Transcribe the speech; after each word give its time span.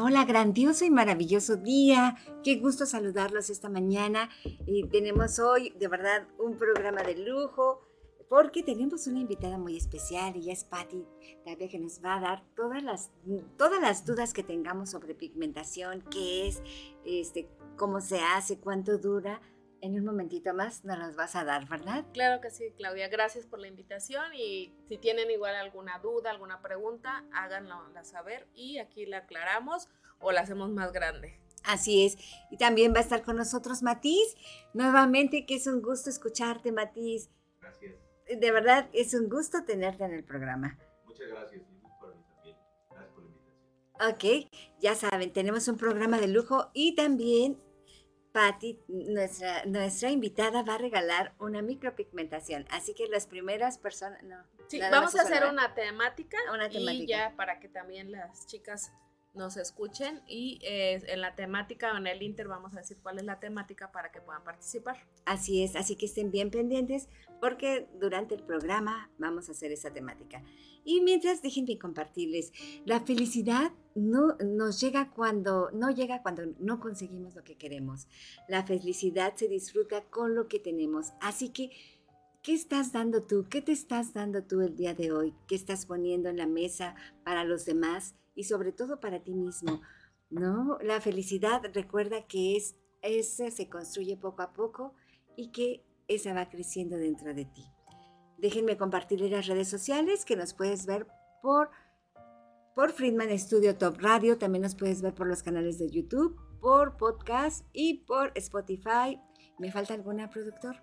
Hola, 0.00 0.24
grandioso 0.24 0.86
y 0.86 0.90
maravilloso 0.90 1.56
día. 1.56 2.16
Qué 2.42 2.56
gusto 2.56 2.86
saludarlos 2.86 3.50
esta 3.50 3.68
mañana. 3.68 4.30
Y 4.64 4.86
tenemos 4.88 5.38
hoy, 5.38 5.70
de 5.78 5.88
verdad, 5.88 6.26
un 6.38 6.56
programa 6.56 7.02
de 7.02 7.16
lujo 7.16 7.82
porque 8.28 8.62
tenemos 8.62 9.06
una 9.06 9.20
invitada 9.20 9.58
muy 9.58 9.76
especial 9.76 10.34
y 10.36 10.50
es 10.50 10.64
Patti 10.64 11.04
Tavia 11.44 11.68
que 11.68 11.78
nos 11.78 12.02
va 12.02 12.16
a 12.16 12.20
dar 12.20 12.44
todas 12.56 12.82
las, 12.82 13.10
todas 13.58 13.82
las 13.82 14.06
dudas 14.06 14.32
que 14.32 14.42
tengamos 14.42 14.90
sobre 14.90 15.14
pigmentación, 15.14 16.02
qué 16.10 16.48
es, 16.48 16.62
este, 17.04 17.50
cómo 17.76 18.00
se 18.00 18.20
hace, 18.20 18.58
cuánto 18.58 18.96
dura 18.96 19.42
en 19.82 19.98
un 19.98 20.04
momentito 20.04 20.54
más 20.54 20.84
nos 20.84 20.96
los 20.96 21.16
vas 21.16 21.34
a 21.34 21.44
dar, 21.44 21.68
¿verdad? 21.68 22.04
Claro 22.14 22.40
que 22.40 22.50
sí, 22.50 22.72
Claudia. 22.76 23.08
Gracias 23.08 23.46
por 23.46 23.58
la 23.58 23.66
invitación 23.66 24.32
y 24.32 24.72
si 24.88 24.96
tienen 24.96 25.30
igual 25.30 25.56
alguna 25.56 25.98
duda, 25.98 26.30
alguna 26.30 26.62
pregunta, 26.62 27.24
háganla 27.32 28.04
saber 28.04 28.46
y 28.54 28.78
aquí 28.78 29.06
la 29.06 29.18
aclaramos 29.18 29.88
o 30.20 30.30
la 30.30 30.42
hacemos 30.42 30.70
más 30.70 30.92
grande. 30.92 31.40
Así 31.64 32.06
es. 32.06 32.16
Y 32.50 32.58
también 32.58 32.94
va 32.94 32.98
a 32.98 33.02
estar 33.02 33.22
con 33.22 33.36
nosotros 33.36 33.82
Matiz. 33.82 34.36
Nuevamente, 34.72 35.46
que 35.46 35.56
es 35.56 35.66
un 35.66 35.82
gusto 35.82 36.10
escucharte, 36.10 36.70
Matiz. 36.70 37.28
Gracias. 37.60 37.94
De 38.28 38.50
verdad, 38.52 38.88
es 38.92 39.14
un 39.14 39.28
gusto 39.28 39.64
tenerte 39.64 40.04
en 40.04 40.12
el 40.12 40.24
programa. 40.24 40.78
Muchas 41.04 41.28
gracias. 41.28 41.60
Y 41.60 42.00
por 42.00 42.14
mí 42.14 42.22
también. 42.28 42.56
Gracias 42.88 43.14
por 43.14 43.24
la 43.24 43.30
invitación. 43.30 44.44
Ok, 44.44 44.48
ya 44.80 44.94
saben, 44.94 45.32
tenemos 45.32 45.66
un 45.66 45.76
programa 45.76 46.18
de 46.18 46.28
lujo 46.28 46.70
y 46.72 46.94
también 46.94 47.58
Patti, 48.32 48.80
nuestra, 48.88 49.64
nuestra 49.66 50.10
invitada, 50.10 50.62
va 50.62 50.74
a 50.74 50.78
regalar 50.78 51.34
una 51.38 51.60
micropigmentación. 51.62 52.66
Así 52.70 52.94
que 52.94 53.06
las 53.08 53.26
primeras 53.26 53.78
personas. 53.78 54.22
No, 54.22 54.36
sí, 54.68 54.80
vamos 54.80 55.14
a 55.14 55.22
hacer 55.22 55.44
una 55.44 55.74
temática, 55.74 56.38
una 56.52 56.68
temática. 56.68 56.92
Y 56.92 57.06
ya 57.06 57.34
para 57.36 57.60
que 57.60 57.68
también 57.68 58.10
las 58.10 58.46
chicas 58.46 58.90
nos 59.34 59.56
escuchen. 59.56 60.22
Y 60.26 60.58
eh, 60.62 61.02
en 61.06 61.20
la 61.20 61.34
temática 61.34 61.92
o 61.92 61.96
en 61.96 62.06
el 62.06 62.22
Inter 62.22 62.48
vamos 62.48 62.74
a 62.74 62.78
decir 62.78 62.98
cuál 63.02 63.18
es 63.18 63.24
la 63.24 63.38
temática 63.38 63.92
para 63.92 64.10
que 64.10 64.20
puedan 64.20 64.44
participar. 64.44 64.96
Así 65.24 65.62
es, 65.62 65.76
así 65.76 65.96
que 65.96 66.06
estén 66.06 66.30
bien 66.30 66.50
pendientes 66.50 67.08
porque 67.40 67.88
durante 67.94 68.34
el 68.34 68.42
programa 68.42 69.10
vamos 69.18 69.48
a 69.48 69.52
hacer 69.52 69.72
esa 69.72 69.92
temática. 69.92 70.42
Y 70.84 71.00
mientras 71.00 71.42
déjenme 71.42 71.78
compartirles, 71.78 72.52
la 72.84 73.00
felicidad 73.00 73.72
no 73.94 74.36
nos 74.38 74.80
llega 74.80 75.10
cuando 75.10 75.70
no 75.72 75.90
llega 75.90 76.22
cuando 76.22 76.42
no 76.58 76.80
conseguimos 76.80 77.34
lo 77.34 77.44
que 77.44 77.56
queremos. 77.56 78.08
La 78.48 78.64
felicidad 78.64 79.34
se 79.36 79.48
disfruta 79.48 80.04
con 80.04 80.34
lo 80.34 80.48
que 80.48 80.58
tenemos. 80.58 81.12
Así 81.20 81.50
que 81.50 81.70
¿qué 82.42 82.54
estás 82.54 82.92
dando 82.92 83.22
tú? 83.22 83.46
¿Qué 83.48 83.62
te 83.62 83.72
estás 83.72 84.12
dando 84.12 84.42
tú 84.42 84.60
el 84.60 84.76
día 84.76 84.94
de 84.94 85.12
hoy? 85.12 85.34
¿Qué 85.46 85.54
estás 85.54 85.86
poniendo 85.86 86.28
en 86.28 86.36
la 86.36 86.46
mesa 86.46 86.94
para 87.24 87.44
los 87.44 87.64
demás 87.64 88.14
y 88.34 88.44
sobre 88.44 88.72
todo 88.72 89.00
para 89.00 89.22
ti 89.22 89.34
mismo? 89.34 89.80
¿No? 90.30 90.78
La 90.82 91.00
felicidad 91.00 91.62
recuerda 91.72 92.26
que 92.26 92.56
es 92.56 92.76
ese 93.02 93.50
se 93.50 93.68
construye 93.68 94.16
poco 94.16 94.42
a 94.42 94.52
poco 94.52 94.94
y 95.36 95.50
que 95.50 95.84
esa 96.08 96.32
va 96.34 96.48
creciendo 96.48 96.96
dentro 96.96 97.34
de 97.34 97.44
ti. 97.44 97.64
Déjenme 98.42 98.76
compartirle 98.76 99.30
las 99.30 99.46
redes 99.46 99.68
sociales 99.68 100.24
que 100.24 100.34
nos 100.34 100.52
puedes 100.52 100.84
ver 100.84 101.06
por, 101.42 101.70
por 102.74 102.90
Friedman 102.90 103.38
Studio 103.38 103.78
Top 103.78 104.00
Radio. 104.00 104.36
También 104.36 104.62
nos 104.62 104.74
puedes 104.74 105.00
ver 105.00 105.14
por 105.14 105.28
los 105.28 105.44
canales 105.44 105.78
de 105.78 105.88
YouTube, 105.88 106.36
por 106.60 106.96
podcast 106.96 107.64
y 107.72 107.98
por 107.98 108.32
Spotify. 108.34 109.20
¿Me 109.60 109.70
falta 109.70 109.94
alguna 109.94 110.28
productor? 110.28 110.82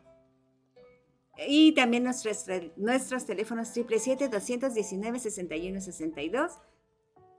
Y 1.49 1.73
también 1.73 2.05
nuestros, 2.05 2.45
nuestros 2.77 3.25
teléfonos 3.25 3.75
777-219-6162. 3.75 6.61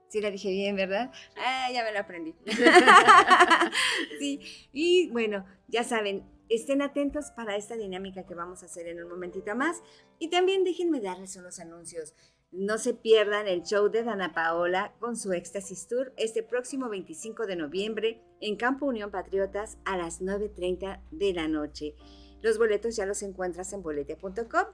Sí, 0.07 0.21
la 0.21 0.29
dije 0.29 0.51
bien, 0.51 0.75
¿verdad? 0.75 1.11
Ah, 1.35 1.71
ya 1.73 1.83
me 1.83 1.93
lo 1.93 1.99
aprendí. 1.99 2.35
sí, 4.19 4.39
y 4.71 5.09
bueno, 5.09 5.47
ya 5.67 5.83
saben, 5.83 6.30
estén 6.55 6.81
atentos 6.81 7.31
para 7.31 7.55
esta 7.55 7.75
dinámica 7.75 8.25
que 8.25 8.35
vamos 8.35 8.61
a 8.61 8.65
hacer 8.65 8.87
en 8.87 9.01
un 9.01 9.09
momentito 9.09 9.55
más. 9.55 9.81
Y 10.19 10.29
también 10.29 10.63
déjenme 10.63 10.99
darles 10.99 11.35
unos 11.37 11.59
anuncios. 11.59 12.13
No 12.51 12.77
se 12.77 12.93
pierdan 12.93 13.47
el 13.47 13.63
show 13.63 13.89
de 13.89 14.03
Dana 14.03 14.33
Paola 14.33 14.93
con 14.99 15.15
su 15.15 15.31
Éxtasis 15.31 15.87
Tour 15.87 16.13
este 16.17 16.43
próximo 16.43 16.89
25 16.89 17.45
de 17.47 17.55
noviembre 17.55 18.21
en 18.41 18.57
Campo 18.57 18.85
Unión 18.85 19.11
Patriotas 19.11 19.77
a 19.85 19.95
las 19.95 20.21
9.30 20.21 21.01
de 21.11 21.33
la 21.33 21.47
noche. 21.47 21.95
Los 22.41 22.57
boletos 22.57 22.97
ya 22.97 23.05
los 23.05 23.23
encuentras 23.23 23.71
en 23.71 23.83
boletia.com 23.83 24.65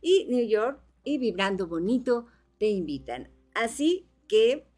y 0.00 0.26
New 0.28 0.46
York 0.46 0.80
y 1.02 1.18
Vibrando 1.18 1.66
Bonito 1.66 2.26
te 2.58 2.68
invitan. 2.68 3.30
Así 3.54 4.08
que 4.28 4.68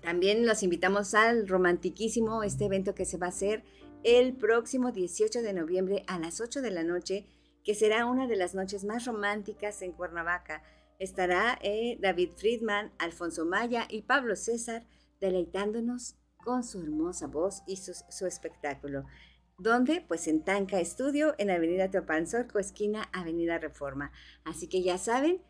también 0.00 0.46
los 0.46 0.62
invitamos 0.62 1.14
al 1.14 1.48
romantiquísimo 1.48 2.44
este 2.44 2.66
evento 2.66 2.94
que 2.94 3.04
se 3.04 3.18
va 3.18 3.26
a 3.26 3.30
hacer 3.30 3.64
el 4.06 4.36
próximo 4.36 4.92
18 4.92 5.42
de 5.42 5.52
noviembre 5.52 6.04
a 6.06 6.20
las 6.20 6.40
8 6.40 6.62
de 6.62 6.70
la 6.70 6.84
noche, 6.84 7.26
que 7.64 7.74
será 7.74 8.06
una 8.06 8.28
de 8.28 8.36
las 8.36 8.54
noches 8.54 8.84
más 8.84 9.04
románticas 9.04 9.82
en 9.82 9.90
Cuernavaca. 9.90 10.62
Estará 11.00 11.58
eh, 11.60 11.98
David 12.00 12.30
Friedman, 12.36 12.92
Alfonso 12.98 13.44
Maya 13.44 13.88
y 13.90 14.02
Pablo 14.02 14.36
César 14.36 14.86
deleitándonos 15.20 16.14
con 16.36 16.62
su 16.62 16.82
hermosa 16.82 17.26
voz 17.26 17.64
y 17.66 17.78
su, 17.78 18.26
espectáculo. 18.26 19.06
¿Dónde? 19.58 20.04
Pues 20.06 20.28
en 20.28 20.44
Tanca 20.44 20.78
Estudio, 20.78 21.34
en 21.38 21.50
Avenida 21.50 21.90
Teopanzorco, 21.90 22.60
esquina 22.60 23.08
Avenida 23.12 23.58
Reforma. 23.58 24.12
Así 24.44 24.68
que 24.68 24.84
ya 24.84 24.98
saben, 24.98 25.42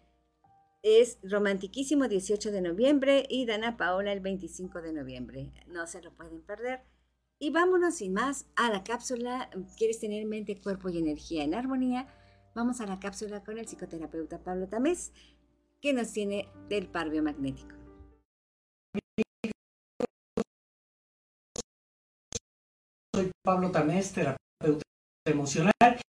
es 0.83 1.19
romantiquísimo 1.23 2.09
18 2.09 2.53
de 2.53 2.63
noviembre 2.63 3.27
y 3.29 3.45
Dana 3.45 3.77
Paola 3.77 4.15
el 4.15 4.21
25 4.21 4.81
de 4.81 4.95
noviembre. 4.95 5.53
No 5.67 5.87
se 5.87 6.01
lo 6.01 6.17
pueden 6.17 6.41
perder. 6.41 6.96
Y 7.39 7.51
vámonos 7.51 7.97
sin 7.97 8.15
más 8.15 8.47
a 8.57 8.71
la 8.71 8.83
cápsula. 8.83 9.51
¿Quieres 9.77 10.01
tener 10.01 10.25
mente, 10.25 10.59
cuerpo 10.59 10.89
y 10.89 10.99
energía 10.99 11.45
en 11.45 11.55
armonía? 11.55 12.07
Vamos 12.55 12.81
a 12.81 12.87
la 12.87 12.99
cápsula 12.99 13.45
con 13.45 13.59
el 13.59 13.67
psicoterapeuta 13.67 14.39
Pablo 14.39 14.67
Tamés, 14.69 15.13
que 15.83 15.93
nos 15.93 16.11
tiene 16.13 16.49
del 16.71 16.89
par 16.89 17.11
biomagnético. 17.11 17.75
Soy 23.15 23.31
Pablo 23.45 23.71
Tamés, 23.71 24.13
terapeuta 24.15 24.83
emocional. 25.27 26.01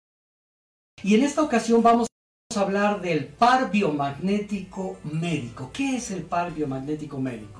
Y 1.04 1.16
en 1.16 1.24
esta 1.24 1.44
ocasión 1.44 1.84
vamos 1.84 2.08
a 2.56 2.62
hablar 2.62 3.02
del 3.02 3.28
par 3.28 3.70
biomagnético 3.70 4.98
médico. 5.04 5.72
¿Qué 5.74 5.98
es 5.98 6.10
el 6.12 6.24
par 6.24 6.54
biomagnético 6.54 7.20
médico? 7.20 7.57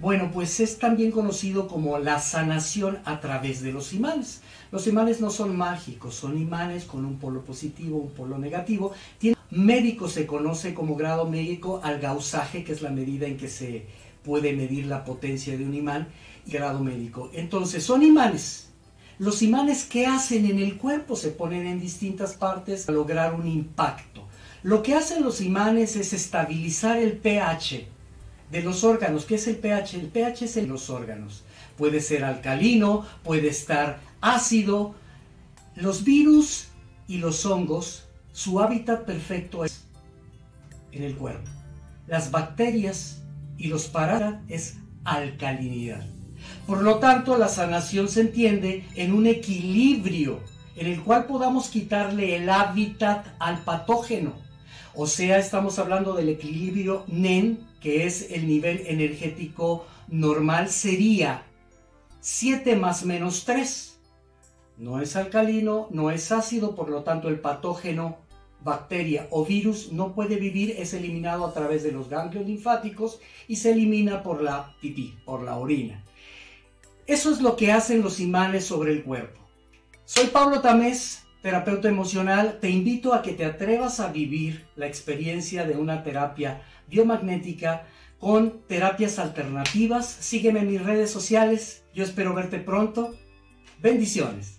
Bueno, 0.00 0.30
pues 0.32 0.60
es 0.60 0.78
también 0.78 1.10
conocido 1.10 1.66
como 1.66 1.98
la 1.98 2.20
sanación 2.20 3.00
a 3.04 3.18
través 3.18 3.62
de 3.62 3.72
los 3.72 3.92
imanes. 3.92 4.42
Los 4.70 4.86
imanes 4.86 5.20
no 5.20 5.28
son 5.30 5.56
mágicos, 5.56 6.14
son 6.14 6.38
imanes 6.38 6.84
con 6.84 7.04
un 7.04 7.18
polo 7.18 7.44
positivo, 7.44 7.98
un 7.98 8.12
polo 8.12 8.38
negativo. 8.38 8.92
Médico 9.50 10.08
se 10.08 10.24
conoce 10.24 10.72
como 10.72 10.94
grado 10.94 11.28
médico 11.28 11.80
al 11.82 11.98
gausaje, 11.98 12.62
que 12.62 12.72
es 12.72 12.80
la 12.80 12.90
medida 12.90 13.26
en 13.26 13.36
que 13.36 13.48
se 13.48 13.86
puede 14.22 14.52
medir 14.52 14.86
la 14.86 15.04
potencia 15.04 15.58
de 15.58 15.64
un 15.64 15.74
imán, 15.74 16.06
grado 16.46 16.78
médico. 16.78 17.30
Entonces, 17.34 17.82
son 17.82 18.04
imanes. 18.04 18.68
Los 19.18 19.42
imanes 19.42 19.84
que 19.84 20.06
hacen 20.06 20.46
en 20.46 20.60
el 20.60 20.76
cuerpo 20.76 21.16
se 21.16 21.30
ponen 21.30 21.66
en 21.66 21.80
distintas 21.80 22.34
partes 22.34 22.88
a 22.88 22.92
lograr 22.92 23.34
un 23.34 23.48
impacto. 23.48 24.28
Lo 24.62 24.80
que 24.84 24.94
hacen 24.94 25.24
los 25.24 25.40
imanes 25.40 25.96
es 25.96 26.12
estabilizar 26.12 26.98
el 26.98 27.16
pH 27.16 27.97
de 28.50 28.62
los 28.62 28.84
órganos. 28.84 29.24
¿Qué 29.24 29.36
es 29.36 29.46
el 29.46 29.56
pH? 29.56 29.94
El 29.94 30.06
pH 30.08 30.44
es 30.44 30.56
en 30.56 30.68
los 30.68 30.90
órganos. 30.90 31.44
Puede 31.76 32.00
ser 32.00 32.24
alcalino, 32.24 33.06
puede 33.22 33.48
estar 33.48 34.00
ácido. 34.20 34.94
Los 35.76 36.04
virus 36.04 36.68
y 37.06 37.18
los 37.18 37.44
hongos, 37.46 38.04
su 38.32 38.60
hábitat 38.60 39.04
perfecto 39.04 39.64
es 39.64 39.84
en 40.92 41.04
el 41.04 41.16
cuerpo. 41.16 41.48
Las 42.06 42.30
bacterias 42.30 43.22
y 43.56 43.68
los 43.68 43.86
parásitos 43.86 44.40
es 44.48 44.76
alcalinidad. 45.04 46.06
Por 46.66 46.82
lo 46.82 46.98
tanto, 46.98 47.36
la 47.36 47.48
sanación 47.48 48.08
se 48.08 48.22
entiende 48.22 48.86
en 48.94 49.12
un 49.12 49.26
equilibrio 49.26 50.40
en 50.76 50.86
el 50.86 51.02
cual 51.02 51.26
podamos 51.26 51.68
quitarle 51.68 52.36
el 52.36 52.48
hábitat 52.48 53.26
al 53.38 53.58
patógeno. 53.64 54.34
O 54.94 55.06
sea, 55.06 55.38
estamos 55.38 55.78
hablando 55.78 56.14
del 56.14 56.28
equilibrio 56.28 57.04
NEN, 57.08 57.58
que 57.80 58.06
es 58.06 58.30
el 58.30 58.46
nivel 58.46 58.84
energético 58.86 59.86
normal, 60.08 60.70
sería 60.70 61.42
7 62.20 62.76
más 62.76 63.04
menos 63.04 63.44
3. 63.44 64.00
No 64.78 65.00
es 65.00 65.16
alcalino, 65.16 65.88
no 65.90 66.10
es 66.10 66.30
ácido, 66.30 66.74
por 66.74 66.88
lo 66.88 67.02
tanto 67.02 67.28
el 67.28 67.40
patógeno, 67.40 68.18
bacteria 68.62 69.28
o 69.30 69.44
virus 69.44 69.92
no 69.92 70.14
puede 70.14 70.36
vivir, 70.36 70.74
es 70.78 70.92
eliminado 70.94 71.46
a 71.46 71.52
través 71.52 71.82
de 71.82 71.92
los 71.92 72.08
ganglios 72.08 72.46
linfáticos 72.46 73.20
y 73.46 73.56
se 73.56 73.72
elimina 73.72 74.22
por 74.22 74.42
la 74.42 74.74
pipí, 74.80 75.16
por 75.24 75.42
la 75.42 75.56
orina. 75.56 76.04
Eso 77.06 77.32
es 77.32 77.40
lo 77.40 77.56
que 77.56 77.72
hacen 77.72 78.02
los 78.02 78.20
imanes 78.20 78.64
sobre 78.64 78.92
el 78.92 79.02
cuerpo. 79.02 79.40
Soy 80.04 80.26
Pablo 80.26 80.60
Tamés, 80.60 81.22
terapeuta 81.42 81.88
emocional. 81.88 82.58
Te 82.60 82.68
invito 82.68 83.14
a 83.14 83.22
que 83.22 83.32
te 83.32 83.44
atrevas 83.44 84.00
a 84.00 84.12
vivir 84.12 84.66
la 84.76 84.86
experiencia 84.86 85.64
de 85.64 85.76
una 85.76 86.02
terapia 86.02 86.62
biomagnética 86.88 87.86
con 88.18 88.66
terapias 88.66 89.18
alternativas. 89.18 90.06
Sígueme 90.06 90.60
en 90.60 90.68
mis 90.68 90.82
redes 90.82 91.10
sociales. 91.10 91.84
Yo 91.94 92.04
espero 92.04 92.34
verte 92.34 92.58
pronto. 92.58 93.14
Bendiciones. 93.80 94.58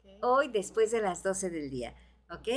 okay. 0.00 0.18
hoy 0.22 0.48
después 0.48 0.90
de 0.90 1.02
las 1.02 1.22
12 1.22 1.50
del 1.50 1.70
día. 1.70 1.94
¿Ok? 2.32 2.48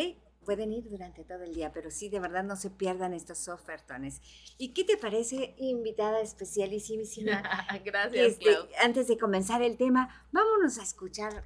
Pueden 0.50 0.74
ir 0.74 0.90
durante 0.90 1.24
todo 1.24 1.44
el 1.44 1.54
día, 1.54 1.72
pero 1.72 1.92
sí, 1.92 2.10
de 2.10 2.20
verdad 2.20 2.44
no 2.44 2.56
se 2.56 2.72
pierdan 2.72 3.14
estos 3.14 3.48
ofertones. 3.50 4.20
¿Y 4.58 4.74
qué 4.74 4.84
te 4.84 4.98
parece, 4.98 5.54
invitada 5.60 6.22
especialísima? 6.22 7.04
Gracias, 7.86 8.32
este, 8.32 8.58
Antes 8.84 9.08
de 9.08 9.20
comenzar 9.20 9.62
el 9.62 9.78
tema, 9.78 10.26
vámonos 10.32 10.80
a 10.80 10.82
escuchar 10.82 11.46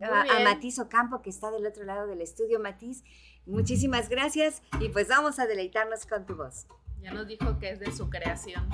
a, 0.00 0.36
a 0.36 0.44
Matiz 0.44 0.78
Ocampo, 0.78 1.20
que 1.20 1.30
está 1.30 1.50
del 1.50 1.66
otro 1.66 1.82
lado 1.82 2.06
del 2.06 2.20
estudio. 2.20 2.60
Matiz, 2.60 3.02
muchísimas 3.44 4.08
gracias 4.08 4.62
y 4.80 4.88
pues 4.88 5.08
vamos 5.08 5.40
a 5.40 5.48
deleitarnos 5.48 6.06
con 6.06 6.24
tu 6.24 6.36
voz. 6.36 6.68
Ya 7.00 7.12
nos 7.12 7.26
dijo 7.26 7.58
que 7.58 7.70
es 7.70 7.80
de 7.80 7.90
su 7.90 8.08
creación. 8.08 8.70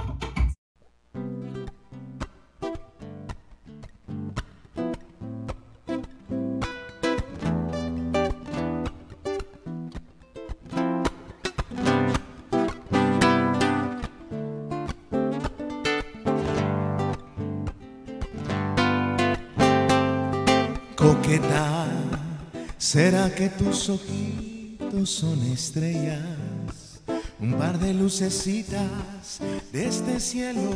¿Será 22.90 23.32
que 23.32 23.48
tus 23.48 23.88
ojitos 23.88 25.08
son 25.10 25.40
estrellas? 25.52 27.00
Un 27.38 27.54
par 27.54 27.78
de 27.78 27.94
lucecitas 27.94 29.38
de 29.72 29.87
este 29.87 30.19
cielo 30.19 30.72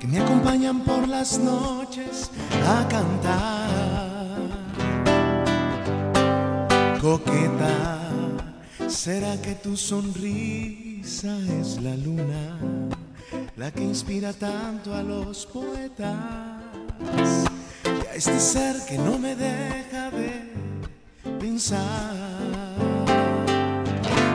que 0.00 0.08
me 0.08 0.18
acompañan 0.18 0.80
por 0.80 1.06
las 1.06 1.38
noches 1.38 2.32
a 2.66 2.88
cantar. 2.88 4.40
Coqueta, 7.00 8.10
¿será 8.88 9.40
que 9.40 9.54
tu 9.54 9.76
sonrisa 9.76 11.38
es 11.60 11.80
la 11.80 11.96
luna, 11.96 12.58
la 13.56 13.70
que 13.70 13.84
inspira 13.84 14.32
tanto 14.32 14.92
a 14.92 15.04
los 15.04 15.46
poetas? 15.46 16.16
este 18.18 18.40
ser 18.40 18.74
que 18.88 18.98
no 18.98 19.16
me 19.16 19.36
deja 19.36 20.10
de 20.10 20.47
pensar 21.38 21.80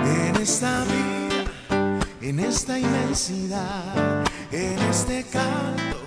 en 0.06 0.36
esta 0.42 0.84
vida, 0.84 2.00
en 2.22 2.40
esta 2.40 2.80
inmensidad, 2.80 4.24
en 4.52 4.80
este 4.90 5.24
canto, 5.24 5.98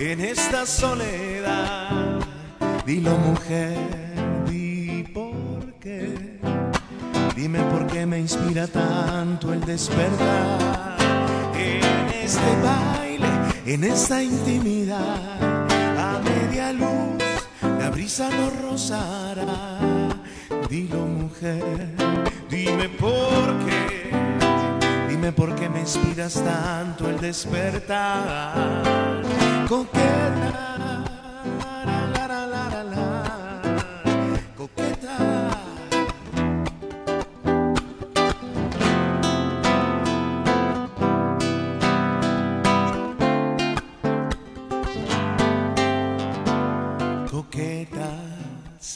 en 0.00 0.20
esta 0.20 0.64
soledad. 0.66 2.20
Dilo 2.86 3.16
mujer, 3.18 3.76
di 4.48 5.04
por 5.12 5.74
qué, 5.80 6.40
dime 7.36 7.60
por 7.64 7.86
qué 7.86 8.06
me 8.06 8.18
inspira 8.18 8.66
tanto 8.66 9.52
el 9.52 9.60
despertar 9.60 10.96
en 11.54 12.24
este 12.24 12.56
baile, 12.62 13.28
en 13.66 13.84
esta 13.84 14.22
intimidad, 14.22 15.68
a 15.98 16.20
media 16.20 16.72
luz 16.72 17.22
la 17.78 17.90
brisa 17.90 18.28
nos 18.30 18.62
rozará. 18.62 19.97
Dilo 20.68 21.06
mujer, 21.06 21.94
dime 22.50 22.90
por 22.90 23.58
qué, 23.64 24.10
dime 25.08 25.32
por 25.32 25.54
qué 25.54 25.68
me 25.70 25.80
inspiras 25.80 26.34
tanto 26.34 27.08
el 27.08 27.18
despertar. 27.18 28.88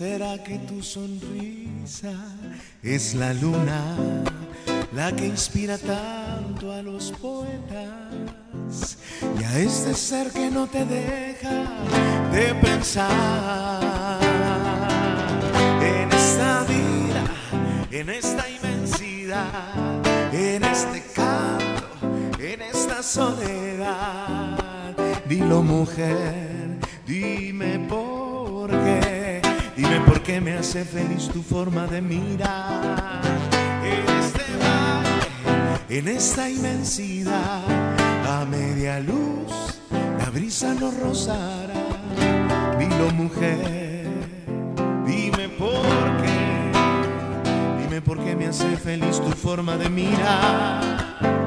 ¿Será 0.02 0.36
que 0.42 0.58
tu 0.58 0.82
sonrisa 0.82 2.12
es 2.82 3.14
la 3.14 3.32
luna, 3.34 3.96
la 4.92 5.14
que 5.14 5.26
inspira 5.28 5.78
tanto 5.78 6.72
a 6.72 6.82
los 6.82 7.12
poetas 7.12 8.98
y 9.38 9.44
a 9.44 9.58
este 9.60 9.94
ser 9.94 10.32
que 10.32 10.50
no 10.50 10.66
te 10.66 10.84
deja 10.84 11.68
de 12.32 12.52
pensar 12.54 14.18
en 15.94 16.10
esta 16.10 16.64
vida, 16.64 17.24
en 17.92 18.10
esta 18.10 18.44
inmensidad, 18.50 20.02
en 20.32 20.64
este 20.64 21.00
canto, 21.14 21.86
en 22.40 22.60
esta 22.60 23.04
soledad? 23.04 24.58
Dilo 25.28 25.62
mujer, 25.62 26.80
dime 27.06 27.78
por 27.88 28.11
dime 30.22 30.34
por 30.34 30.34
qué 30.34 30.40
me 30.40 30.58
hace 30.58 30.84
feliz 30.84 31.28
tu 31.32 31.42
forma 31.42 31.86
de 31.86 32.00
mirar. 32.00 33.20
En 33.84 34.18
este 34.20 34.44
baile, 34.60 35.98
en 35.98 36.08
esta 36.08 36.48
inmensidad, 36.48 37.62
a 38.28 38.44
media 38.44 39.00
luz, 39.00 39.52
la 40.18 40.30
brisa 40.30 40.74
nos 40.74 40.96
rozará. 40.98 41.74
Dilo 42.78 43.10
mujer, 43.14 44.06
dime 45.06 45.48
por 45.58 45.82
qué, 46.22 46.72
dime 47.82 48.00
por 48.00 48.18
qué 48.18 48.36
me 48.36 48.46
hace 48.46 48.76
feliz 48.76 49.20
tu 49.20 49.30
forma 49.30 49.76
de 49.76 49.88
mirar. 49.88 51.41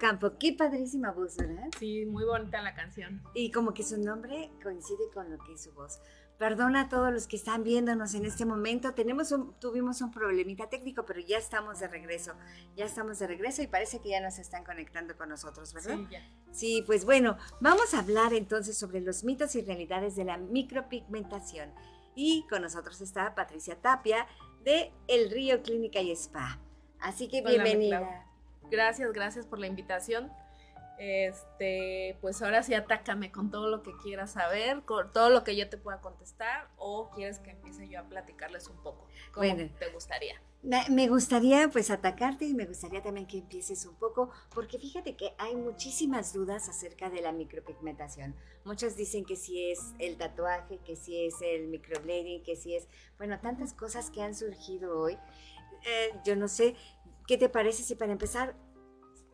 Ocampo. 0.00 0.38
Qué 0.38 0.54
padrísima 0.54 1.12
voz, 1.12 1.36
¿verdad? 1.36 1.68
Sí, 1.78 2.06
muy 2.06 2.24
bonita 2.24 2.62
la 2.62 2.72
canción. 2.72 3.22
Y 3.34 3.50
como 3.50 3.74
que 3.74 3.82
su 3.82 3.98
nombre 3.98 4.50
coincide 4.62 5.10
con 5.12 5.30
lo 5.30 5.36
que 5.44 5.52
es 5.52 5.62
su 5.64 5.72
voz. 5.72 6.00
Perdona 6.38 6.82
a 6.82 6.88
todos 6.88 7.12
los 7.12 7.26
que 7.26 7.36
están 7.36 7.64
viéndonos 7.64 8.14
en 8.14 8.24
este 8.24 8.46
momento. 8.46 8.94
Tenemos 8.94 9.30
un, 9.30 9.52
tuvimos 9.60 10.00
un 10.00 10.10
problemita 10.10 10.70
técnico, 10.70 11.04
pero 11.04 11.20
ya 11.20 11.36
estamos 11.36 11.80
de 11.80 11.88
regreso. 11.88 12.32
Ya 12.76 12.86
estamos 12.86 13.18
de 13.18 13.26
regreso 13.26 13.60
y 13.60 13.66
parece 13.66 14.00
que 14.00 14.08
ya 14.08 14.22
nos 14.22 14.38
están 14.38 14.64
conectando 14.64 15.18
con 15.18 15.28
nosotros, 15.28 15.74
¿verdad? 15.74 15.96
Sí, 15.98 16.06
ya. 16.10 16.22
Sí, 16.50 16.82
pues 16.86 17.04
bueno, 17.04 17.36
vamos 17.60 17.92
a 17.92 17.98
hablar 17.98 18.32
entonces 18.32 18.78
sobre 18.78 19.02
los 19.02 19.22
mitos 19.22 19.54
y 19.54 19.60
realidades 19.60 20.16
de 20.16 20.24
la 20.24 20.38
micropigmentación. 20.38 21.74
Y 22.14 22.46
con 22.48 22.62
nosotros 22.62 23.02
está 23.02 23.34
Patricia 23.34 23.78
Tapia 23.78 24.26
de 24.64 24.94
El 25.08 25.30
Río 25.30 25.62
Clínica 25.62 26.00
y 26.00 26.10
Spa. 26.12 26.58
Así 27.00 27.28
que 27.28 27.40
Hola, 27.40 27.50
bienvenida. 27.50 28.29
Gracias, 28.70 29.12
gracias 29.12 29.46
por 29.46 29.58
la 29.58 29.66
invitación. 29.66 30.32
Este, 30.98 32.18
pues 32.20 32.42
ahora 32.42 32.62
sí 32.62 32.74
atácame 32.74 33.32
con 33.32 33.50
todo 33.50 33.68
lo 33.68 33.82
que 33.82 33.92
quieras 34.02 34.32
saber, 34.32 34.82
con 34.82 35.10
todo 35.12 35.30
lo 35.30 35.44
que 35.44 35.56
yo 35.56 35.66
te 35.70 35.78
pueda 35.78 36.02
contestar, 36.02 36.68
o 36.76 37.08
quieres 37.10 37.38
que 37.38 37.52
empiece 37.52 37.88
yo 37.88 38.00
a 38.00 38.02
platicarles 38.02 38.68
un 38.68 38.76
poco. 38.82 39.06
¿Cómo 39.32 39.46
Bueno. 39.46 39.70
te 39.78 39.88
gustaría? 39.92 40.34
Me 40.62 40.84
me 40.90 41.08
gustaría 41.08 41.68
pues 41.68 41.90
atacarte 41.90 42.44
y 42.44 42.52
me 42.52 42.66
gustaría 42.66 43.02
también 43.02 43.26
que 43.26 43.38
empieces 43.38 43.86
un 43.86 43.94
poco, 43.94 44.30
porque 44.54 44.78
fíjate 44.78 45.16
que 45.16 45.32
hay 45.38 45.56
muchísimas 45.56 46.34
dudas 46.34 46.68
acerca 46.68 47.08
de 47.08 47.22
la 47.22 47.32
micropigmentación. 47.32 48.36
Muchos 48.66 48.94
dicen 48.94 49.24
que 49.24 49.36
si 49.36 49.70
es 49.70 49.94
el 49.98 50.18
tatuaje, 50.18 50.80
que 50.84 50.96
si 50.96 51.24
es 51.24 51.36
el 51.40 51.68
microblading, 51.68 52.42
que 52.42 52.56
si 52.56 52.76
es, 52.76 52.86
bueno, 53.16 53.40
tantas 53.40 53.72
cosas 53.72 54.10
que 54.10 54.20
han 54.22 54.34
surgido 54.34 55.00
hoy. 55.00 55.16
Eh, 55.86 56.12
yo 56.26 56.36
no 56.36 56.46
sé, 56.46 56.76
¿qué 57.30 57.38
te 57.38 57.48
parece 57.48 57.84
si 57.84 57.94
para 57.94 58.10
empezar, 58.10 58.56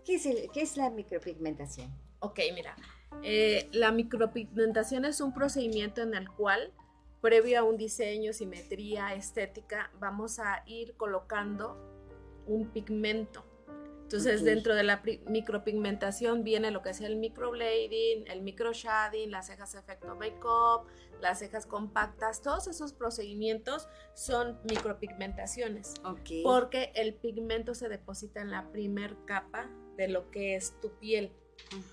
qué 0.05 0.17
es, 0.55 0.77
la 0.77 0.91
micropigmentación? 0.91 1.91
Ok, 2.19 2.41
mira, 2.53 2.77
eh, 3.23 3.71
la 3.73 3.91
micropigmentación 3.91 5.07
es 5.07 5.23
un 5.23 5.33
procedimiento 5.33 6.03
en 6.03 6.15
el 6.15 6.29
cual, 6.29 6.75
previo 7.23 7.59
a 7.59 7.63
un 7.63 7.79
diseño, 7.79 8.35
simetría, 8.35 9.15
estética, 9.15 9.91
vamos 9.99 10.39
a 10.41 10.63
ir 10.67 10.95
colocando 10.99 11.79
un 12.47 12.69
pigmento. 12.69 13.47
Entonces, 14.07 14.45
dentro 14.45 14.77
de 14.77 14.85
la 14.85 15.03
micropigmentación 15.27 16.45
viene 16.45 16.71
lo 16.71 16.81
que 16.81 16.91
es 16.91 17.01
el 17.01 17.17
microblading, 17.17 18.29
el 18.29 18.41
microshading, 18.41 19.33
las 19.33 19.49
cejas 19.49 19.75
efecto 19.75 20.15
make-up, 20.15 20.87
las 21.21 21.41
cejas 21.41 21.67
compactas, 21.67 22.41
todos 22.41 22.69
esos 22.69 22.93
procedimientos 22.93 23.89
son 24.15 24.61
micropigmentaciones 24.63 25.95
Ok. 26.05 26.31
porque 26.45 26.93
el 26.95 27.15
pigmento 27.15 27.75
se 27.75 27.89
deposita 27.89 28.41
en 28.41 28.53
la 28.53 28.71
primer 28.71 29.17
capa 29.25 29.69
de 29.97 30.07
lo 30.07 30.31
que 30.31 30.55
es 30.55 30.81
tu 30.81 30.97
piel. 31.01 31.33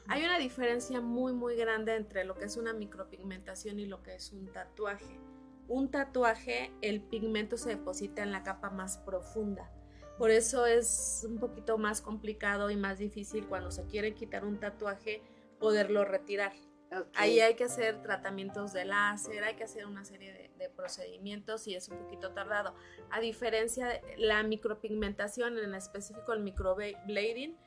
Hay 0.08 0.24
una 0.24 0.38
diferencia 0.38 1.01
muy 1.01 1.34
muy 1.34 1.55
grande 1.55 1.96
entre 1.96 2.25
lo 2.25 2.36
que 2.36 2.46
es 2.46 2.58
una 2.58 2.74
micropigmentación 2.74 3.79
y 3.79 3.88
lo 3.88 4.03
que 4.03 4.13
es 4.13 4.32
un 4.34 4.53
tatuaje. 4.53 5.20
Un 5.67 5.89
tatuaje, 5.89 6.72
el 6.82 7.01
pigmento 7.01 7.58
se 7.58 7.70
deposita 7.70 8.22
en 8.22 8.32
la 8.32 8.43
capa 8.43 8.70
más 8.70 9.00
profunda. 9.00 9.72
Por 10.17 10.29
eso 10.32 10.65
es 10.65 11.25
un 11.27 11.39
poquito 11.39 11.77
más 11.77 12.01
complicado 12.01 12.70
y 12.70 12.75
más 12.75 13.00
difícil 13.00 13.48
cuando 13.48 13.72
se 13.72 13.86
quiere 13.86 14.13
quitar 14.13 14.46
un 14.46 14.60
tatuaje 14.60 15.22
poderlo 15.60 16.05
retirar. 16.05 16.53
Ahí 17.15 17.39
hay 17.39 17.55
que 17.55 17.63
hacer 17.63 18.03
tratamientos 18.03 18.72
de 18.72 18.86
láser, 18.86 19.43
hay 19.43 19.55
que 19.55 19.63
hacer 19.63 19.88
una 19.88 20.05
serie 20.05 20.32
de, 20.32 20.51
de 20.60 20.70
procedimientos 20.70 21.67
y 21.67 21.74
es 21.74 21.89
un 21.89 21.98
poquito 21.98 22.34
tardado. 22.34 22.75
A 23.10 23.20
diferencia 23.20 23.88
de 23.88 24.01
la 24.17 24.43
micropigmentación, 24.43 25.58
en 25.58 25.74
específico 25.74 26.34
el 26.34 26.41
microblading, 26.41 27.58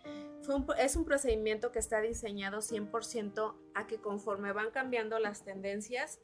fue 0.42 0.54
un- 0.54 0.66
es 0.78 0.94
un 0.94 1.04
procedimiento 1.04 1.72
que 1.72 1.80
está 1.80 2.00
diseñado 2.00 2.60
100% 2.60 3.56
a 3.74 3.88
que 3.88 4.00
conforme 4.00 4.52
van 4.52 4.70
cambiando 4.70 5.18
las 5.18 5.44
tendencias, 5.44 6.20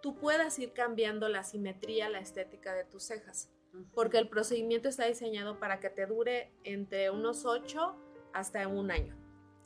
tú 0.00 0.16
puedas 0.16 0.58
ir 0.58 0.72
cambiando 0.72 1.28
la 1.28 1.42
simetría, 1.44 2.08
la 2.08 2.20
estética 2.20 2.72
de 2.72 2.84
tus 2.84 3.02
cejas. 3.02 3.50
Porque 3.94 4.18
el 4.18 4.28
procedimiento 4.28 4.88
está 4.88 5.06
diseñado 5.06 5.58
para 5.58 5.80
que 5.80 5.90
te 5.90 6.06
dure 6.06 6.52
entre 6.64 7.10
unos 7.10 7.44
8 7.44 7.96
hasta 8.32 8.66
un 8.68 8.90
año. 8.90 9.16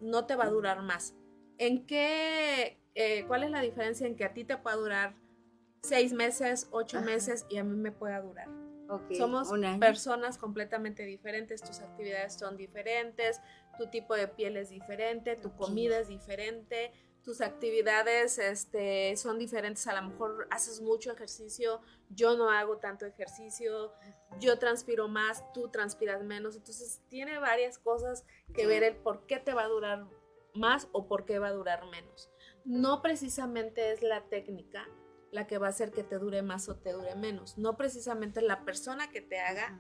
No 0.01 0.27
te 0.27 0.37
va 0.37 0.45
a 0.45 0.51
durar 0.51 0.83
más. 0.83 1.15
¿En 1.59 1.87
qué, 1.87 2.81
eh, 2.95 3.25
cuál 3.27 3.45
es 3.45 3.51
la 3.51 3.61
diferencia 3.61 4.07
en 4.07 4.17
que 4.17 4.25
a 4.25 4.33
ti 4.33 4.45
te 4.45 4.57
pueda 4.57 4.77
durar 4.77 5.15
seis 5.83 6.13
meses, 6.13 6.69
ocho 6.71 6.99
Ajá. 6.99 7.07
meses 7.07 7.47
y 7.49 7.59
a 7.59 7.65
mí 7.65 7.77
me 7.77 7.93
pueda 7.93 8.21
durar? 8.21 8.49
Somos 9.17 9.53
personas 9.79 10.37
completamente 10.37 11.05
diferentes, 11.05 11.63
tus 11.63 11.81
actividades 11.81 12.35
son 12.35 12.57
diferentes, 12.57 13.41
tu 13.79 13.87
tipo 13.87 14.17
de 14.17 14.27
piel 14.27 14.57
es 14.57 14.71
diferente, 14.71 15.37
tu 15.37 15.55
comida 15.55 15.99
es 15.99 16.09
diferente, 16.09 16.93
tus 17.23 17.41
actividades 17.41 18.39
este, 18.39 19.17
son 19.17 19.39
diferentes. 19.39 19.87
A 19.87 20.01
lo 20.01 20.09
mejor 20.09 20.49
haces 20.51 20.81
mucho 20.81 21.13
ejercicio, 21.13 21.81
yo 22.09 22.37
no 22.37 22.51
hago 22.51 22.79
tanto 22.79 23.07
ejercicio, 23.07 23.93
yo 24.39 24.59
transpiro 24.59 25.09
más, 25.09 25.45
tú 25.53 25.69
transpiras 25.69 26.23
menos. 26.23 26.57
Entonces 26.57 27.01
tiene 27.09 27.39
varias 27.39 27.79
cosas 27.79 28.25
que 28.55 28.63
Ya. 28.63 28.69
ver 28.69 28.83
el 28.85 28.97
por 28.97 29.27
qué 29.27 29.39
te 29.39 29.53
va 29.55 29.65
a 29.65 29.69
durar 29.69 30.07
más 30.55 30.89
o 30.93 31.07
por 31.07 31.25
qué 31.25 31.39
va 31.39 31.49
a 31.49 31.53
durar 31.53 31.87
menos. 31.87 32.31
No 32.65 33.03
precisamente 33.03 33.93
es 33.93 34.03
la 34.03 34.23
técnica 34.29 34.89
la 35.31 35.47
que 35.47 35.59
va 35.59 35.69
a 35.69 35.71
hacer 35.71 35.93
que 35.93 36.03
te 36.03 36.19
dure 36.19 36.43
más 36.43 36.69
o 36.69 36.77
te 36.77 36.93
dure 36.93 37.15
menos. 37.15 37.57
No 37.57 37.77
precisamente 37.77 38.43
la 38.43 38.65
persona 38.65 39.11
que 39.11 39.21
te 39.21 39.39
haga, 39.39 39.79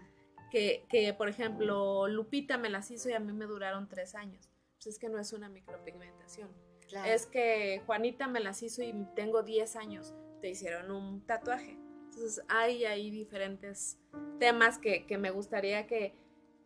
que, 0.52 0.86
que, 0.88 1.12
por 1.12 1.28
ejemplo, 1.28 2.06
Lupita 2.06 2.56
me 2.56 2.70
las 2.70 2.90
hizo 2.92 3.08
y 3.10 3.14
a 3.14 3.20
mí 3.20 3.32
me 3.32 3.46
duraron 3.46 3.88
tres 3.88 4.14
años. 4.14 4.48
Pues 4.74 4.86
es 4.86 4.98
que 4.98 5.08
no 5.08 5.18
es 5.18 5.32
una 5.32 5.48
micropigmentación. 5.48 6.50
Es 7.06 7.26
que 7.26 7.82
Juanita 7.86 8.26
me 8.28 8.40
las 8.40 8.62
hizo 8.62 8.82
y 8.82 8.92
tengo 9.14 9.42
10 9.42 9.76
años, 9.76 10.14
te 10.40 10.50
hicieron 10.50 10.90
un 10.90 11.24
tatuaje. 11.26 11.78
Entonces 12.04 12.42
hay 12.48 13.10
diferentes 13.10 13.98
temas 14.38 14.78
que, 14.78 15.06
que 15.06 15.16
me 15.18 15.30
gustaría 15.30 15.86
que, 15.86 16.14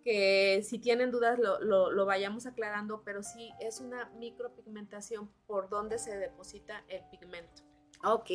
que 0.03 0.61
si 0.63 0.79
tienen 0.79 1.11
dudas 1.11 1.39
lo, 1.39 1.61
lo- 1.61 1.91
lo 1.91 2.07
vayamos 2.07 2.47
aclarando, 2.47 3.03
pero 3.05 3.23
sí 3.23 3.53
es 3.61 3.81
una 3.81 4.07
micropigmentación 4.19 5.31
por 5.47 5.69
donde 5.69 5.99
se 5.99 6.17
deposita 6.17 6.85
el 6.89 7.03
pigmento. 7.11 7.63
Ok, 8.05 8.31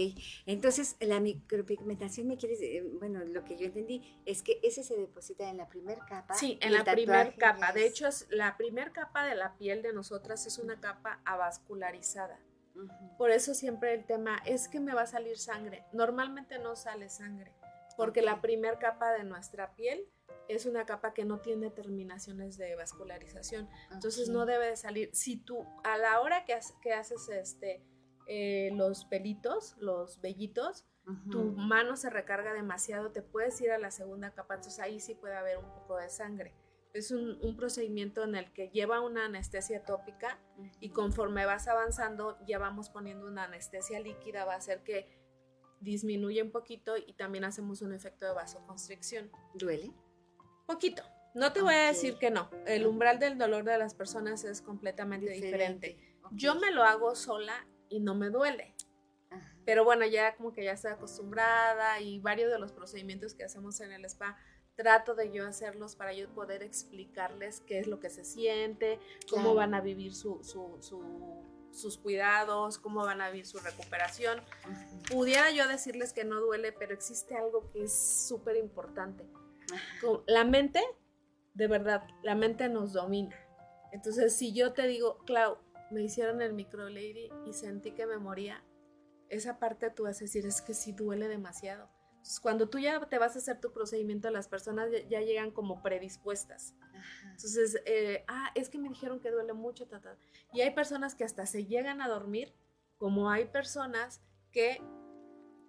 entonces 0.46 0.96
la 1.00 1.20
micropigmentación 1.20 2.28
me 2.28 2.38
quieres, 2.38 2.60
eh, 2.62 2.84
bueno, 3.00 3.24
lo 3.24 3.44
que 3.44 3.56
yo 3.56 3.66
entendí 3.66 4.20
es 4.26 4.42
que 4.42 4.60
ese 4.64 4.84
se 4.84 4.98
deposita 4.98 5.48
en 5.50 5.58
la 5.58 5.70
primera 5.70 6.04
capa. 6.06 6.34
Sí, 6.34 6.58
en 6.62 6.74
la 6.74 6.84
primera 6.84 7.32
capa. 7.36 7.72
De 7.72 7.86
hecho, 7.86 8.08
es 8.08 8.26
la 8.32 8.58
primera 8.58 8.92
capa 8.92 9.26
de 9.26 9.36
la 9.36 9.56
piel 9.58 9.82
de 9.82 9.94
nosotras 9.94 10.46
es 10.48 10.58
una 10.58 10.80
capa 10.80 11.22
avascularizada. 11.26 12.40
Por 13.18 13.32
eso 13.32 13.54
siempre 13.54 13.94
el 13.94 14.06
tema 14.06 14.42
es 14.46 14.68
que 14.68 14.80
me 14.80 14.94
va 14.94 15.02
a 15.02 15.08
salir 15.08 15.38
sangre. 15.38 15.84
Normalmente 15.92 16.58
no 16.60 16.76
sale 16.76 17.10
sangre, 17.10 17.54
porque 17.98 18.22
la 18.22 18.42
primera 18.42 18.80
capa 18.80 19.12
de 19.12 19.24
nuestra 19.24 19.76
piel 19.76 20.08
es 20.48 20.66
una 20.66 20.86
capa 20.86 21.14
que 21.14 21.26
no 21.26 21.40
tiene 21.40 21.70
terminaciones 21.70 22.58
de 22.58 22.76
vascularización. 22.76 23.70
Entonces 23.92 24.30
no 24.30 24.46
debe 24.46 24.68
de 24.68 24.78
salir. 24.78 25.10
Si 25.14 25.38
tú 25.38 25.66
a 25.84 25.98
la 25.98 26.22
hora 26.22 26.44
que, 26.46 26.58
que 26.82 26.94
haces 26.94 27.30
este 27.30 27.84
eh, 28.32 28.70
los 28.76 29.06
pelitos, 29.06 29.76
los 29.80 30.22
vellitos, 30.22 30.86
tu 31.32 31.54
mano 31.54 31.96
se 31.96 32.12
recarga 32.12 32.54
demasiado, 32.54 33.12
te 33.12 33.24
puedes 33.24 33.60
ir 33.62 33.72
a 33.72 33.80
la 33.80 33.90
segunda 33.90 34.32
capa, 34.36 34.54
entonces 34.54 34.80
ahí 34.80 35.00
sí 35.00 35.16
puede 35.16 35.36
haber 35.36 35.58
un 35.58 35.66
poco 35.74 35.98
de 35.98 36.08
sangre. 36.10 36.54
Es 36.94 37.10
un, 37.10 37.40
un 37.42 37.58
procedimiento 37.58 38.24
en 38.24 38.36
el 38.36 38.54
que 38.54 38.70
lleva 38.70 39.02
una 39.02 39.26
anestesia 39.26 39.84
tópica 39.84 40.38
y 40.80 40.90
conforme 40.90 41.48
vas 41.48 41.68
avanzando 41.68 42.38
ya 42.46 42.60
vamos 42.60 42.92
poniendo 42.92 43.26
una 43.26 43.46
anestesia 43.46 44.00
líquida, 44.00 44.46
va 44.46 44.54
a 44.54 44.58
hacer 44.58 44.84
que 44.84 45.08
disminuya 45.80 46.44
un 46.44 46.52
poquito 46.52 46.98
y 46.98 47.14
también 47.14 47.46
hacemos 47.46 47.82
un 47.82 47.94
efecto 47.94 48.28
de 48.28 48.34
vasoconstricción. 48.34 49.32
¿Duele? 49.56 49.92
Poquito. 50.68 51.02
No 51.34 51.52
te 51.52 51.64
voy 51.64 51.74
a 51.74 51.88
decir 51.88 52.20
que 52.20 52.30
no. 52.30 52.52
El 52.68 52.86
umbral 52.86 53.18
del 53.18 53.40
dolor 53.40 53.64
de 53.64 53.80
las 53.80 53.96
personas 53.96 54.44
es 54.44 54.62
completamente 54.62 55.32
diferente. 55.32 55.98
Yo 56.32 56.54
me 56.54 56.70
lo 56.70 56.84
hago 56.84 57.16
sola 57.16 57.66
y 57.90 58.00
no 58.00 58.16
me 58.16 58.30
duele. 58.30 58.76
Ajá. 59.30 59.54
Pero 59.66 59.84
bueno, 59.84 60.06
ya 60.06 60.36
como 60.36 60.54
que 60.54 60.64
ya 60.64 60.72
estoy 60.74 60.92
acostumbrada 60.92 62.00
y 62.02 62.20
varios 62.20 62.52
de 62.52 62.60
los 62.60 62.72
procedimientos 62.72 63.34
que 63.34 63.44
hacemos 63.44 63.80
en 63.82 63.92
el 63.92 64.06
spa 64.06 64.38
trato 64.76 65.14
de 65.14 65.30
yo 65.32 65.46
hacerlos 65.46 65.96
para 65.98 66.14
yo 66.14 66.30
poder 66.34 66.64
explicarles 66.64 67.60
qué 67.68 67.80
es 67.80 67.88
lo 67.88 68.00
que 68.00 68.10
se 68.10 68.24
siente, 68.24 68.98
cómo 69.30 69.42
Claro. 69.44 69.56
van 69.56 69.74
a 69.74 69.82
vivir 69.82 70.16
su, 70.16 70.42
su- 70.44 70.78
su- 70.82 71.44
sus 71.72 71.98
cuidados, 71.98 72.78
cómo 72.80 73.04
van 73.06 73.22
a 73.22 73.30
vivir 73.30 73.46
su 73.46 73.60
recuperación. 73.60 74.42
Pudiera 75.12 75.52
yo 75.52 75.68
decirles 75.68 76.14
que 76.14 76.24
no 76.24 76.40
duele, 76.40 76.72
pero 76.72 76.94
existe 76.94 77.36
algo 77.36 77.70
que 77.72 77.84
es 77.84 78.28
súper 78.28 78.56
importante. 78.56 79.28
La 80.26 80.44
mente, 80.46 80.82
de 81.54 81.68
verdad, 81.68 82.08
la 82.24 82.34
mente 82.36 82.70
nos 82.70 82.94
domina. 82.94 83.36
Entonces, 83.92 84.36
si 84.36 84.54
yo 84.54 84.74
te 84.74 84.88
digo, 84.88 85.20
Clau, 85.26 85.58
me 85.92 86.02
hicieron 86.02 86.42
el 86.42 86.54
microlady 86.54 87.30
y 87.46 87.54
sentí 87.54 87.92
que 87.92 88.06
me 88.06 88.18
moría, 88.18 88.64
esa 89.30 89.60
parte 89.60 89.90
tú 89.90 90.04
vas 90.04 90.18
a 90.18 90.26
decir, 90.26 90.46
es 90.46 90.62
que 90.62 90.74
sí 90.74 90.92
duele 90.92 91.28
demasiado. 91.28 91.90
Entonces, 92.12 92.40
cuando 92.40 92.68
tú 92.68 92.80
ya 92.80 93.00
te 93.08 93.18
vas 93.18 93.36
a 93.36 93.40
hacer 93.40 93.62
tu 93.62 93.72
procedimiento, 93.72 94.30
las 94.30 94.48
personas 94.48 94.92
ya, 94.92 95.08
ya 95.08 95.22
llegan 95.22 95.52
como 95.52 95.82
predispuestas. 95.82 96.76
Ajá. 96.82 97.32
Entonces, 97.32 97.82
eh, 97.86 98.26
ah, 98.28 98.52
es 98.56 98.70
que 98.70 98.78
me 98.78 98.90
dijeron 98.90 99.20
que 99.20 99.32
duele 99.32 99.54
mucho, 99.54 99.88
ta, 99.88 100.02
ta. 100.02 100.18
y 100.52 100.62
hay 100.62 100.72
personas 100.72 101.16
que 101.16 101.24
hasta 101.24 101.46
se 101.46 101.66
llegan 101.66 102.02
a 102.02 102.10
dormir, 102.10 102.54
como 102.98 103.30
hay 103.30 103.46
personas 103.46 104.22
que 104.52 104.82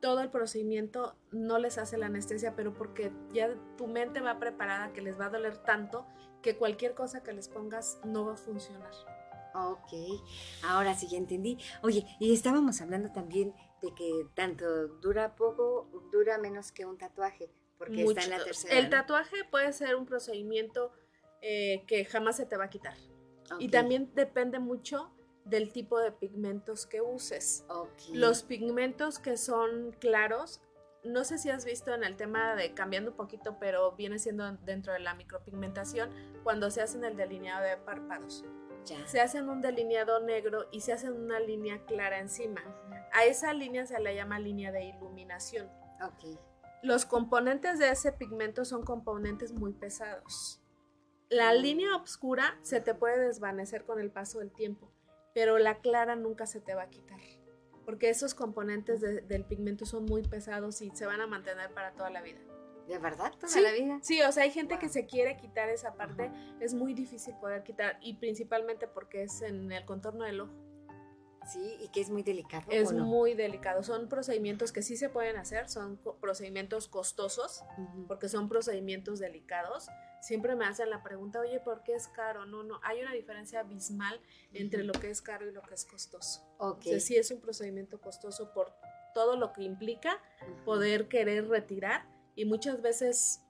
todo 0.01 0.21
el 0.21 0.31
procedimiento 0.31 1.17
no 1.31 1.59
les 1.59 1.79
hace 1.79 1.99
la 1.99 2.07
anestesia, 2.07 2.57
pero 2.57 2.75
porque 2.75 3.13
ya 3.33 3.55
tu 3.77 3.87
mente 3.87 4.21
va 4.21 4.39
preparada 4.39 4.93
que 4.93 5.03
les 5.03 5.21
va 5.21 5.27
a 5.27 5.31
doler 5.31 5.59
tanto 5.59 6.07
que 6.43 6.57
cualquier 6.57 6.95
cosa 6.95 7.23
que 7.23 7.33
les 7.33 7.49
pongas 7.49 8.01
no 8.05 8.25
va 8.25 8.33
a 8.33 8.37
funcionar. 8.37 8.91
Ok, 9.55 9.93
ahora 10.65 10.95
sí 10.95 11.09
ya 11.09 11.19
entendí. 11.19 11.59
Oye, 11.83 12.07
y 12.19 12.33
estábamos 12.33 12.81
hablando 12.81 13.13
también 13.13 13.55
de 13.83 13.95
que 13.95 14.27
tanto 14.35 14.89
dura 15.01 15.35
poco, 15.37 15.89
dura 16.13 16.39
menos 16.39 16.73
que 16.73 16.85
un 16.87 16.99
tatuaje, 16.99 17.51
porque 17.79 18.05
está 18.05 18.23
en 18.25 18.31
la 18.31 18.45
tercera. 18.45 18.79
El 18.79 18.85
¿no? 18.85 18.91
tatuaje 18.91 19.37
puede 19.51 19.73
ser 19.73 19.97
un 19.97 20.07
procedimiento 20.07 20.93
eh, 21.43 21.85
que 21.87 22.05
jamás 22.05 22.37
se 22.37 22.47
te 22.47 22.57
va 22.57 22.65
a 22.65 22.71
quitar. 22.71 22.97
Y 23.59 23.69
también 23.69 24.13
depende 24.15 24.59
mucho 24.59 25.11
del 25.45 25.73
tipo 25.73 25.99
de 25.99 26.13
pigmentos 26.13 26.87
que 26.87 27.01
uses. 27.01 27.65
Los 28.13 28.43
pigmentos 28.43 29.19
que 29.19 29.37
son 29.37 29.93
claros, 29.99 30.61
no 31.03 31.25
sé 31.25 31.39
si 31.39 31.51
has 31.51 31.65
visto 31.65 31.93
en 31.95 32.05
el 32.05 32.17
tema 32.17 32.55
de 32.55 32.75
cambiando 32.75 33.11
un 33.11 33.17
poquito, 33.17 33.57
pero 33.59 33.93
viene 33.93 34.19
siendo 34.19 34.53
dentro 34.59 34.93
de 34.93 35.01
la 35.01 35.15
micropigmentación 35.15 36.11
cuando 36.45 36.71
se 36.71 36.83
hacen 36.83 37.05
el 37.05 37.17
delineado 37.17 37.65
de 37.65 37.77
párpados. 37.79 38.45
Ya. 38.87 39.07
Se 39.07 39.21
hacen 39.21 39.49
un 39.49 39.61
delineado 39.61 40.21
negro 40.21 40.67
y 40.73 40.81
se 40.81 40.93
hacen 40.93 41.13
una 41.13 41.39
línea 41.41 41.85
clara 41.87 42.19
encima. 42.19 42.63
A 43.13 43.25
esa 43.25 43.53
línea 43.53 43.87
se 43.87 43.99
le 44.01 44.15
llama 44.15 44.39
línea 44.39 44.73
de 44.73 44.85
iluminación. 44.85 45.69
Los 46.83 47.05
componentes 47.05 47.79
de 47.79 47.91
ese 47.91 48.13
pigmento 48.13 48.65
son 48.65 48.85
componentes 48.85 49.53
muy 49.53 49.73
pesados. 49.73 50.63
La 51.29 51.53
línea 51.55 51.95
oscura 51.97 52.59
se 52.63 52.81
te 52.81 52.95
puede 52.95 53.19
desvanecer 53.21 53.85
con 53.85 54.01
el 54.01 54.11
paso 54.11 54.39
del 54.41 54.51
tiempo, 54.51 54.91
pero 55.35 55.59
la 55.59 55.81
clara 55.81 56.17
nunca 56.17 56.47
se 56.47 56.61
te 56.61 56.75
va 56.75 56.83
a 56.85 56.89
quitar, 56.91 57.21
porque 57.85 58.09
esos 58.09 58.35
componentes 58.35 59.01
de- 59.01 59.21
del 59.21 59.45
pigmento 59.45 59.85
son 59.85 60.07
muy 60.07 60.23
pesados 60.23 60.81
y 60.83 60.91
se 60.91 61.07
van 61.07 61.21
a 61.21 61.27
mantener 61.29 61.73
para 61.73 61.93
toda 61.93 62.11
la 62.11 62.23
vida. 62.23 62.41
¿De 62.91 62.99
verdad? 62.99 63.33
¿Toda 63.39 63.47
Sí. 63.53 63.61
la 63.61 63.71
vida? 63.73 64.01
Sí, 64.03 64.21
o 64.21 64.33
sea, 64.33 64.43
hay 64.43 64.51
gente 64.51 64.79
que 64.81 64.87
Wow. 64.87 64.93
se 64.93 65.07
quiere 65.07 65.37
quitar 65.37 65.69
esa 65.69 65.95
parte, 65.95 66.31
es 66.59 66.75
muy 66.75 66.93
difícil 66.93 67.35
poder 67.37 67.63
quitar 67.63 67.97
y 68.03 68.15
principalmente 68.15 68.89
porque 68.89 69.23
es 69.23 69.43
en 69.43 69.71
el 69.71 69.85
contorno 69.85 70.25
del 70.25 70.41
ojo. 70.41 70.53
Sí, 71.47 71.77
y 71.81 71.89
que 71.89 72.01
es 72.01 72.11
muy 72.11 72.23
delicado. 72.25 72.67
Es 72.69 72.91
¿o 72.91 72.95
no? 72.95 73.05
muy 73.07 73.35
delicado. 73.35 73.83
Son 73.85 74.09
procedimientos 74.09 74.73
que 74.73 74.83
sí 74.83 74.97
se 74.97 75.09
pueden 75.09 75.37
hacer, 75.37 75.69
son 75.69 75.99
procedimientos 76.21 76.89
costosos, 76.89 77.63
Ujú. 77.79 78.07
porque 78.09 78.29
son 78.29 78.49
procedimientos 78.49 79.21
delicados. 79.21 79.89
Siempre 80.21 80.55
me 80.57 80.67
hacen 80.67 80.91
la 80.91 81.03
pregunta, 81.03 81.41
oye, 81.41 81.59
¿por 81.61 81.83
qué 81.85 81.95
es 81.95 82.09
caro? 82.09 82.45
No, 82.45 82.63
no, 82.65 82.81
hay 82.83 83.01
una 83.03 83.13
diferencia 83.13 83.61
abismal 83.61 84.21
entre 84.53 84.83
lo 84.85 84.93
que 84.93 85.11
es 85.11 85.23
caro 85.23 85.47
y 85.49 85.53
lo 85.53 85.63
que 85.63 85.75
es 85.75 85.85
costoso. 85.87 86.43
Ok. 86.59 86.81
O 86.81 86.83
sea, 86.83 87.01
sí 87.01 87.17
es 87.17 87.31
un 87.31 87.41
procedimiento 87.41 88.01
costoso 88.01 88.53
por 88.53 88.75
todo 89.15 89.37
lo 89.37 89.53
que 89.53 89.63
implica 89.63 90.19
poder 90.65 91.09
querer 91.09 91.49
retirar 91.49 92.05
y 92.35 92.45
muchas 92.45 92.81
veces 92.83 93.43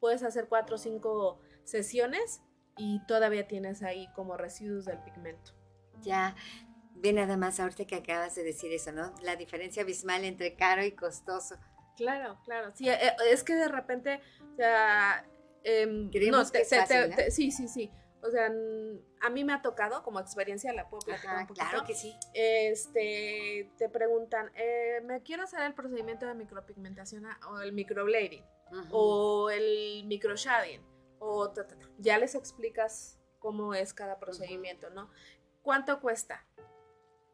puedes 0.00 0.22
hacer 0.22 0.48
cuatro 0.48 0.76
o 0.76 0.78
cinco 0.78 1.40
sesiones 1.64 2.42
y 2.76 3.04
todavía 3.06 3.46
tienes 3.46 3.82
ahí 3.82 4.08
como 4.14 4.36
residuos 4.36 4.84
del 4.86 4.98
pigmento. 5.02 5.52
Ya, 6.02 6.34
ve 6.94 7.12
nada 7.12 7.36
más 7.36 7.60
ahorita 7.60 7.84
que 7.84 7.96
acabas 7.96 8.34
de 8.34 8.42
decir 8.42 8.72
eso, 8.72 8.92
¿no? 8.92 9.14
La 9.22 9.36
diferencia 9.36 9.82
abismal 9.82 10.24
entre 10.24 10.54
caro 10.54 10.84
y 10.84 10.92
costoso. 10.92 11.56
Claro, 11.96 12.38
claro. 12.44 12.72
Sí, 12.74 12.88
eh, 12.88 13.12
es 13.30 13.44
que 13.44 13.54
de 13.54 13.68
repente, 13.68 14.20
o 14.52 14.56
sea, 14.56 15.26
Creemos 15.62 16.46
no, 16.46 16.50
te- 16.50 16.64
te- 16.64 16.76
fácil, 16.76 17.10
¿no? 17.10 17.16
te- 17.16 17.30
sí, 17.30 17.50
sí, 17.50 17.68
sí. 17.68 17.90
O 18.22 18.30
sea, 18.30 18.46
a 18.46 19.30
mí 19.30 19.44
me 19.44 19.52
ha 19.52 19.62
tocado 19.62 20.02
como 20.02 20.20
experiencia, 20.20 20.72
la 20.72 20.88
puedo 20.88 21.00
platicar 21.00 21.30
Ajá, 21.30 21.40
un 21.42 21.46
poquito. 21.46 21.66
claro 21.68 21.86
que 21.86 21.94
sí. 21.94 22.14
Este, 22.34 23.70
te 23.78 23.88
preguntan, 23.88 24.50
eh, 24.54 25.00
me 25.04 25.22
quiero 25.22 25.44
hacer 25.44 25.62
el 25.62 25.74
procedimiento 25.74 26.26
de 26.26 26.34
micropigmentación 26.34 27.26
ah, 27.26 27.38
o 27.50 27.60
el 27.60 27.72
microblading 27.72 28.44
o 28.92 29.50
el 29.50 30.04
microshading 30.06 30.80
o 31.18 31.50
ta, 31.50 31.66
ta, 31.66 31.76
ta. 31.76 31.86
ya 31.98 32.18
les 32.18 32.34
explicas 32.34 33.18
cómo 33.38 33.74
es 33.74 33.92
cada 33.94 34.18
procedimiento, 34.18 34.90
¿no? 34.90 35.10
¿Cuánto 35.62 36.00
cuesta? 36.00 36.46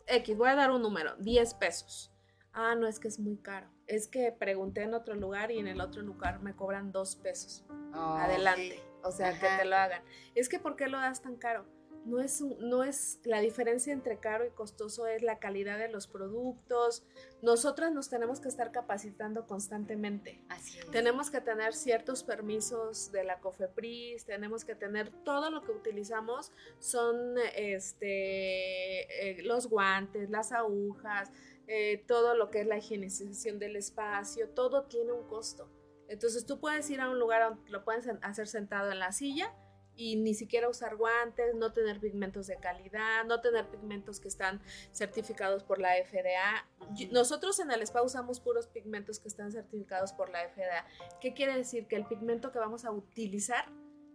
X, 0.07 0.37
voy 0.37 0.49
a 0.49 0.55
dar 0.55 0.71
un 0.71 0.83
número, 0.83 1.17
10 1.17 1.55
pesos. 1.55 2.13
Ah, 2.53 2.75
no, 2.75 2.87
es 2.87 2.99
que 2.99 3.09
es 3.09 3.19
muy 3.19 3.37
caro. 3.37 3.69
Es 3.87 4.09
que 4.09 4.33
pregunté 4.33 4.83
en 4.83 4.95
otro 4.95 5.15
lugar 5.15 5.51
y 5.51 5.59
en 5.59 5.67
el 5.67 5.81
otro 5.81 6.01
lugar 6.03 6.41
me 6.41 6.55
cobran 6.55 6.91
2 6.91 7.17
pesos. 7.17 7.65
Oh, 7.93 8.17
Adelante. 8.17 8.83
O 9.07 9.13
sea, 9.13 9.29
Ajá. 9.29 9.41
que 9.41 9.63
te 9.63 9.69
lo 9.69 9.77
hagan. 9.77 10.03
Es 10.35 10.49
que 10.49 10.59
¿por 10.59 10.77
qué 10.77 10.89
lo 10.89 10.99
das 10.99 11.23
tan 11.23 11.37
caro? 11.37 11.65
No 12.05 12.21
es, 12.21 12.41
no 12.41 12.85
es 12.85 13.19
la 13.25 13.41
diferencia 13.41 13.93
entre 13.93 14.21
caro 14.21 14.47
y 14.47 14.51
costoso, 14.51 15.09
es 15.09 15.23
la 15.23 15.41
calidad 15.41 15.77
de 15.77 15.89
los 15.89 16.07
productos. 16.07 17.05
Nosotras 17.43 17.93
nos 17.93 18.09
tenemos 18.09 18.39
que 18.39 18.47
estar 18.47 18.71
capacitando 18.71 19.49
constantemente. 19.49 20.41
Así 20.49 20.79
es. 20.79 20.89
Tenemos 20.93 21.31
que 21.33 21.41
tener 21.41 21.75
ciertos 21.75 22.23
permisos 22.23 23.11
de 23.11 23.25
la 23.25 23.41
COFEPRIS, 23.41 24.25
tenemos 24.25 24.65
que 24.65 24.77
tener 24.77 25.11
todo 25.25 25.51
lo 25.51 25.63
que 25.63 25.73
utilizamos 25.73 26.53
son 26.79 27.35
este 27.57 29.31
eh, 29.31 29.43
los 29.43 29.69
guantes, 29.69 30.31
las 30.31 30.53
agujas, 30.53 31.33
eh, 31.67 32.05
todo 32.07 32.37
lo 32.37 32.53
que 32.53 32.61
es 32.61 32.67
la 32.69 32.79
higienización 32.79 33.59
del 33.59 33.75
espacio, 33.75 34.49
todo 34.51 34.85
tiene 34.85 35.11
un 35.11 35.27
costo. 35.27 35.69
Entonces 36.09 36.47
tú 36.47 36.61
puedes 36.61 36.89
ir 36.91 37.01
a 37.01 37.09
un 37.09 37.19
lugar 37.19 37.43
donde 37.43 37.71
lo 37.71 37.85
puedes 37.85 38.07
hacer 38.23 38.47
sentado 38.47 38.91
en 38.93 38.99
la 38.99 39.13
silla 39.13 39.55
y 39.97 40.17
ni 40.17 40.35
siquiera 40.35 40.69
usar 40.69 40.97
guantes, 40.97 41.55
no 41.55 41.73
tener 41.73 41.99
pigmentos 42.01 42.47
de 42.47 42.57
calidad, 42.59 43.25
no 43.25 43.41
tener 43.41 43.69
pigmentos 43.69 44.21
que 44.21 44.29
están 44.29 44.61
certificados 44.93 45.65
por 45.65 45.81
la 45.81 45.95
FDA. 46.05 46.69
Nosotros 47.11 47.59
en 47.61 47.71
el 47.71 47.83
spa 47.83 48.03
usamos 48.03 48.41
puros 48.41 48.67
pigmentos 48.69 49.19
que 49.19 49.29
están 49.29 49.51
certificados 49.51 50.13
por 50.13 50.31
la 50.31 50.47
FDA. 50.49 50.87
¿Qué 51.21 51.33
quiere 51.33 51.57
decir? 51.57 51.89
Que 51.89 51.97
el 51.97 52.07
pigmento 52.07 52.53
que 52.53 52.59
vamos 52.59 52.85
a 52.85 52.91
utilizar 52.91 53.65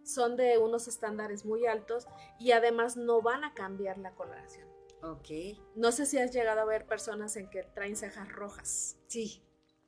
son 0.03 0.35
de 0.35 0.57
unos 0.57 0.87
estándares 0.87 1.45
muy 1.45 1.65
altos 1.65 2.07
y 2.39 2.51
además 2.51 2.95
no 2.95 3.21
van 3.21 3.43
a 3.43 3.53
cambiar 3.53 3.97
la 3.97 4.13
coloración. 4.13 4.67
Ok. 5.03 5.57
No 5.75 5.91
sé 5.91 6.05
si 6.05 6.19
has 6.19 6.31
llegado 6.31 6.61
a 6.61 6.65
ver 6.65 6.85
personas 6.85 7.35
en 7.35 7.49
que 7.49 7.63
traen 7.63 7.95
cejas 7.95 8.31
rojas. 8.31 8.97
Sí. 9.07 9.43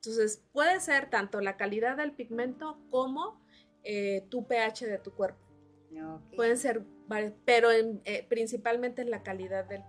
Entonces 0.05 0.43
puede 0.51 0.81
ser 0.81 1.09
tanto 1.09 1.39
la 1.39 1.55
calidad 1.55 1.95
del 1.95 2.11
pigmento 2.11 2.77
como 2.89 3.41
eh, 3.85 4.25
tu 4.29 4.45
pH 4.45 4.85
de 4.85 4.97
tu 4.97 5.13
cuerpo. 5.13 5.39
Pueden 6.35 6.57
ser 6.57 6.83
varios, 7.07 7.33
pero 7.45 7.71
en- 7.71 8.01
eh, 8.03 8.25
principalmente 8.27 9.01
en 9.01 9.11
la 9.11 9.23
calidad 9.23 9.63
del, 9.65 9.81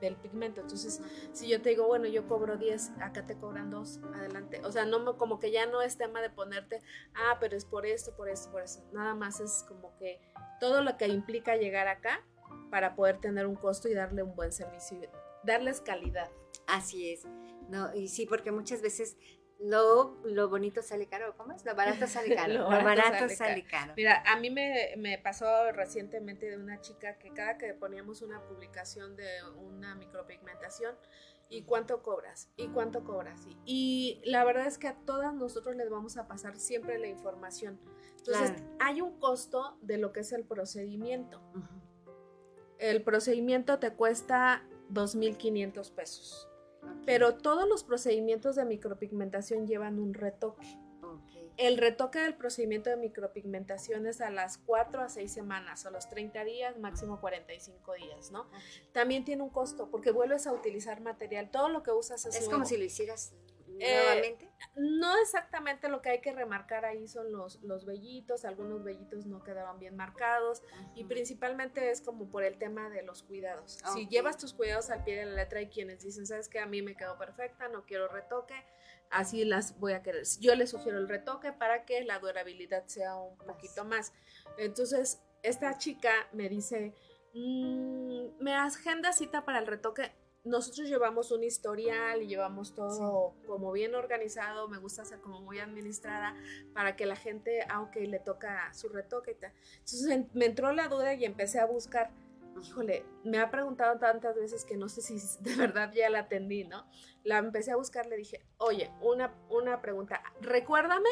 del 0.00 0.16
pigmento. 0.16 0.62
Entonces, 0.62 1.02
si 1.32 1.48
yo 1.48 1.60
te 1.60 1.70
digo, 1.70 1.86
bueno, 1.86 2.06
yo 2.06 2.26
cobro 2.26 2.56
10, 2.56 2.92
acá 3.00 3.26
te 3.26 3.36
cobran 3.36 3.68
2, 3.70 4.00
adelante. 4.14 4.60
O 4.64 4.72
sea, 4.72 4.86
no 4.86 5.00
me- 5.00 5.16
como 5.18 5.38
que 5.38 5.50
ya 5.50 5.66
no 5.66 5.82
es 5.82 5.98
tema 5.98 6.22
de 6.22 6.30
ponerte, 6.30 6.80
ah, 7.14 7.36
pero 7.40 7.54
es 7.56 7.64
por 7.66 7.84
esto, 7.84 8.14
por 8.16 8.28
esto, 8.30 8.50
por 8.50 8.62
eso. 8.62 8.82
Nada 8.92 9.14
más 9.14 9.38
es 9.40 9.64
como 9.68 9.94
que 9.98 10.18
todo 10.60 10.80
lo 10.82 10.96
que 10.96 11.08
implica 11.08 11.56
llegar 11.56 11.88
acá 11.88 12.24
para 12.70 12.94
poder 12.94 13.18
tener 13.18 13.46
un 13.46 13.56
costo 13.56 13.88
y 13.88 13.94
darle 13.94 14.22
un 14.22 14.34
buen 14.34 14.52
servicio, 14.52 14.98
y 15.02 15.08
darles 15.46 15.80
calidad. 15.82 16.30
Así 16.66 17.10
es. 17.10 17.24
No, 17.68 17.94
y 17.94 18.08
sí, 18.08 18.24
porque 18.26 18.50
muchas 18.50 18.80
veces 18.80 19.16
lo, 19.58 20.16
lo 20.24 20.48
bonito 20.48 20.82
sale 20.82 21.06
caro. 21.08 21.36
¿Cómo 21.36 21.52
es? 21.52 21.64
Lo 21.64 21.74
barato 21.74 22.06
sale 22.06 22.34
caro. 22.36 22.52
Lo 22.52 22.60
lo, 22.70 22.84
barato 22.84 23.18
sale 23.18 23.36
sale 23.36 23.64
caro. 23.64 23.92
Mira, 23.96 24.22
a 24.26 24.38
mí 24.38 24.50
me, 24.50 24.94
me 24.96 25.18
pasó 25.18 25.72
recientemente 25.72 26.46
de 26.50 26.56
una 26.56 26.80
chica 26.80 27.18
que 27.18 27.32
cada 27.32 27.58
que 27.58 27.74
poníamos 27.74 28.22
una 28.22 28.40
publicación 28.42 29.16
de 29.16 29.26
una 29.56 29.94
micropigmentación, 29.96 30.94
¿y 31.50 31.62
cuánto 31.62 32.02
cobras? 32.02 32.50
¿Y 32.56 32.68
cuánto 32.68 33.02
cobras? 33.04 33.46
Y, 33.46 33.56
y 33.64 34.30
la 34.30 34.44
verdad 34.44 34.66
es 34.66 34.78
que 34.78 34.86
a 34.88 34.94
todas 34.94 35.34
nosotros 35.34 35.74
les 35.76 35.88
vamos 35.90 36.16
a 36.18 36.28
pasar 36.28 36.56
siempre 36.58 36.98
la 36.98 37.08
información. 37.08 37.80
Entonces, 38.18 38.50
Claro. 38.52 38.76
hay 38.80 39.00
un 39.00 39.18
costo 39.18 39.78
de 39.80 39.96
lo 39.98 40.12
que 40.12 40.20
es 40.20 40.32
el 40.32 40.44
procedimiento. 40.44 41.40
El 42.78 43.02
procedimiento 43.02 43.78
te 43.78 43.92
cuesta 43.94 44.62
2.500 44.90 45.90
pesos. 45.92 46.47
Pero 47.06 47.36
todos 47.36 47.68
los 47.68 47.84
procedimientos 47.84 48.56
de 48.56 48.64
micropigmentación 48.64 49.66
llevan 49.66 49.98
un 49.98 50.14
retoque. 50.14 50.66
El 51.56 51.76
retoque 51.76 52.20
del 52.20 52.34
procedimiento 52.36 52.88
de 52.88 52.96
micropigmentación 52.96 54.06
es 54.06 54.20
a 54.20 54.30
las 54.30 54.58
4 54.58 55.00
a 55.02 55.08
6 55.08 55.32
semanas, 55.32 55.86
a 55.86 55.90
los 55.90 56.08
30 56.08 56.44
días, 56.44 56.78
máximo 56.78 57.20
45 57.20 57.94
días, 57.94 58.30
¿no? 58.30 58.46
También 58.92 59.24
tiene 59.24 59.42
un 59.42 59.50
costo 59.50 59.90
porque 59.90 60.12
vuelves 60.12 60.46
a 60.46 60.52
utilizar 60.52 61.00
material. 61.00 61.50
Todo 61.50 61.68
lo 61.68 61.82
que 61.82 61.90
usas 61.90 62.24
es, 62.26 62.34
Es 62.36 62.40
nuevo. 62.42 62.52
como 62.52 62.64
si 62.64 62.76
lo 62.76 62.84
hicieras 62.84 63.32
Eh, 63.80 63.94
nuevamente. 63.94 64.50
No 64.76 65.16
exactamente 65.20 65.88
lo 65.88 66.02
que 66.02 66.10
hay 66.10 66.20
que 66.20 66.32
remarcar 66.32 66.84
ahí 66.84 67.08
son 67.08 67.32
los, 67.32 67.62
los 67.62 67.84
vellitos, 67.84 68.44
algunos 68.44 68.84
vellitos 68.84 69.26
no 69.26 69.42
quedaban 69.42 69.78
bien 69.78 69.96
marcados 69.96 70.62
y 70.94 71.04
principalmente 71.04 71.90
es 71.90 72.00
como 72.00 72.30
por 72.30 72.44
el 72.44 72.58
tema 72.58 72.88
de 72.90 73.02
los 73.02 73.22
cuidados. 73.22 73.78
Si 73.92 74.06
llevas 74.08 74.36
tus 74.38 74.54
cuidados 74.54 74.90
al 74.90 75.04
pie 75.04 75.16
de 75.16 75.26
la 75.26 75.34
letra 75.34 75.60
hay 75.60 75.68
quienes 75.68 76.02
dicen, 76.02 76.26
sabes 76.26 76.48
que 76.48 76.58
a 76.60 76.66
mí 76.66 76.82
me 76.82 76.96
quedó 76.96 77.18
perfecta, 77.18 77.68
no 77.68 77.84
quiero 77.84 78.08
retoque, 78.08 78.54
así 79.10 79.44
las 79.44 79.78
voy 79.78 79.92
a 79.92 80.02
querer. 80.02 80.24
Yo 80.40 80.54
les 80.54 80.70
sugiero 80.70 80.98
el 80.98 81.08
retoque 81.08 81.52
para 81.52 81.84
que 81.84 82.02
la 82.04 82.18
durabilidad 82.18 82.86
sea 82.86 83.16
un 83.16 83.36
poquito 83.38 83.84
más. 83.84 84.12
Entonces, 84.58 85.20
esta 85.42 85.78
chica 85.78 86.12
me 86.32 86.48
dice, 86.48 86.94
"Mm, 87.34 88.42
me 88.42 88.54
agenda 88.54 89.12
cita 89.12 89.44
para 89.44 89.58
el 89.58 89.66
retoque. 89.66 90.12
Nosotros 90.44 90.88
llevamos 90.88 91.30
un 91.32 91.44
historial 91.44 92.22
y 92.22 92.26
llevamos 92.28 92.74
todo 92.74 93.34
como 93.46 93.72
bien 93.72 93.94
organizado. 93.94 94.68
Me 94.68 94.78
gusta 94.78 95.04
ser 95.04 95.20
como 95.20 95.40
muy 95.40 95.58
administrada 95.58 96.34
para 96.74 96.96
que 96.96 97.06
la 97.06 97.16
gente, 97.16 97.66
aunque 97.68 98.06
le 98.06 98.18
toca 98.18 98.72
su 98.72 98.88
retoque 98.88 99.32
y 99.32 99.34
tal. 99.34 99.52
Entonces 99.74 100.06
en- 100.08 100.30
me 100.34 100.46
entró 100.46 100.72
la 100.72 100.88
duda 100.88 101.12
y 101.14 101.24
empecé 101.24 101.60
a 101.60 101.66
buscar. 101.66 102.10
Híjole, 102.62 103.04
me 103.24 103.38
ha 103.38 103.50
preguntado 103.50 103.98
tantas 103.98 104.34
veces 104.36 104.64
que 104.64 104.76
no 104.76 104.88
sé 104.88 105.00
si 105.02 105.14
de 105.42 105.54
verdad 105.56 105.92
ya 105.92 106.08
la 106.10 106.20
atendí, 106.20 106.64
¿no? 106.64 106.86
La 107.24 107.38
empecé 107.38 107.72
a 107.72 107.76
buscar, 107.76 108.06
le 108.06 108.16
dije, 108.16 108.44
oye, 108.58 108.90
una, 109.00 109.34
una 109.50 109.80
pregunta, 109.82 110.22
recuérdame 110.40 111.08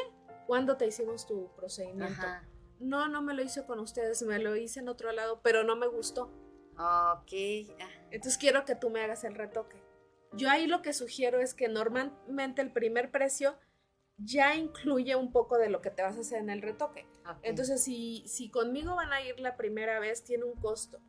cuándo 0.46 0.76
te 0.76 0.86
hicimos 0.86 1.26
tu 1.26 1.48
procedimiento. 1.56 2.20
Ajá. 2.22 2.48
No, 2.80 3.08
no 3.08 3.22
me 3.22 3.34
lo 3.34 3.42
hice 3.42 3.64
con 3.64 3.78
ustedes, 3.80 4.22
me 4.22 4.38
lo 4.38 4.54
hice 4.56 4.80
en 4.80 4.88
otro 4.88 5.10
lado, 5.12 5.40
pero 5.42 5.62
no 5.64 5.76
me 5.76 5.86
gustó. 5.86 6.30
Ok. 6.78 7.32
ah, 7.80 7.95
Entonces 8.10 8.38
quiero 8.38 8.64
que 8.64 8.74
tú 8.74 8.90
me 8.90 9.00
hagas 9.00 9.24
el 9.24 9.34
retoque. 9.34 9.82
Yo 10.32 10.50
ahí 10.50 10.66
lo 10.66 10.82
que 10.82 10.92
sugiero 10.92 11.40
es 11.40 11.54
que 11.54 11.68
normalmente 11.68 12.62
el 12.62 12.72
primer 12.72 13.10
precio 13.10 13.58
ya 14.18 14.54
incluye 14.54 15.14
un 15.14 15.30
poco 15.30 15.58
de 15.58 15.68
lo 15.68 15.82
que 15.82 15.90
te 15.90 16.02
vas 16.02 16.16
a 16.16 16.20
hacer 16.20 16.38
en 16.38 16.50
el 16.50 16.62
retoque. 16.62 17.06
ok. 17.28 17.38
Entonces, 17.42 17.82
si, 17.82 18.24
si 18.26 18.50
conmigo 18.50 18.96
van 18.96 19.12
a 19.12 19.20
ir 19.22 19.40
la 19.40 19.56
primera 19.56 20.00
vez, 20.00 20.24
tiene 20.24 20.44
un 20.44 20.56
costo. 20.56 21.00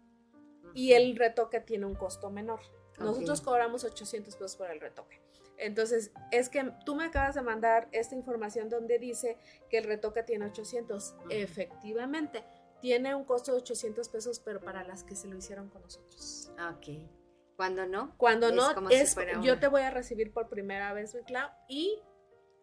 Y 0.73 0.93
el 0.93 1.15
retoque 1.15 1.61
tiene 1.61 1.85
un 1.85 1.95
costo 1.95 2.29
menor. 2.29 2.59
Nosotros 2.99 3.41
cobramos 3.41 3.83
800 3.83 4.35
pesos 4.35 4.55
por 4.55 4.69
el 4.69 4.81
retoque. 4.81 5.21
Entonces, 5.57 6.11
es 6.31 6.49
que 6.49 6.71
tú 6.85 6.95
me 6.95 7.05
acabas 7.05 7.35
de 7.35 7.41
mandar 7.41 7.87
esta 7.91 8.15
información 8.15 8.69
donde 8.69 8.99
dice 8.99 9.37
que 9.69 9.79
el 9.79 9.85
retoque 9.85 10.23
tiene 10.23 10.45
800. 10.45 11.15
Ujú. 11.17 11.27
Efectivamente, 11.29 12.43
tiene 12.81 13.15
un 13.15 13.23
costo 13.25 13.51
de 13.51 13.57
800 13.59 14.09
pesos, 14.09 14.39
pero 14.39 14.59
para 14.61 14.83
las 14.83 15.03
que 15.03 15.15
se 15.15 15.27
lo 15.27 15.35
hicieron 15.37 15.69
con 15.69 15.81
nosotros. 15.81 16.51
Ok. 16.73 17.09
¿Cuándo 17.55 17.85
no? 17.87 18.13
Cuando 18.17 18.49
Es 18.49 18.53
no, 18.55 18.75
como 18.75 18.89
si 18.89 18.95
es, 18.95 19.13
fuera 19.15 19.33
yo 19.41 19.53
una- 19.53 19.59
te 19.59 19.67
voy 19.67 19.81
a 19.81 19.89
recibir 19.89 20.31
por 20.31 20.47
primera 20.47 20.93
vez, 20.93 21.15
mi 21.15 21.23
Clau, 21.23 21.49
y 21.67 21.99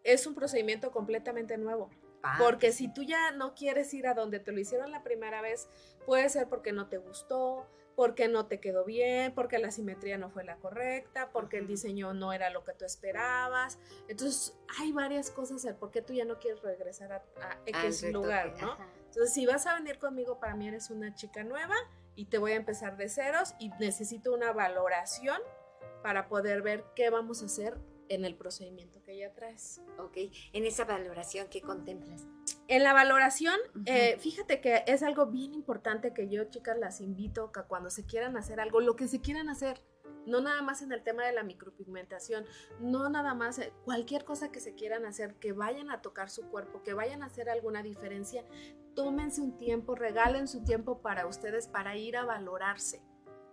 es 0.05 0.27
un 0.27 0.35
procedimiento 0.35 0.93
completamente 0.93 1.59
nuevo. 1.59 1.91
Ah, 2.23 2.37
Porque 2.39 2.73
si 2.73 2.93
tú 2.93 3.03
ya 3.03 3.33
no 3.33 3.55
quieres 3.55 3.93
ir 3.93 4.07
a 4.07 4.15
donde 4.15 4.39
te 4.41 4.53
lo 4.53 4.61
hicieron 4.61 4.91
la 4.93 5.03
primera 5.03 5.43
vez, 5.43 5.69
puede 6.07 6.29
ser 6.29 6.49
porque 6.49 6.73
no 6.73 6.89
te 6.89 6.97
gustó, 6.99 7.67
porque 7.97 8.29
no 8.29 8.47
te 8.47 8.61
quedó 8.61 8.85
bien, 8.85 9.35
porque 9.35 9.59
la 9.59 9.71
simetría 9.71 10.17
no 10.17 10.31
fue 10.31 10.43
la 10.45 10.57
correcta, 10.57 11.31
porque 11.33 11.59
el 11.59 11.67
diseño 11.67 12.15
no 12.15 12.33
era 12.33 12.49
lo 12.51 12.65
que 12.65 12.73
tú 12.73 12.85
esperabas. 12.85 13.79
Entonces, 14.09 14.57
hay 14.81 14.93
varias 14.93 15.31
cosas 15.31 15.65
el 15.65 15.75
por 15.77 15.91
qué 15.91 16.03
tú 16.03 16.13
ya 16.13 16.25
no 16.25 16.39
quieres 16.39 16.63
regresar 16.63 17.13
a, 17.13 17.17
a 17.43 17.59
X 17.67 18.05
lugar, 18.13 18.55
¿no? 18.61 18.73
ajá. 18.73 18.89
Entonces, 19.15 19.33
si 19.33 19.47
vas 19.47 19.65
a 19.69 19.75
venir 19.75 19.99
conmigo, 19.99 20.41
para 20.41 20.57
mí 20.57 20.67
eres 20.67 20.91
una 20.91 21.15
chica 21.15 21.45
nueva 21.45 21.77
y 22.17 22.25
te 22.25 22.39
voy 22.39 22.51
a 22.51 22.57
empezar 22.57 22.97
de 22.97 23.09
ceros 23.09 23.55
y 23.61 23.71
necesito 23.79 24.35
una 24.35 24.53
valoración 24.53 25.41
para 26.03 26.27
poder 26.27 26.63
ver 26.63 26.85
qué 26.97 27.11
vamos 27.11 27.41
a 27.41 27.47
hacer 27.47 27.79
en 28.09 28.25
el 28.25 28.35
procedimiento 28.35 29.05
que 29.05 29.17
ya 29.17 29.33
traes. 29.33 29.81
Ok. 29.99 30.17
En 30.53 30.65
esa 30.67 30.85
valoración, 30.85 31.47
¿qué 31.49 31.61
contemplas? 31.61 32.27
En 32.67 32.83
la 32.83 32.93
valoración, 32.93 33.57
eh, 33.87 34.17
fíjate 34.19 34.61
que 34.61 34.83
es 34.89 35.05
algo 35.05 35.27
bien 35.27 35.55
importante 35.55 36.13
que 36.13 36.29
yo, 36.29 36.43
chicas, 36.51 36.77
las 36.77 37.01
invito 37.01 37.53
que 37.53 37.63
cuando 37.63 37.91
se 37.91 38.05
quieran 38.05 38.37
hacer 38.37 38.59
algo, 38.59 38.81
lo 38.81 38.97
que 38.97 39.07
se 39.07 39.21
quieran 39.21 39.49
hacer, 39.49 39.81
no 40.27 40.41
nada 40.41 40.63
más 40.63 40.83
en 40.83 40.93
el 40.93 41.03
tema 41.03 41.25
de 41.25 41.33
la 41.33 41.43
micropigmentación, 41.43 42.45
no 42.81 43.09
nada 43.09 43.35
más, 43.35 43.59
eh, 43.59 43.73
cualquier 43.85 44.25
cosa 44.25 44.51
que 44.51 44.61
se 44.61 44.75
quieran 44.75 45.05
hacer, 45.07 45.35
que 45.35 45.53
vayan 45.53 45.91
a 45.91 46.03
tocar 46.03 46.31
su 46.31 46.49
cuerpo, 46.49 46.83
que 46.83 46.95
vayan 46.95 47.23
a 47.23 47.27
hacer 47.27 47.49
alguna 47.49 47.83
diferencia, 47.83 48.45
tómense 48.95 49.41
un 49.41 49.57
tiempo, 49.59 49.95
regalen 49.95 50.49
su 50.49 50.65
tiempo 50.65 51.01
para 51.01 51.27
ustedes 51.27 51.69
para 51.69 51.97
ir 51.97 52.17
a 52.17 52.25
valorarse. 52.25 53.03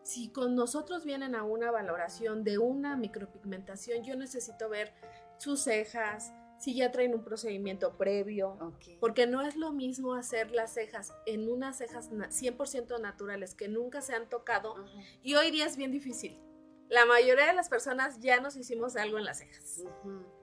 Si 0.04 0.30
con 0.30 0.56
nosotros 0.56 1.06
vienen 1.06 1.36
a 1.36 1.44
una 1.44 1.70
valoración 1.70 2.44
de 2.44 2.58
una 2.58 2.96
micropigmentación, 2.96 4.04
yo 4.04 4.16
necesito 4.16 4.68
ver 4.68 4.94
sus 5.38 5.62
cejas, 5.62 6.34
si 6.62 6.76
ya 6.76 6.92
traen 6.92 7.14
un 7.16 7.24
procedimiento 7.24 7.98
previo, 7.98 8.56
porque 9.00 9.26
no 9.28 9.42
es 9.42 9.56
lo 9.56 9.72
mismo 9.72 10.14
hacer 10.14 10.52
las 10.52 10.74
cejas 10.74 11.12
en 11.26 11.50
unas 11.50 11.78
cejas 11.78 12.12
na- 12.12 12.30
100% 12.30 13.00
naturales 13.02 13.56
que 13.56 13.68
nunca 13.68 14.02
se 14.02 14.14
han 14.14 14.30
tocado 14.30 14.76
y 15.24 15.34
hoy 15.36 15.50
día 15.52 15.66
es 15.66 15.76
bien 15.76 15.92
difícil. 15.92 16.40
La 16.88 17.06
mayoría 17.06 17.48
de 17.48 17.54
las 17.54 17.70
personas 17.70 18.20
ya 18.20 18.42
nos 18.42 18.56
hicimos 18.58 18.96
algo 18.98 19.18
en 19.18 19.24
las 19.26 19.40
cejas. 19.40 19.82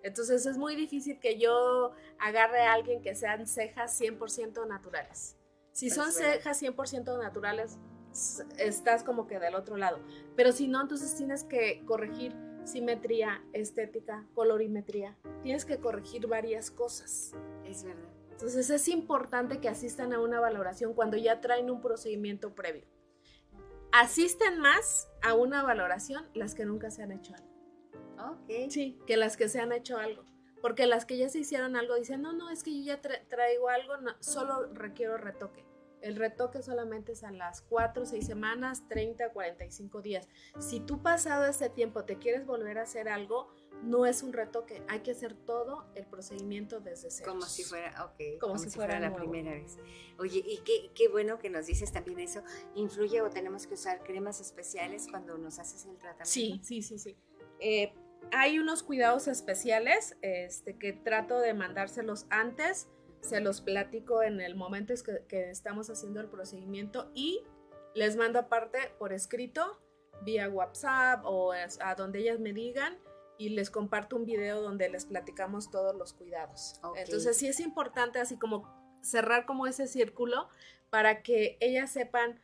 Entonces 0.03 0.47
es 0.47 0.57
muy 0.57 0.75
difícil 0.77 1.21
que 1.21 1.39
yo 1.39 1.93
agarre 2.19 2.63
a 2.63 2.73
alguien 2.73 3.03
que 3.03 3.15
sean 3.15 3.47
cejas 3.47 4.01
100% 4.01 4.67
naturales. 4.67 5.37
Si 5.73 5.91
son 5.91 6.11
cejas 6.11 6.61
100% 6.63 7.19
naturales, 7.23 7.79
estás 8.57 9.05
como 9.05 9.27
que 9.27 9.39
del 9.39 9.55
otro 9.55 9.77
lado. 9.77 10.01
Pero 10.37 10.51
si 10.53 10.67
no, 10.69 10.81
entonces 10.81 11.15
tienes 11.17 11.45
que 11.45 11.85
corregir 11.85 12.35
simetría, 12.69 13.43
estética, 13.53 14.25
colorimetría. 14.35 15.17
Tienes 15.43 15.65
que 15.65 15.79
corregir 15.79 16.27
varias 16.27 16.71
cosas. 16.71 17.33
Es 17.65 17.83
verdad. 17.85 18.09
Entonces 18.31 18.71
es 18.71 18.87
importante 18.89 19.59
que 19.61 19.69
asistan 19.69 20.13
a 20.13 20.21
una 20.21 20.39
valoración 20.39 20.95
cuando 20.95 21.17
ya 21.17 21.41
traen 21.41 21.71
un 21.71 21.81
procedimiento 21.81 22.55
previo. 22.55 22.85
Asisten 23.91 24.61
más 24.61 25.09
a 25.23 25.35
una 25.35 25.63
valoración 25.63 26.25
las 26.35 26.55
que 26.55 26.65
nunca 26.65 26.91
se 26.91 27.03
han 27.03 27.11
hecho 27.11 27.35
algo. 27.35 27.49
Ok. 28.33 28.71
Sí, 28.71 28.99
que 29.07 29.17
las 29.17 29.37
que 29.37 29.49
se 29.49 29.61
han 29.61 29.73
hecho 29.73 29.97
algo. 29.99 30.23
Porque 30.61 30.87
las 30.87 31.05
que 31.05 31.17
ya 31.17 31.29
se 31.29 31.39
hicieron 31.39 31.77
algo 31.77 31.95
dicen, 31.95 32.21
no, 32.21 32.33
no, 32.33 32.51
es 32.51 32.63
que 32.63 32.77
yo 32.79 32.85
ya 32.85 33.01
tra- 33.01 33.27
traigo 33.29 33.69
algo, 33.69 33.97
no, 33.99 34.13
solo 34.21 34.67
requiero 34.75 35.17
retoque. 35.17 35.65
El 36.01 36.17
retoque 36.17 36.63
solamente 36.63 37.13
es 37.13 37.25
a 37.25 37.31
las 37.33 37.63
4, 37.63 38.07
6 38.07 38.27
semanas, 38.27 38.87
30, 38.89 39.31
45 39.31 40.03
días. 40.03 40.29
Si 40.59 40.81
tú 40.81 41.03
pasado 41.03 41.47
ese 41.47 41.71
tiempo 41.71 42.05
te 42.05 42.19
quieres 42.19 42.47
volver 42.47 42.79
a 42.79 42.83
hacer 42.83 43.09
algo, 43.09 43.49
no 43.83 44.07
es 44.07 44.23
un 44.23 44.33
retoque, 44.33 44.83
hay 44.89 45.01
que 45.01 45.13
hacer 45.13 45.35
todo 45.35 45.87
el 45.95 46.05
procedimiento 46.07 46.81
desde 46.81 47.11
cero. 47.11 47.31
Como 47.31 47.43
si 47.43 47.63
fuera, 47.63 48.05
ok, 48.05 48.41
Como 48.41 48.55
como, 48.55 48.59
si 48.59 48.71
si 48.71 48.77
fuera 48.77 48.95
fuera, 48.95 49.01
la 49.01 49.17
nuevo. 49.17 49.31
primera 49.31 49.55
vez. 49.55 49.79
Oye, 50.19 50.43
y 50.45 50.59
qué, 50.65 50.91
qué 50.95 51.09
bueno 51.09 51.39
que 51.39 51.49
nos 51.51 51.67
dices 51.67 51.93
también 51.93 52.19
eso. 52.19 52.43
¿Influye 52.75 53.23
o 53.23 53.31
tenemos 53.31 53.67
que 53.67 53.75
usar 53.75 54.03
cremas 54.03 54.41
especiales 54.41 55.07
cuando 55.09 55.39
nos 55.39 55.59
haces 55.61 55.85
el 55.85 55.97
tratamiento? 55.97 56.25
Sí, 56.31 56.61
sí, 56.65 56.83
sí, 56.83 56.99
sí. 56.99 57.17
Eh, 57.61 57.93
hay 58.33 58.59
unos 58.59 58.83
cuidados 58.83 59.29
especiales 59.29 60.17
este, 60.23 60.77
que 60.77 60.93
trato 60.93 61.39
de 61.39 61.55
mandárselos 61.55 62.27
antes, 62.31 62.89
se 63.21 63.41
los 63.41 63.61
platico 63.61 64.23
en 64.23 64.41
el 64.41 64.55
momento 64.55 64.95
que, 65.05 65.25
que 65.27 65.51
estamos 65.51 65.91
haciendo 65.91 66.21
el 66.21 66.29
procedimiento 66.29 67.11
y 67.15 67.43
les 67.95 68.17
mando 68.17 68.39
aparte 68.39 68.79
por 68.99 69.13
escrito, 69.13 69.81
vía 70.23 70.49
WhatsApp 70.49 71.23
o 71.25 71.53
a 71.53 71.95
donde 71.95 72.21
ellas 72.21 72.39
me 72.39 72.53
digan 72.53 72.99
y 73.39 73.51
les 73.51 73.71
comparto 73.71 74.17
un 74.17 74.25
video 74.25 74.61
donde 74.61 74.89
les 74.89 75.07
platicamos 75.07 75.71
todos 75.71 75.95
los 75.95 76.13
cuidados. 76.13 76.81
Ok. 76.83 76.97
Entonces 76.99 77.37
sí 77.37 77.49
es 77.49 77.61
importante 77.61 78.19
así 78.19 78.37
como 78.37 78.69
cerrar 79.01 79.47
como 79.47 79.67
ese 79.67 79.87
círculo 79.87 80.49
para 80.91 81.23
que 81.23 81.57
ellas 81.61 81.91
sepan 81.91 82.41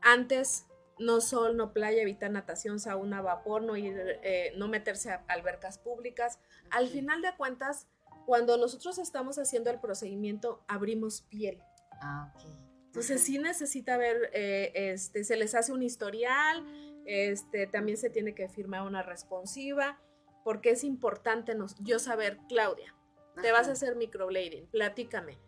antes 0.00 0.66
no 0.98 1.20
sol, 1.20 1.56
no 1.56 1.72
playa, 1.72 2.02
evitar 2.02 2.30
natación, 2.30 2.78
sauna, 2.78 3.20
vapor, 3.20 3.62
no 3.62 3.76
ir, 3.76 3.96
eh, 4.22 4.52
no 4.56 4.68
meterse 4.68 5.10
a 5.10 5.24
albercas 5.26 5.78
públicas. 5.78 6.38
Al 6.70 6.88
final 6.88 7.22
de 7.22 7.34
cuentas, 7.36 7.88
cuando 8.26 8.56
nosotros 8.56 8.98
estamos 8.98 9.38
haciendo 9.38 9.70
el 9.70 9.80
procedimiento, 9.80 10.64
abrimos 10.68 11.22
piel. 11.22 11.62
Ah, 12.00 12.32
ok. 12.34 12.44
Entonces 12.86 13.22
sí 13.22 13.38
necesita 13.38 13.96
ver, 13.96 14.30
eh, 14.34 14.72
este, 14.74 15.24
se 15.24 15.36
les 15.36 15.54
hace 15.54 15.72
un 15.72 15.82
historial, 15.82 16.62
este, 17.06 17.66
también 17.66 17.96
se 17.96 18.10
tiene 18.10 18.34
que 18.34 18.48
firmar 18.48 18.82
una 18.82 19.02
responsiva, 19.02 19.98
porque 20.44 20.70
es 20.70 20.84
importante 20.84 21.54
nos, 21.54 21.76
yo 21.80 21.98
saber, 21.98 22.38
Claudia, 22.48 22.94
te 23.40 23.50
vas 23.50 23.68
a 23.68 23.72
hacer 23.72 23.96
microblading, 23.96 24.66
platícame. 24.66 25.38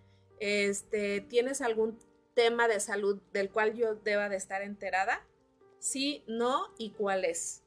Este, 0.41 1.21
¿Tienes 1.21 1.61
algún 1.61 1.99
tema 2.35 2.67
de 2.69 2.81
salud 2.81 3.21
del 3.33 3.51
cual 3.51 3.75
yo 3.75 3.95
deba 3.95 4.29
de 4.29 4.37
estar 4.37 4.63
enterada? 4.63 5.27
Sí, 5.79 6.25
no 6.27 6.73
y 6.79 6.93
cuál 6.93 7.25
es. 7.25 7.64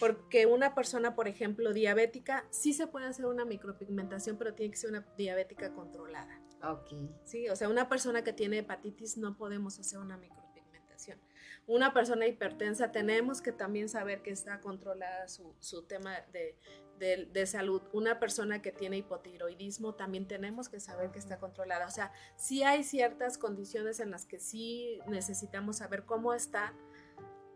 Porque 0.00 0.46
una 0.46 0.74
persona, 0.74 1.14
por 1.14 1.28
ejemplo, 1.28 1.72
diabética, 1.72 2.44
sí 2.50 2.72
se 2.72 2.86
puede 2.86 3.06
hacer 3.06 3.26
una 3.26 3.44
micropigmentación, 3.44 4.36
pero 4.38 4.54
tiene 4.54 4.72
que 4.72 4.78
ser 4.78 4.90
una 4.90 5.06
diabética 5.16 5.72
controlada. 5.72 6.40
Ok. 6.62 6.92
Sí, 7.24 7.48
o 7.48 7.56
sea, 7.56 7.68
una 7.68 7.88
persona 7.88 8.22
que 8.22 8.32
tiene 8.32 8.58
hepatitis 8.58 9.16
no 9.16 9.36
podemos 9.36 9.78
hacer 9.78 9.98
una 9.98 10.16
micropigmentación. 10.16 11.18
Una 11.66 11.92
persona 11.92 12.26
hipertensa 12.26 12.90
tenemos 12.90 13.40
que 13.40 13.52
también 13.52 13.88
saber 13.88 14.22
que 14.22 14.30
está 14.30 14.60
controlada 14.60 15.28
su, 15.28 15.54
su 15.60 15.82
tema 15.82 16.20
de, 16.32 16.56
de, 16.98 17.28
de, 17.32 17.46
salud. 17.46 17.82
Una 17.92 18.18
persona 18.18 18.62
que 18.62 18.72
tiene 18.72 18.98
hipotiroidismo 18.98 19.94
también 19.94 20.26
tenemos 20.26 20.68
que 20.68 20.80
saber 20.80 21.10
que 21.12 21.20
está 21.20 21.38
controlada. 21.38 21.86
O 21.86 21.90
sea, 21.90 22.12
sí 22.36 22.62
hay 22.64 22.82
ciertas 22.82 23.38
condiciones 23.38 24.00
en 24.00 24.10
las 24.10 24.26
que 24.26 24.40
sí 24.40 25.00
necesitamos 25.06 25.78
saber 25.78 26.04
cómo 26.04 26.34
está. 26.34 26.74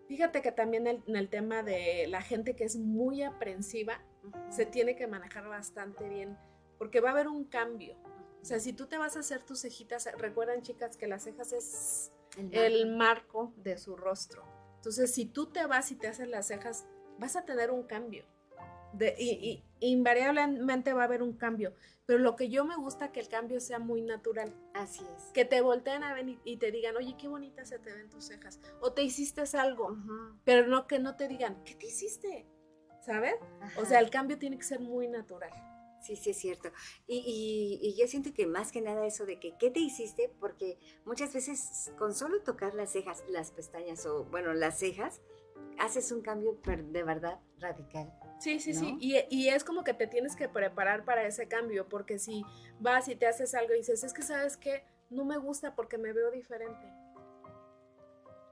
Fíjate 0.08 0.40
que 0.40 0.52
también 0.52 0.86
el, 0.86 1.02
en 1.06 1.16
el 1.16 1.28
tema 1.28 1.62
de 1.62 2.06
la 2.08 2.22
gente 2.22 2.54
que 2.54 2.64
es 2.64 2.76
muy 2.76 3.22
aprensiva, 3.22 4.00
uh 4.24 4.28
-huh. 4.28 4.50
se 4.50 4.66
tiene 4.66 4.94
que 4.96 5.06
manejar 5.06 5.48
bastante 5.48 6.08
bien, 6.08 6.36
porque 6.78 7.00
va 7.00 7.08
a 7.10 7.12
haber 7.12 7.28
un 7.28 7.44
cambio. 7.44 7.96
O 8.40 8.44
sea, 8.44 8.60
si 8.60 8.72
tú 8.72 8.86
te 8.86 8.98
vas 8.98 9.16
a 9.16 9.20
hacer 9.20 9.42
tus 9.42 9.62
cejitas, 9.62 10.08
recuerden 10.18 10.62
chicas 10.62 10.96
que 10.96 11.08
las 11.08 11.24
cejas 11.24 11.52
es 11.52 12.12
el 12.36 12.44
marco, 12.44 12.54
el 12.54 12.96
marco 12.96 13.52
de 13.56 13.78
su 13.78 13.96
rostro. 13.96 14.44
Entonces, 14.76 15.12
si 15.12 15.26
tú 15.26 15.46
te 15.46 15.66
vas 15.66 15.90
y 15.90 15.96
te 15.96 16.06
haces 16.06 16.28
las 16.28 16.46
cejas, 16.46 16.86
vas 17.18 17.34
a 17.34 17.44
tener 17.44 17.72
un 17.72 17.82
cambio. 17.82 18.24
De, 18.92 19.14
sí. 19.16 19.38
y, 19.42 19.48
y, 19.80 19.90
invariablemente 19.90 20.92
va 20.92 21.02
a 21.02 21.04
haber 21.04 21.22
un 21.22 21.34
cambio. 21.34 21.74
Pero 22.06 22.20
lo 22.20 22.36
que 22.36 22.48
yo 22.48 22.64
me 22.64 22.76
gusta 22.76 23.10
que 23.10 23.20
el 23.20 23.28
cambio 23.28 23.60
sea 23.60 23.78
muy 23.78 24.00
natural. 24.00 24.54
Así 24.74 25.04
es. 25.16 25.24
Que 25.32 25.44
te 25.44 25.60
volteen 25.60 26.04
a 26.04 26.14
ver 26.14 26.28
y, 26.28 26.38
y 26.44 26.56
te 26.56 26.70
digan, 26.70 26.96
oye, 26.96 27.16
qué 27.18 27.26
bonitas 27.28 27.68
se 27.68 27.78
te 27.78 27.92
ven 27.92 28.08
tus 28.08 28.26
cejas. 28.26 28.60
O 28.80 28.92
te 28.92 29.02
hiciste 29.02 29.42
algo. 29.58 29.88
Uh 29.88 29.96
-huh. 29.96 30.38
Pero 30.44 30.68
no 30.68 30.86
que 30.86 30.98
no 30.98 31.16
te 31.16 31.26
digan, 31.28 31.62
¿qué 31.64 31.74
te 31.74 31.86
hiciste? 31.86 32.46
¿Sabes? 33.00 33.34
Ajá. 33.60 33.80
O 33.80 33.84
sea, 33.84 33.98
el 33.98 34.10
cambio 34.10 34.38
tiene 34.38 34.56
que 34.56 34.64
ser 34.64 34.80
muy 34.80 35.08
natural. 35.08 35.50
Sí, 36.00 36.14
sí, 36.14 36.30
es 36.30 36.38
cierto. 36.38 36.70
Y, 37.08 37.16
y, 37.16 37.88
y, 37.88 38.00
yo 38.00 38.06
siento 38.06 38.32
que 38.32 38.46
más 38.46 38.70
que 38.70 38.80
nada 38.80 39.04
eso 39.06 39.26
de 39.26 39.40
que, 39.40 39.56
¿qué 39.58 39.70
te 39.70 39.80
hiciste? 39.80 40.32
Porque 40.38 40.78
muchas 41.04 41.34
veces 41.34 41.92
con 41.98 42.14
solo 42.14 42.42
tocar 42.42 42.74
las 42.74 42.92
cejas, 42.92 43.24
las 43.28 43.50
pestañas 43.50 44.06
o, 44.06 44.24
bueno, 44.26 44.54
las 44.54 44.78
cejas, 44.78 45.20
haces 45.80 46.12
un 46.12 46.22
cambio 46.22 46.60
de 46.64 47.02
verdad 47.02 47.40
radical. 47.58 48.12
Sí, 48.38 48.60
sí, 48.60 48.72
¿no? 48.74 48.80
sí. 48.80 48.96
Y, 49.00 49.16
y, 49.30 49.48
es 49.48 49.64
como 49.64 49.82
que 49.82 49.94
te 49.94 50.06
tienes 50.06 50.36
que 50.36 50.48
preparar 50.48 51.04
para 51.04 51.26
ese 51.26 51.48
cambio, 51.48 51.88
porque 51.88 52.18
si 52.18 52.44
vas 52.80 53.08
y 53.08 53.16
te 53.16 53.26
haces 53.26 53.54
algo 53.54 53.74
y 53.74 53.78
dices, 53.78 54.04
es 54.04 54.12
que 54.12 54.22
sabes 54.22 54.56
que 54.56 54.84
no 55.10 55.24
me 55.24 55.38
gusta 55.38 55.74
porque 55.74 55.98
me 55.98 56.12
veo 56.12 56.30
diferente. 56.30 56.86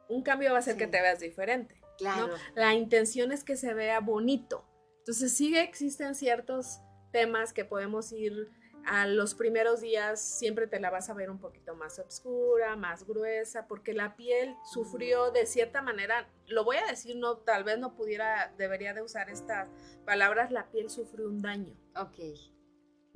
Un 0.09 0.23
cambio 0.23 0.53
va 0.53 0.59
a 0.59 0.63
ser 0.63 0.75
sí. 0.75 0.79
que 0.79 0.87
te 0.87 1.01
veas 1.01 1.21
diferente. 1.21 1.81
Claro. 1.99 2.29
¿no? 2.29 2.35
La 2.55 2.75
intención 2.75 3.33
es 3.33 3.45
que 3.45 3.57
se 3.57 3.75
vea 3.75 4.01
bonito. 4.01 4.65
Entonces 4.99 5.37
sí 5.37 5.57
existen 5.57 6.15
ciertos 6.15 6.81
temas 7.13 7.53
que 7.53 7.65
podemos 7.65 8.11
ir 8.13 8.51
a 8.87 9.07
los 9.07 9.35
primeros 9.35 9.81
días 9.81 10.21
siempre 10.21 10.67
te 10.67 10.81
la 10.81 10.91
vas 10.91 11.11
a 11.11 11.15
ver 11.15 11.31
un 11.31 11.39
poquito 11.39 11.75
más 11.75 11.99
oscura, 11.99 12.77
más 12.77 13.07
gruesa, 13.07 13.67
porque 13.67 13.93
la 13.93 14.17
piel 14.17 14.57
sufrió 14.73 15.31
de 15.31 15.47
cierta 15.47 15.83
manera, 15.83 16.29
lo 16.47 16.65
voy 16.65 16.77
a 16.77 16.87
decir, 16.87 17.17
no, 17.17 17.39
tal 17.39 17.65
vez 17.65 17.79
no 17.79 17.95
pudiera, 17.95 18.53
debería 18.59 18.95
de 18.95 19.03
usar 19.03 19.31
estas 19.31 19.69
palabras, 20.05 20.51
la 20.51 20.71
piel 20.71 20.91
sufrió 20.91 21.29
un 21.29 21.41
daño. 21.41 21.75
Ok. 21.97 22.19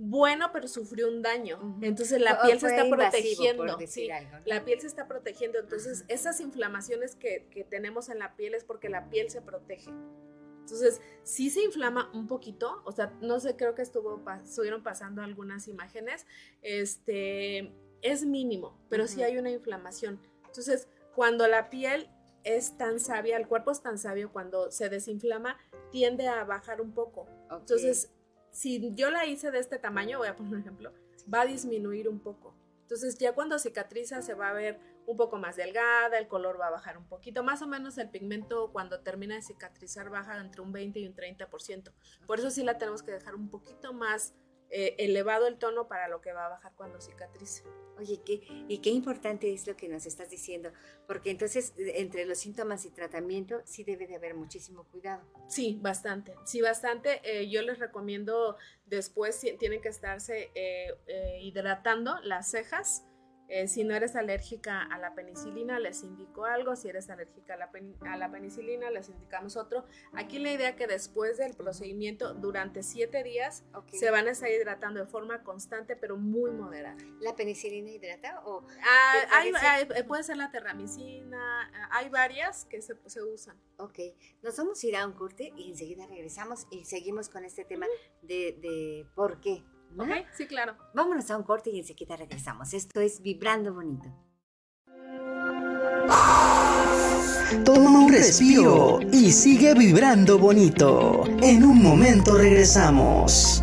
Bueno, 0.01 0.51
pero 0.53 0.69
sufrió 0.69 1.09
un 1.09 1.23
daño. 1.23 1.59
Uh 1.61 1.81
-huh. 1.81 1.87
Entonces 1.87 2.21
la 2.21 2.41
piel 2.41 2.61
se 2.61 2.69
está 2.69 2.89
protegiendo. 2.89 3.79
Sí, 3.87 4.11
algo, 4.11 4.31
¿no? 4.31 4.43
La 4.45 4.65
piel 4.65 4.81
se 4.81 4.87
está 4.87 5.09
protegiendo. 5.09 5.59
Entonces, 5.59 6.03
uh 6.03 6.05
-huh. 6.05 6.15
esas 6.15 6.41
inflamaciones 6.41 7.17
que, 7.17 7.49
que 7.51 7.65
tenemos 7.65 8.09
en 8.09 8.21
la 8.21 8.37
piel 8.37 8.55
es 8.55 8.63
porque 8.65 8.89
la 8.89 9.11
piel 9.11 9.29
se 9.29 9.43
protege. 9.43 9.91
Entonces, 10.69 11.01
sí 11.23 11.49
se 11.49 11.63
inflama 11.63 12.11
un 12.13 12.27
poquito, 12.27 12.83
o 12.85 12.93
sea, 12.93 13.17
no 13.23 13.41
sé, 13.41 13.57
creo 13.57 13.75
que 13.75 13.81
estuvo, 13.81 14.23
estuvieron 14.45 14.83
pasando 14.83 15.23
algunas 15.23 15.67
imágenes, 15.67 16.27
este, 16.61 17.73
es 18.03 18.27
mínimo, 18.27 18.79
pero 18.91 19.05
uh 19.05 19.07
-huh. 19.07 19.11
sí 19.11 19.23
hay 19.23 19.39
una 19.39 19.51
inflamación. 19.51 20.21
Entonces, 20.47 20.89
cuando 21.15 21.49
la 21.49 21.71
piel 21.71 22.11
es 22.45 22.77
tan 22.77 23.01
sabia, 23.01 23.39
el 23.39 23.49
cuerpo 23.49 23.71
es 23.71 23.81
tan 23.81 23.97
sabio, 23.97 24.31
cuando 24.31 24.71
se 24.71 24.91
desinflama, 24.91 25.57
tiende 25.91 26.29
a 26.29 26.45
bajar 26.45 26.83
un 26.83 26.93
poco. 26.93 27.23
Okay. 27.47 27.59
Entonces, 27.61 28.13
si 28.51 28.95
yo 28.95 29.11
la 29.11 29.25
hice 29.25 29.51
de 29.51 29.59
este 29.59 29.79
tamaño, 29.79 30.19
voy 30.19 30.29
a 30.29 30.37
poner 30.37 30.53
un 30.53 30.61
ejemplo, 30.61 30.93
va 31.33 31.43
a 31.43 31.47
disminuir 31.47 32.11
un 32.11 32.21
poco. 32.21 32.55
Entonces, 32.83 33.17
ya 33.17 33.35
cuando 33.35 33.59
cicatriza 33.59 34.21
se 34.21 34.35
va 34.35 34.51
a 34.51 34.53
ver 34.53 34.79
un 35.09 35.16
poco 35.16 35.38
más 35.38 35.57
delgada, 35.57 36.18
el 36.18 36.29
color 36.29 36.61
va 36.61 36.66
a 36.66 36.71
bajar 36.71 36.99
un 36.99 37.09
poquito. 37.09 37.42
Más 37.42 37.62
o 37.62 37.66
menos 37.66 37.97
el 37.97 38.11
pigmento 38.11 38.71
cuando 38.73 39.01
termina 39.01 39.37
de 39.37 39.42
cicatrizar 39.42 40.11
baja 40.11 40.37
entre 40.37 40.61
un 40.61 40.71
20 40.71 41.01
y 41.01 41.07
un 41.07 41.16
30%. 41.16 41.92
Por 42.27 42.38
eso 42.38 42.51
sí 42.51 42.62
la 42.62 42.77
tenemos 42.77 43.03
que 43.03 43.12
dejar 43.12 43.35
un 43.35 43.49
poquito 43.49 43.94
más 43.94 44.35
eh, 44.71 44.97
elevado 44.99 45.47
el 45.47 45.57
tono 45.57 45.88
para 45.88 46.09
lo 46.09 46.21
que 46.21 46.35
va 46.35 46.44
a 46.44 46.49
bajar 46.51 46.75
cuando 46.77 47.01
cicatrice. 47.01 47.64
Oye, 47.97 48.21
¿qué, 48.23 48.42
y 48.68 48.79
qué 48.79 48.90
importante 48.90 49.51
es 49.51 49.66
lo 49.66 49.75
que 49.77 49.88
nos 49.88 50.05
estás 50.05 50.29
diciendo, 50.29 50.71
porque 51.07 51.31
entonces 51.31 51.73
entre 51.79 52.27
los 52.27 52.38
síntomas 52.38 52.85
y 52.85 52.90
tratamiento 52.90 53.62
sí 53.64 53.83
debe 53.83 54.07
de 54.07 54.16
haber 54.16 54.35
muchísimo 54.35 54.85
cuidado. 54.85 55.25
Sí, 55.49 55.79
bastante, 55.81 56.35
sí, 56.44 56.61
bastante. 56.61 57.23
Eh, 57.25 57.49
yo 57.49 57.62
les 57.62 57.79
recomiendo 57.79 58.57
después 58.85 59.40
tienen 59.59 59.81
que 59.81 59.88
estarse 59.88 60.51
eh, 60.55 60.92
hidratando 61.40 62.21
las 62.21 62.51
cejas, 62.51 63.08
eh, 63.49 63.67
si 63.67 63.83
no 63.83 63.95
eres 63.95 64.15
alérgica 64.15 64.83
a 64.83 64.99
la 64.99 65.15
penicilina, 65.15 65.79
les 65.79 66.03
indico 66.03 66.45
algo. 66.45 66.77
Si 66.77 66.89
eres 66.89 67.09
alérgica 67.09 67.55
a 67.55 67.57
la, 67.57 67.71
a 68.13 68.17
la, 68.17 68.31
penicilina, 68.31 68.91
les 68.91 69.09
indicamos 69.09 69.57
otro. 69.57 69.87
Aquí 70.13 70.39
la 70.39 70.53
idea 70.53 70.71
es 70.71 70.77
que 70.77 70.87
después 70.87 71.39
del 71.39 71.55
procedimiento, 71.55 72.35
durante 72.35 72.83
siete 72.83 73.23
días, 73.23 73.65
okay. 73.75 73.99
se 73.99 74.11
van 74.11 74.29
a 74.29 74.33
estar 74.33 74.51
hidratando 74.51 75.01
de 75.01 75.07
forma 75.07 75.43
constante, 75.43 75.97
pero 75.97 76.19
muy 76.19 76.51
moderada. 76.51 76.97
¿La 77.21 77.35
penicilina 77.37 77.91
hidrata? 77.91 78.43
O 78.45 78.67
ah, 78.83 79.13
hay, 79.33 79.53
hay, 79.55 80.03
puede 80.03 80.23
ser 80.25 80.37
la 80.37 80.51
terramicina, 80.51 81.71
hay 81.91 82.11
varias 82.11 82.67
que 82.67 82.83
se, 82.83 82.97
se, 83.07 83.23
usan. 83.23 83.57
Ok, 83.79 83.99
nos 84.43 84.57
vamos 84.59 84.83
a 84.83 84.87
ir 84.87 84.97
a 84.97 85.07
un 85.07 85.13
corte 85.15 85.53
y 85.57 85.71
enseguida 85.71 86.07
regresamos 86.07 86.67
y 86.71 86.85
seguimos 86.85 87.29
con 87.29 87.45
este 87.45 87.65
tema 87.65 87.87
de, 88.23 88.59
de 88.61 89.07
por 89.15 89.41
qué 89.41 89.65
¿No? 89.90 90.05
Ok, 90.05 90.11
sí, 90.37 90.46
claro. 90.46 90.77
Vámonos 90.94 91.31
a 91.31 91.37
un 91.37 91.42
corte 91.42 91.70
y 91.70 91.79
enseguida 91.79 92.16
regresamos. 92.16 92.72
Esto 92.72 93.01
es 93.01 93.20
Vibrando 93.22 93.74
Bonito. 93.74 94.09
Toma 97.64 98.01
un 98.01 98.12
respiro 98.12 99.01
y 99.12 99.33
sigue 99.33 99.74
vibrando 99.74 100.38
bonito. 100.38 101.24
En 101.42 101.64
un 101.64 101.83
momento 101.83 102.37
regresamos. 102.37 103.62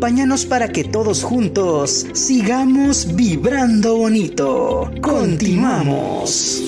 Acompáñanos 0.00 0.46
para 0.46 0.68
que 0.68 0.82
todos 0.82 1.22
juntos 1.22 2.06
sigamos 2.14 3.14
vibrando 3.16 3.98
bonito. 3.98 4.90
Continuamos. 5.02 6.58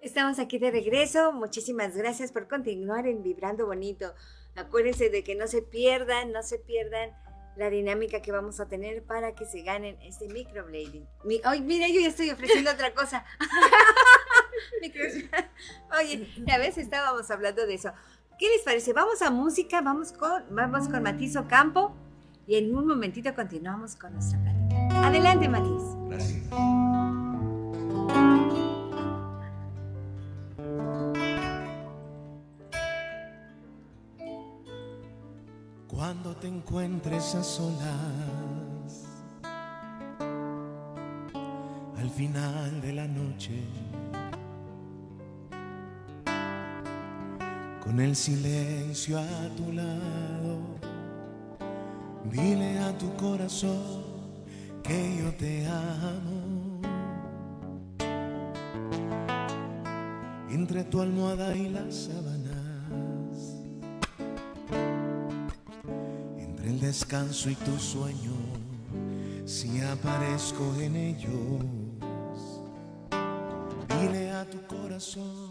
Estamos 0.00 0.40
aquí 0.40 0.58
de 0.58 0.72
regreso. 0.72 1.32
Muchísimas 1.32 1.96
gracias 1.96 2.32
por 2.32 2.48
continuar 2.48 3.06
en 3.06 3.22
Vibrando 3.22 3.66
Bonito. 3.66 4.12
Acuérdense 4.56 5.10
de 5.10 5.22
que 5.22 5.36
no 5.36 5.46
se 5.46 5.62
pierdan, 5.62 6.32
no 6.32 6.42
se 6.42 6.58
pierdan 6.58 7.10
la 7.56 7.70
dinámica 7.70 8.20
que 8.20 8.32
vamos 8.32 8.58
a 8.58 8.66
tener 8.66 9.04
para 9.04 9.36
que 9.36 9.44
se 9.46 9.62
ganen 9.62 9.96
este 10.02 10.26
microblading. 10.26 11.06
Mi, 11.22 11.40
mira, 11.62 11.86
yo 11.86 12.00
ya 12.00 12.08
estoy 12.08 12.30
ofreciendo 12.30 12.72
otra 12.72 12.92
cosa. 12.94 13.24
Oye, 15.98 16.26
a 16.52 16.58
veces 16.58 16.84
estábamos 16.84 17.30
hablando 17.30 17.66
de 17.66 17.74
eso. 17.74 17.92
¿Qué 18.40 18.48
les 18.48 18.62
parece? 18.62 18.94
Vamos 18.94 19.20
a 19.20 19.30
música, 19.30 19.82
vamos 19.82 20.12
con, 20.12 20.42
vamos 20.50 20.88
con 20.88 21.02
Matiz 21.02 21.36
Campo 21.46 21.92
y 22.46 22.54
en 22.54 22.74
un 22.74 22.86
momentito 22.86 23.34
continuamos 23.34 23.96
con 23.96 24.14
nuestra 24.14 24.40
plática. 24.40 25.06
Adelante, 25.06 25.46
Matiz. 25.46 25.82
Gracias. 26.08 26.48
Cuando 35.86 36.34
te 36.36 36.48
encuentres 36.48 37.34
a 37.34 37.44
solas, 37.44 39.04
al 41.98 42.08
final 42.08 42.80
de 42.80 42.92
la 42.94 43.06
noche, 43.06 43.62
con 47.82 47.98
el 47.98 48.14
silencio 48.14 49.18
a 49.18 49.48
tu 49.56 49.72
lado, 49.72 50.58
dile 52.30 52.78
a 52.78 52.96
tu 52.98 53.14
corazón 53.16 54.02
que 54.82 55.16
yo 55.18 55.32
te 55.34 55.66
amo. 55.66 56.80
Entre 60.50 60.84
tu 60.84 61.00
almohada 61.00 61.56
y 61.56 61.68
las 61.68 61.94
sábanas, 61.94 63.56
entre 66.36 66.70
el 66.70 66.80
descanso 66.80 67.48
y 67.50 67.54
tu 67.54 67.78
sueño, 67.78 68.34
si 69.46 69.80
aparezco 69.80 70.74
en 70.80 70.96
ellos, 70.96 71.64
dile 73.88 74.32
a 74.32 74.44
tu 74.44 74.60
corazón 74.66 75.49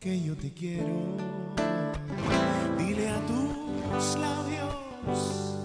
que 0.00 0.18
yo 0.18 0.34
te 0.34 0.50
quiero. 0.50 0.96
Dile 2.78 3.10
a 3.10 3.20
tus 3.26 4.16
labios 4.16 5.56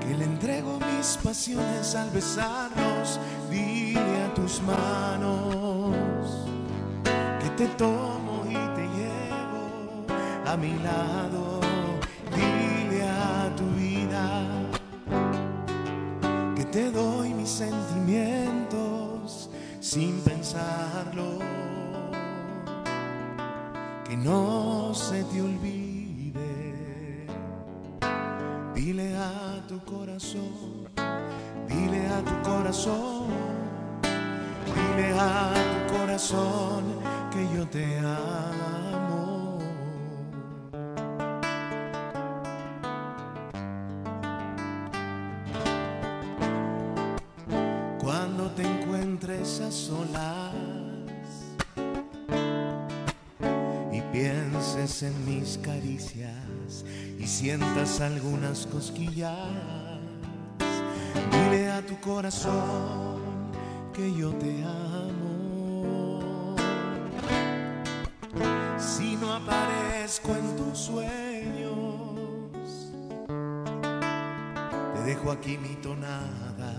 que 0.00 0.16
le 0.16 0.24
entrego 0.24 0.78
mis 0.80 1.18
pasiones 1.22 1.94
al 1.94 2.08
besarnos. 2.12 3.20
Dile 3.50 4.22
a 4.22 4.32
tus 4.32 4.62
manos 4.62 5.94
que 7.42 7.50
te 7.58 7.66
tomo 7.76 8.46
y 8.48 8.54
te 8.76 8.88
llevo 8.96 10.06
a 10.46 10.56
mi 10.56 10.78
lado. 10.78 11.60
Dile 12.34 13.02
a 13.02 13.54
tu 13.54 13.66
vida 13.76 14.42
que 16.56 16.64
te 16.64 16.90
doy 16.90 17.34
mis 17.34 17.50
sentimientos 17.50 18.63
sin 19.84 20.18
pensarlo. 20.22 21.38
Que 24.06 24.16
no 24.16 24.94
se 24.94 25.22
te 25.24 25.42
olvide. 25.42 27.26
Dile 28.74 29.14
a 29.16 29.62
tu 29.68 29.78
corazón, 29.84 30.88
dile 31.68 32.06
a 32.08 32.22
tu 32.24 32.50
corazón, 32.50 33.26
dile 34.74 35.12
a 35.18 35.52
tu 35.54 35.94
corazón 35.94 36.82
que 37.30 37.56
yo 37.56 37.66
te 37.68 37.98
amo. 37.98 38.73
En 55.02 55.24
mis 55.26 55.58
caricias 55.58 56.84
y 57.18 57.26
sientas 57.26 58.00
algunas 58.00 58.64
cosquillas, 58.66 59.34
dile 61.32 61.72
a 61.72 61.84
tu 61.84 61.98
corazón 61.98 63.18
que 63.92 64.14
yo 64.14 64.30
te 64.34 64.62
amo. 64.62 66.20
Si 68.78 69.16
no 69.16 69.32
aparezco 69.32 70.36
en 70.36 70.56
tus 70.56 70.78
sueños, 70.78 71.72
te 74.94 75.02
dejo 75.02 75.32
aquí 75.32 75.58
mi 75.58 75.74
tonada 75.76 76.72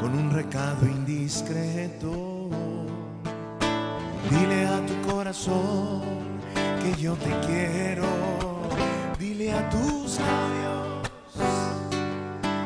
con 0.00 0.14
un 0.14 0.30
recado 0.30 0.86
indiscreto. 0.86 2.48
Dile 4.30 4.66
a 4.66 4.86
tu 4.86 5.10
corazón 5.10 6.21
que 6.82 7.00
yo 7.00 7.14
te 7.14 7.30
quiero. 7.46 8.06
Dile 9.18 9.52
a 9.52 9.70
tus 9.70 10.18
labios 10.18 11.02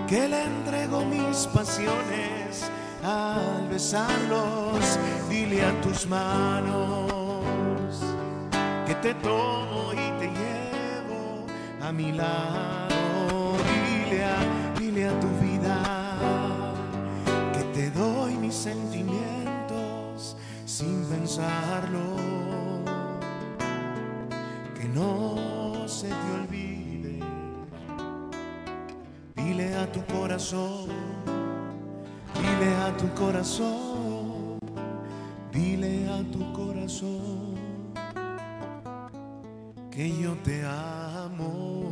que 0.09 0.29
le 0.29 0.45
entrego 0.45 1.05
mis 1.05 1.47
pasiones 1.49 2.71
al 3.05 3.69
besarlos. 3.69 4.99
Dile 5.29 5.65
a 5.65 5.81
tus 5.83 6.07
manos 6.07 7.45
que 8.87 8.95
te 8.97 9.15
tomo 9.15 9.93
y 9.93 10.11
te 10.21 10.29
llevo 10.29 11.47
a 11.83 11.93
mi 11.93 12.13
lado. 12.13 13.57
Dile 13.85 14.25
a, 14.25 14.37
dile 14.79 15.09
a 15.09 15.21
tu 15.21 15.29
vida 15.45 15.77
que 17.53 17.65
te 17.75 17.91
doy 17.91 18.35
mis 18.37 18.55
sentimientos 18.55 20.37
sin 20.65 21.05
pensarlo. 21.05 22.36
No 24.97 25.87
se 25.87 26.09
te 26.09 26.31
olvide. 26.41 27.21
Dile 29.35 29.77
a 29.77 29.93
tu 29.93 30.01
corazón, 30.07 30.89
dile 32.35 32.75
a 32.77 32.97
tu 32.97 33.07
corazón, 33.13 34.59
dile 35.53 36.09
a 36.09 36.23
tu 36.33 36.51
corazón 36.55 37.57
que 39.91 40.09
yo 40.19 40.33
te 40.43 40.65
amo. 40.65 41.86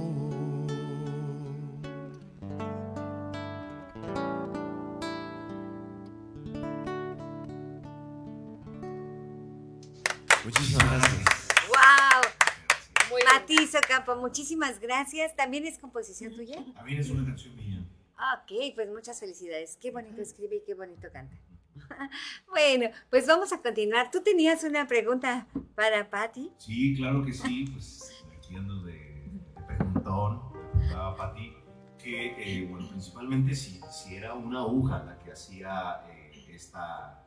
Muchísimas 14.20 14.80
gracias. 14.80 15.37
¿También 15.37 15.66
es 15.66 15.78
composición 15.78 16.35
tuya? 16.35 16.64
También 16.74 17.00
es 17.00 17.11
una 17.11 17.24
canción 17.24 17.54
mía. 17.57 17.85
Ok, 18.16 18.74
pues 18.74 18.88
muchas 18.90 19.20
felicidades. 19.20 19.76
Qué 19.80 19.90
bonito 19.90 20.20
escribe 20.22 20.57
y 20.57 20.62
qué 20.64 20.74
bonito 20.74 21.09
canta. 21.12 21.37
bueno, 22.48 22.88
pues 23.10 23.27
vamos 23.27 23.52
a 23.52 23.60
continuar. 23.60 24.10
Tú 24.10 24.23
tenías 24.23 24.64
una 24.64 24.87
pregunta 24.87 25.46
para 25.75 26.08
Patti. 26.08 26.50
Sí, 26.58 26.94
claro 26.96 27.25
que 27.25 27.33
sí, 27.33 27.66
pues 27.73 28.25
aquí 28.37 28.54
ando 28.56 28.83
de, 28.83 28.92
de 28.92 29.62
preguntón, 29.66 30.52
preguntaba 30.52 31.16
Pati, 31.16 31.52
que, 31.98 32.35
eh, 32.38 32.66
bueno, 32.66 32.88
principalmente 32.88 33.54
si, 33.54 33.81
si 33.90 34.14
era 34.14 34.35
una 34.35 34.60
aguja 34.60 35.02
la 35.04 35.18
que 35.18 35.33
hacía 35.33 36.04
eh, 36.08 36.46
esta, 36.50 37.27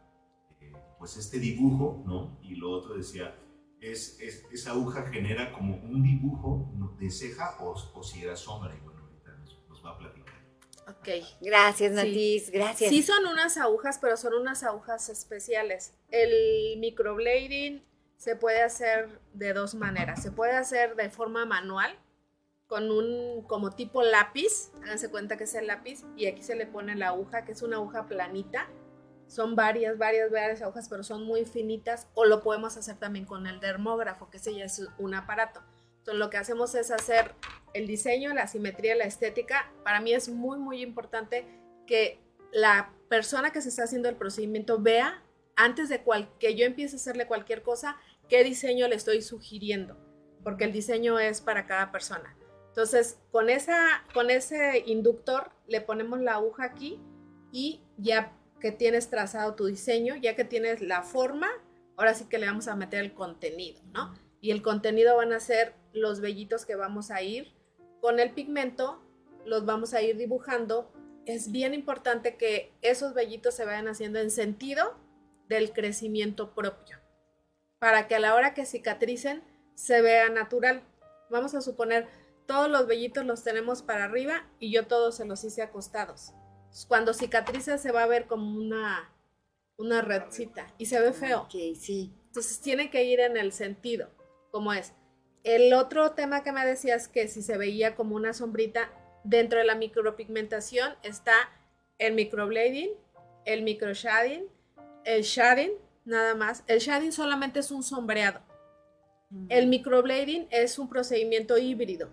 eh, 0.62 0.72
pues 0.98 1.18
este 1.18 1.40
dibujo, 1.40 2.04
¿no? 2.06 2.40
Y 2.42 2.56
lo 2.56 2.72
otro 2.72 2.96
decía, 2.96 3.36
es, 3.82 4.20
es- 4.20 4.44
esa 4.52 4.72
aguja 4.72 5.06
genera 5.12 5.52
como 5.54 5.76
un 5.78 6.04
dibujo 6.04 6.72
de 7.00 7.10
ceja 7.12 7.58
o, 7.60 7.72
o 7.94 8.04
si 8.04 8.24
era 8.24 8.36
sombra. 8.36 8.76
Y 8.76 8.80
bueno, 8.84 9.02
ahorita 9.02 9.32
nos, 9.38 9.60
nos 9.70 9.86
va 9.86 9.92
a 9.92 9.98
platicar. 9.98 10.36
Ok. 10.88 11.10
Gracias, 11.42 11.92
Sí. 11.92 11.96
Matiz, 11.96 12.50
gracias. 12.52 12.90
Sí 12.90 13.04
son 13.04 13.26
unas 13.28 13.58
agujas, 13.58 14.00
pero 14.00 14.16
son 14.18 14.34
unas 14.34 14.64
agujas 14.64 15.10
especiales. 15.10 15.94
El 16.10 16.80
microblading 16.80 17.84
se 18.16 18.36
puede 18.36 18.62
hacer 18.64 19.20
de 19.34 19.54
dos 19.54 19.76
maneras. 19.76 20.24
Se 20.24 20.32
puede 20.32 20.54
hacer 20.54 20.96
de 20.96 21.10
forma 21.10 21.46
manual, 21.46 21.98
con 22.68 22.90
un 22.90 23.44
como 23.48 23.72
tipo 23.72 24.02
lápiz. 24.02 24.72
Háganse 24.84 25.10
cuenta 25.12 25.38
que 25.38 25.44
es 25.44 25.54
el 25.56 25.68
lápiz 25.68 26.04
y 26.16 26.26
aquí 26.26 26.42
se 26.42 26.56
le 26.56 26.66
pone 26.68 26.96
la 26.96 27.10
aguja, 27.10 27.46
que 27.46 27.52
es 27.52 27.62
una 27.62 27.76
aguja 27.78 28.08
planita. 28.08 28.68
Son 29.28 29.56
varias, 29.56 29.98
varias, 29.98 30.32
varias 30.32 30.62
agujas, 30.62 30.88
pero 30.90 31.04
son 31.04 31.24
muy 31.24 31.46
finitas. 31.46 32.08
O 32.14 32.26
lo 32.26 32.42
podemos 32.42 32.78
hacer 32.78 32.98
también 32.98 33.26
con 33.26 33.46
el 33.48 33.60
dermógrafo, 33.60 34.30
que 34.30 34.38
ese 34.38 34.56
ya 34.56 34.66
es 34.66 34.88
un 34.98 35.14
aparato. 35.16 35.62
Entonces 36.00 36.20
lo 36.20 36.30
que 36.30 36.38
hacemos 36.38 36.74
es 36.76 36.90
hacer 36.92 37.34
el 37.74 37.88
diseño, 37.88 38.34
la 38.34 38.48
simetría, 38.48 38.96
la 38.96 39.04
estética. 39.04 39.70
Para 39.84 40.00
mí 40.00 40.14
es 40.14 40.30
muy, 40.30 40.58
muy 40.58 40.82
importante 40.82 41.46
que 41.86 42.20
la 42.54 42.94
persona 43.10 43.52
que 43.52 43.62
se 43.62 43.70
está 43.70 43.84
haciendo 43.84 44.08
el 44.08 44.16
procedimiento 44.16 44.80
vea 44.80 45.22
antes 45.58 45.90
de 45.90 46.02
cual- 46.04 46.30
que 46.40 46.56
yo 46.56 46.66
empiece 46.66 46.96
a 46.96 47.00
hacerle 47.00 47.28
cualquier 47.28 47.62
cosa, 47.64 47.98
qué 48.30 48.44
diseño 48.44 48.88
le 48.88 48.96
estoy 48.96 49.22
sugiriendo, 49.22 49.98
porque 50.44 50.64
el 50.64 50.72
diseño 50.72 51.20
es 51.20 51.42
para 51.42 51.66
cada 51.66 51.92
persona. 51.92 52.38
Entonces, 52.70 53.20
con, 53.32 53.50
esa, 53.50 54.04
con 54.14 54.30
ese 54.30 54.84
inductor 54.86 55.52
le 55.68 55.82
ponemos 55.82 56.22
la 56.22 56.36
aguja 56.36 56.64
aquí 56.64 57.02
y 57.52 57.82
ya 57.98 58.37
que 58.60 58.72
tienes 58.72 59.10
trazado 59.10 59.56
tu 59.56 59.66
diseño, 59.66 60.16
ya 60.16 60.36
que 60.36 60.44
tienes 60.44 60.82
la 60.82 61.04
forma, 61.04 61.50
ahora 61.96 62.14
sí 62.14 62.26
que 62.26 62.38
le 62.38 62.48
vamos 62.48 62.68
a 62.68 62.76
meter 62.76 63.02
el 63.02 63.14
contenido, 63.14 63.82
¿no? 63.94 64.14
Y 64.42 64.52
el 64.52 64.62
contenido 64.62 65.16
van 65.18 65.34
a 65.34 65.40
ser 65.40 65.74
los 65.94 66.20
vellitos 66.20 66.66
que 66.66 66.76
vamos 66.76 67.12
a 67.12 67.22
ir 67.22 67.54
con 68.02 68.20
el 68.20 68.32
pigmento, 68.32 69.02
los 69.46 69.66
vamos 69.66 69.94
a 69.94 70.02
ir 70.02 70.18
dibujando. 70.18 70.92
Es 71.26 71.52
bien 71.52 71.74
importante 71.74 72.38
que 72.38 72.74
esos 72.82 73.14
vellitos 73.14 73.56
se 73.56 73.66
vayan 73.66 73.88
haciendo 73.88 74.20
en 74.20 74.32
sentido 74.32 74.96
del 75.50 75.74
crecimiento 75.74 76.54
propio, 76.54 76.98
para 77.80 78.08
que 78.08 78.16
a 78.16 78.20
la 78.20 78.36
hora 78.36 78.54
que 78.54 78.66
cicatricen 78.66 79.44
se 79.76 80.02
vea 80.02 80.30
natural. 80.30 80.84
Vamos 81.30 81.54
a 81.56 81.62
suponer, 81.62 82.08
todos 82.46 82.70
los 82.70 82.88
vellitos 82.88 83.26
los 83.26 83.44
tenemos 83.44 83.82
para 83.82 84.06
arriba 84.06 84.48
y 84.60 84.72
yo 84.72 84.88
todos 84.88 85.16
se 85.18 85.26
los 85.26 85.44
hice 85.44 85.62
acostados. 85.62 86.34
Cuando 86.86 87.14
cicatriza 87.14 87.78
se 87.78 87.92
va 87.92 88.04
a 88.04 88.08
ver 88.08 88.28
como 88.28 88.58
una, 88.58 89.14
una 89.78 90.02
redcita 90.02 90.68
y 90.78 90.86
se 90.86 91.00
ve 91.00 91.14
feo. 91.14 91.42
Ok, 91.42 91.76
sí. 91.80 92.14
Entonces 92.28 92.60
tiene 92.62 92.90
que 92.92 93.04
ir 93.04 93.20
en 93.20 93.38
el 93.38 93.52
sentido, 93.52 94.10
como 94.52 94.74
es. 94.74 94.94
El 95.44 95.74
otro 95.74 96.12
tema 96.12 96.44
que 96.44 96.52
me 96.52 96.66
decías 96.66 97.08
que 97.08 97.28
si 97.28 97.42
se 97.42 97.58
veía 97.58 97.96
como 97.96 98.16
una 98.16 98.34
sombrita, 98.34 98.92
dentro 99.24 99.60
de 99.60 99.66
la 99.66 99.76
micropigmentación 99.76 100.96
está 101.04 101.34
el 101.98 102.14
microblading, 102.14 102.90
el 103.46 103.64
microshading, 103.64 104.48
el 105.06 105.24
shading, 105.24 105.72
nada 106.06 106.36
más. 106.36 106.64
El 106.68 106.80
shading 106.80 107.12
solamente 107.12 107.60
es 107.60 107.72
un 107.72 107.82
sombreado. 107.82 108.42
El 109.50 109.68
microblading 109.68 110.48
es 110.52 110.80
un 110.80 110.90
procedimiento 110.90 111.58
híbrido. 111.58 112.10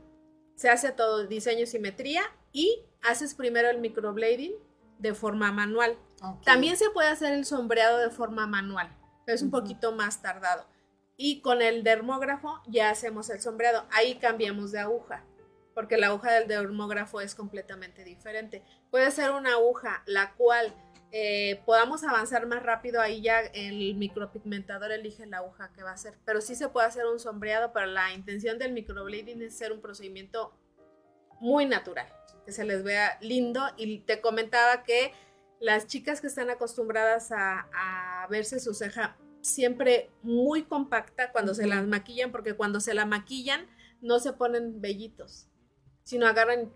Se 0.57 0.69
hace 0.69 0.93
todo 0.93 1.27
diseño 1.27 1.67
simetría 1.67 2.23
y 2.55 2.86
haces 3.02 3.34
primero 3.34 3.68
el 3.68 3.80
microblading 3.80 4.55
de 4.98 5.12
forma 5.12 5.52
manual. 5.52 5.98
También 6.44 6.78
se 6.78 6.88
puede 6.88 7.09
hacer 7.09 7.34
el 7.34 7.44
sombreado 7.44 7.98
de 7.98 8.09
forma 8.09 8.46
manual, 8.46 8.96
pero 9.26 9.36
es 9.36 9.42
un 9.42 9.50
poquito 9.50 9.92
más 9.92 10.22
tardado. 10.22 10.64
Y 11.16 11.42
con 11.42 11.61
el 11.61 11.82
dermógrafo 11.82 12.62
ya 12.66 12.90
hacemos 12.90 13.28
el 13.28 13.40
sombreado. 13.40 13.84
Ahí 13.90 14.14
cambiamos 14.14 14.72
de 14.72 14.78
aguja, 14.78 15.24
porque 15.74 15.98
la 15.98 16.07
aguja 16.07 16.32
del 16.32 16.48
dermógrafo 16.48 17.20
es 17.20 17.34
completamente 17.34 18.05
diferente. 18.05 18.64
Puede 18.90 19.11
ser 19.11 19.32
una 19.32 19.55
aguja 19.55 20.02
la 20.07 20.32
cual 20.34 20.72
eh, 21.11 21.61
podamos 21.66 22.05
avanzar 22.05 22.46
más 22.46 22.62
rápido, 22.62 23.00
ahí 23.00 23.20
ya 23.20 23.40
el 23.40 23.96
micropigmentador 23.96 24.92
elige 24.92 25.26
la 25.26 25.38
aguja 25.38 25.72
que 25.72 25.82
va 25.82 25.90
a 25.90 25.94
hacer. 25.94 26.14
Pero 26.24 26.40
sí 26.40 26.55
se 26.55 26.68
puede 26.68 26.86
hacer 26.86 27.07
un 27.07 27.18
sombreado, 27.18 27.72
pero 27.72 27.86
la 27.86 28.12
intención 28.12 28.59
del 28.59 28.72
microblading 28.72 29.42
es 29.42 29.59
ser 29.59 29.72
un 29.72 29.80
procedimiento 29.80 30.57
muy 31.40 31.66
natural, 31.66 32.07
que 32.45 32.53
se 32.53 32.64
les 32.64 32.82
vea 32.82 33.18
lindo. 33.20 33.62
Y 33.76 34.01
te 34.01 34.20
comentaba 34.20 34.82
que 34.82 35.12
las 35.61 35.86
chicas 35.86 36.20
que 36.20 36.26
están 36.26 36.51
acostumbradas 36.51 37.32
a, 37.32 37.68
a 37.72 38.26
verse 38.28 38.61
su 38.61 38.74
ceja 38.74 39.16
siempre 39.40 40.11
muy 40.22 40.64
compacta 40.64 41.32
cuando 41.32 41.55
se 41.55 41.66
las 41.66 41.86
maquillan, 41.86 42.32
porque 42.32 42.55
cuando 42.55 42.80
se 42.80 42.95
la 42.95 43.07
maquillan 43.07 43.66
no 44.01 44.18
se 44.18 44.32
ponen 44.32 44.80
vellitos, 44.80 45.49
sino 46.03 46.26
agarran, 46.26 46.72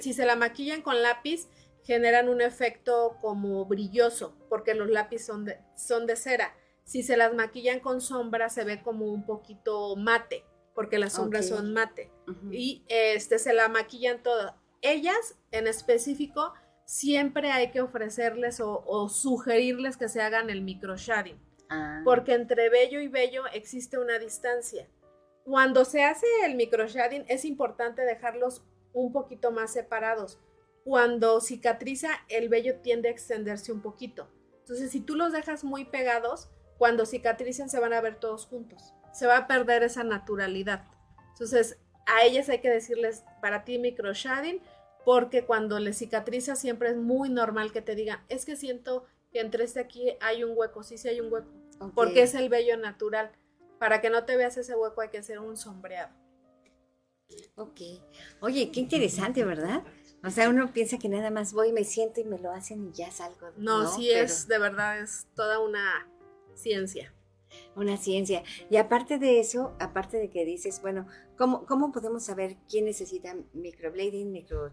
si 0.00 0.12
se 0.12 0.26
la 0.26 0.36
maquillan 0.36 0.82
con 0.82 1.02
lápiz, 1.02 1.48
generan 1.84 2.28
un 2.28 2.40
efecto 2.40 3.16
como 3.20 3.64
brilloso, 3.64 4.36
porque 4.48 4.74
los 4.74 4.90
lápices 4.90 5.26
son 5.26 5.44
de, 5.44 5.58
son 5.76 6.06
de 6.06 6.16
cera. 6.16 6.54
Si 6.84 7.02
se 7.02 7.16
las 7.16 7.34
maquillan 7.34 7.80
con 7.80 8.00
sombra, 8.00 8.48
se 8.48 8.64
ve 8.64 8.82
como 8.82 9.06
un 9.06 9.24
poquito 9.24 9.96
mate, 9.96 10.44
porque 10.74 10.98
las 10.98 11.14
sombras 11.14 11.48
son 11.48 11.72
mate 11.72 12.10
y 12.50 12.84
este 12.88 13.38
se 13.38 13.52
la 13.52 13.68
maquillan 13.68 14.22
todas. 14.22 14.54
Ellas 14.82 15.36
en 15.50 15.66
específico 15.66 16.52
siempre 16.84 17.50
hay 17.50 17.70
que 17.70 17.80
ofrecerles 17.80 18.60
o, 18.60 18.82
o 18.86 19.08
sugerirles 19.08 19.96
que 19.96 20.08
se 20.08 20.20
hagan 20.22 20.50
el 20.50 20.62
micro 20.62 20.96
shading, 20.96 21.38
Ah, 21.70 22.00
porque 22.04 22.34
entre 22.34 22.68
bello 22.68 23.00
y 23.00 23.06
bello 23.08 23.44
existe 23.52 23.96
una 23.98 24.18
distancia. 24.18 24.88
Cuando 25.44 25.84
se 25.84 26.02
hace 26.02 26.26
el 26.44 26.56
micro 26.56 26.86
shading 26.88 27.24
es 27.28 27.44
importante 27.44 28.02
dejarlos 28.02 28.64
un 28.92 29.12
poquito 29.12 29.52
más 29.52 29.72
separados. 29.72 30.40
Cuando 30.84 31.40
cicatriza 31.40 32.08
el 32.28 32.48
vello 32.48 32.80
tiende 32.80 33.08
a 33.08 33.12
extenderse 33.12 33.70
un 33.70 33.82
poquito. 33.82 34.28
Entonces 34.58 34.90
si 34.90 35.00
tú 35.00 35.14
los 35.14 35.32
dejas 35.32 35.62
muy 35.62 35.84
pegados, 35.84 36.50
cuando 36.76 37.06
cicatricen 37.06 37.68
se 37.68 37.78
van 37.78 37.92
a 37.92 38.00
ver 38.00 38.18
todos 38.18 38.46
juntos. 38.46 38.94
Se 39.12 39.26
va 39.26 39.36
a 39.36 39.46
perder 39.46 39.82
esa 39.84 40.02
naturalidad. 40.02 40.88
Entonces, 41.32 41.78
a 42.06 42.24
ellas 42.24 42.48
hay 42.48 42.60
que 42.60 42.70
decirles, 42.70 43.24
para 43.40 43.64
ti 43.64 43.78
micro 43.78 44.12
shading, 44.12 44.60
porque 45.04 45.44
cuando 45.44 45.78
les 45.78 45.98
cicatriza 45.98 46.56
siempre 46.56 46.90
es 46.90 46.96
muy 46.96 47.30
normal 47.30 47.72
que 47.72 47.82
te 47.82 47.94
digan, 47.94 48.20
es 48.28 48.44
que 48.44 48.56
siento 48.56 49.06
que 49.32 49.40
entre 49.40 49.64
este 49.64 49.80
aquí 49.80 50.12
hay 50.20 50.44
un 50.44 50.56
hueco, 50.56 50.82
sí, 50.82 50.98
sí 50.98 51.08
hay 51.08 51.20
un 51.20 51.32
hueco, 51.32 51.48
porque 51.94 52.22
es 52.22 52.34
el 52.34 52.48
vello 52.48 52.76
natural. 52.76 53.30
Para 53.78 54.02
que 54.02 54.10
no 54.10 54.24
te 54.24 54.36
veas 54.36 54.56
ese 54.58 54.74
hueco 54.74 55.00
hay 55.00 55.08
que 55.08 55.18
hacer 55.18 55.38
un 55.38 55.56
sombreado. 55.56 56.14
Ok. 57.56 57.80
Oye, 58.40 58.70
qué 58.70 58.80
interesante, 58.80 59.44
¿verdad? 59.44 59.82
O 60.22 60.30
sea, 60.30 60.50
uno 60.50 60.70
piensa 60.72 60.98
que 60.98 61.08
nada 61.08 61.30
más 61.30 61.52
voy, 61.52 61.72
me 61.72 61.84
siento 61.84 62.20
y 62.20 62.24
me 62.24 62.38
lo 62.38 62.52
hacen 62.52 62.88
y 62.88 62.92
ya 62.92 63.10
salgo. 63.10 63.50
No, 63.56 63.90
sí 63.90 64.08
Pero 64.12 64.24
es, 64.24 64.48
de 64.48 64.58
verdad, 64.58 65.00
es 65.00 65.26
toda 65.34 65.60
una 65.60 66.06
ciencia. 66.54 67.14
Una 67.76 67.96
ciencia. 67.96 68.42
Y 68.70 68.76
aparte 68.76 69.18
de 69.18 69.40
eso, 69.40 69.74
aparte 69.78 70.18
de 70.18 70.30
que 70.30 70.44
dices, 70.44 70.80
bueno, 70.82 71.06
¿cómo, 71.36 71.66
cómo 71.66 71.92
podemos 71.92 72.24
saber 72.24 72.56
quién 72.68 72.84
necesita 72.84 73.36
microblading, 73.52 74.30
micro, 74.30 74.72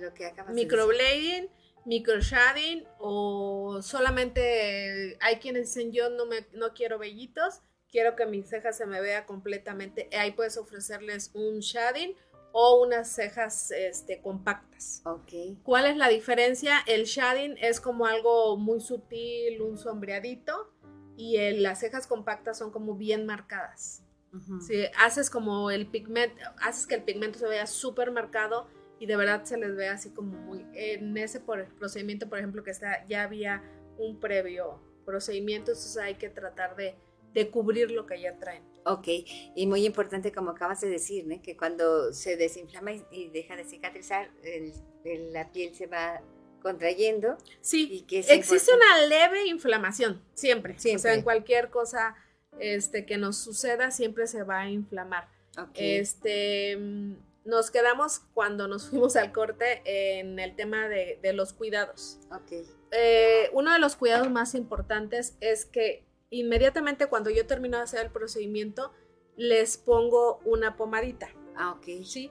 lo 0.00 0.14
que 0.14 0.26
acabas 0.26 0.54
de 0.54 0.62
decir? 0.62 0.66
Microblading, 0.66 1.48
microshading 1.84 2.84
o 2.98 3.80
solamente 3.82 5.16
hay 5.20 5.36
quienes 5.36 5.74
dicen 5.74 5.92
yo 5.92 6.10
no 6.10 6.26
me 6.26 6.46
no 6.52 6.72
quiero 6.72 6.98
vellitos, 6.98 7.60
quiero 7.90 8.16
que 8.16 8.26
mi 8.26 8.42
ceja 8.42 8.72
se 8.72 8.86
me 8.86 9.00
vea 9.00 9.26
completamente. 9.26 10.08
Ahí 10.16 10.32
puedes 10.32 10.56
ofrecerles 10.56 11.30
un 11.34 11.60
shading 11.60 12.14
o 12.52 12.80
unas 12.82 13.12
cejas 13.12 13.70
este, 13.72 14.20
compactas. 14.20 15.02
Ok. 15.04 15.58
¿Cuál 15.64 15.86
es 15.86 15.96
la 15.96 16.08
diferencia? 16.08 16.78
El 16.86 17.04
shading 17.04 17.56
es 17.60 17.80
como 17.80 18.06
algo 18.06 18.56
muy 18.56 18.80
sutil, 18.80 19.60
un 19.60 19.76
sombreadito, 19.76 20.73
y 21.16 21.36
el- 21.36 21.62
las 21.62 21.80
cejas 21.80 22.06
compactas 22.06 22.58
son 22.58 22.70
como 22.70 22.94
bien 22.94 23.26
marcadas. 23.26 24.02
Ujú. 24.32 24.60
Si 24.60 24.84
haces 24.98 25.30
como 25.30 25.70
el 25.70 25.86
pigmento, 25.86 26.34
haces 26.60 26.86
que 26.86 26.96
el 26.96 27.02
pigmento 27.04 27.38
se 27.38 27.46
vea 27.48 27.66
súper 27.66 28.10
marcado 28.10 28.66
y 28.98 29.06
de 29.06 29.16
verdad 29.16 29.44
se 29.44 29.56
les 29.56 29.76
ve 29.76 29.88
así 29.88 30.10
como 30.10 30.36
muy. 30.38 30.66
En 30.74 31.16
ese 31.16 31.40
por- 31.40 31.66
procedimiento, 31.76 32.28
por 32.28 32.38
ejemplo, 32.38 32.64
que 32.64 32.70
está, 32.72 33.06
ya 33.06 33.22
había 33.22 33.62
un 33.96 34.18
previo 34.18 34.80
procedimiento, 35.04 35.70
entonces 35.72 35.96
hay 35.98 36.14
que 36.16 36.30
tratar 36.30 36.74
de, 36.76 36.96
de 37.32 37.50
cubrir 37.50 37.90
lo 37.90 38.06
que 38.06 38.20
ya 38.20 38.36
traen. 38.38 38.64
Ok, 38.86 39.06
y 39.54 39.66
muy 39.66 39.86
importante 39.86 40.32
como 40.32 40.50
acabas 40.50 40.80
de 40.80 40.88
decir, 40.88 41.26
que 41.42 41.56
cuando 41.56 42.12
se 42.12 42.36
desinflama 42.36 42.92
y, 42.92 43.04
y 43.10 43.30
deja 43.30 43.56
de 43.56 43.64
cicatrizar, 43.64 44.30
el- 44.42 44.72
el- 45.04 45.32
la 45.32 45.50
piel 45.52 45.74
se 45.74 45.86
va 45.86 46.20
contrayendo 46.64 47.36
Sí, 47.60 47.88
y 47.92 48.00
que 48.02 48.20
existe 48.20 48.72
una 48.74 49.06
leve 49.06 49.46
inflamación, 49.46 50.20
siempre. 50.32 50.74
O 50.74 50.98
sea, 50.98 51.12
en 51.12 51.22
cualquier 51.22 51.68
cosa 51.68 52.16
este, 52.58 53.04
que 53.04 53.18
nos 53.18 53.36
suceda, 53.36 53.90
siempre 53.90 54.26
se 54.26 54.42
va 54.44 54.60
a 54.60 54.70
inflamar. 54.70 55.28
Ok, 55.58 55.72
Este, 55.74 56.76
mm, 56.76 57.16
nos 57.44 57.70
quedamos 57.70 58.20
cuando 58.32 58.66
nos 58.66 58.88
fuimos 58.90 59.14
al 59.16 59.30
corte 59.30 59.82
en 59.84 60.38
el 60.38 60.56
tema 60.56 60.88
de, 60.88 61.18
de 61.22 61.32
los 61.34 61.52
cuidados. 61.52 62.18
ok, 62.32 62.66
Eh, 62.92 63.50
uno 63.52 63.72
de 63.72 63.78
los 63.78 63.94
cuidados 63.96 64.30
más 64.30 64.54
importantes 64.54 65.36
es 65.40 65.66
que 65.66 66.06
inmediatamente 66.30 67.06
cuando 67.08 67.28
yo 67.28 67.46
termino 67.46 67.76
de 67.76 67.84
hacer 67.84 68.06
el 68.06 68.10
procedimiento, 68.10 68.90
les 69.36 69.76
pongo 69.76 70.40
una 70.46 70.76
pomadita. 70.76 71.28
Ah, 71.56 71.72
ok. 71.72 72.04
¿sí? 72.04 72.30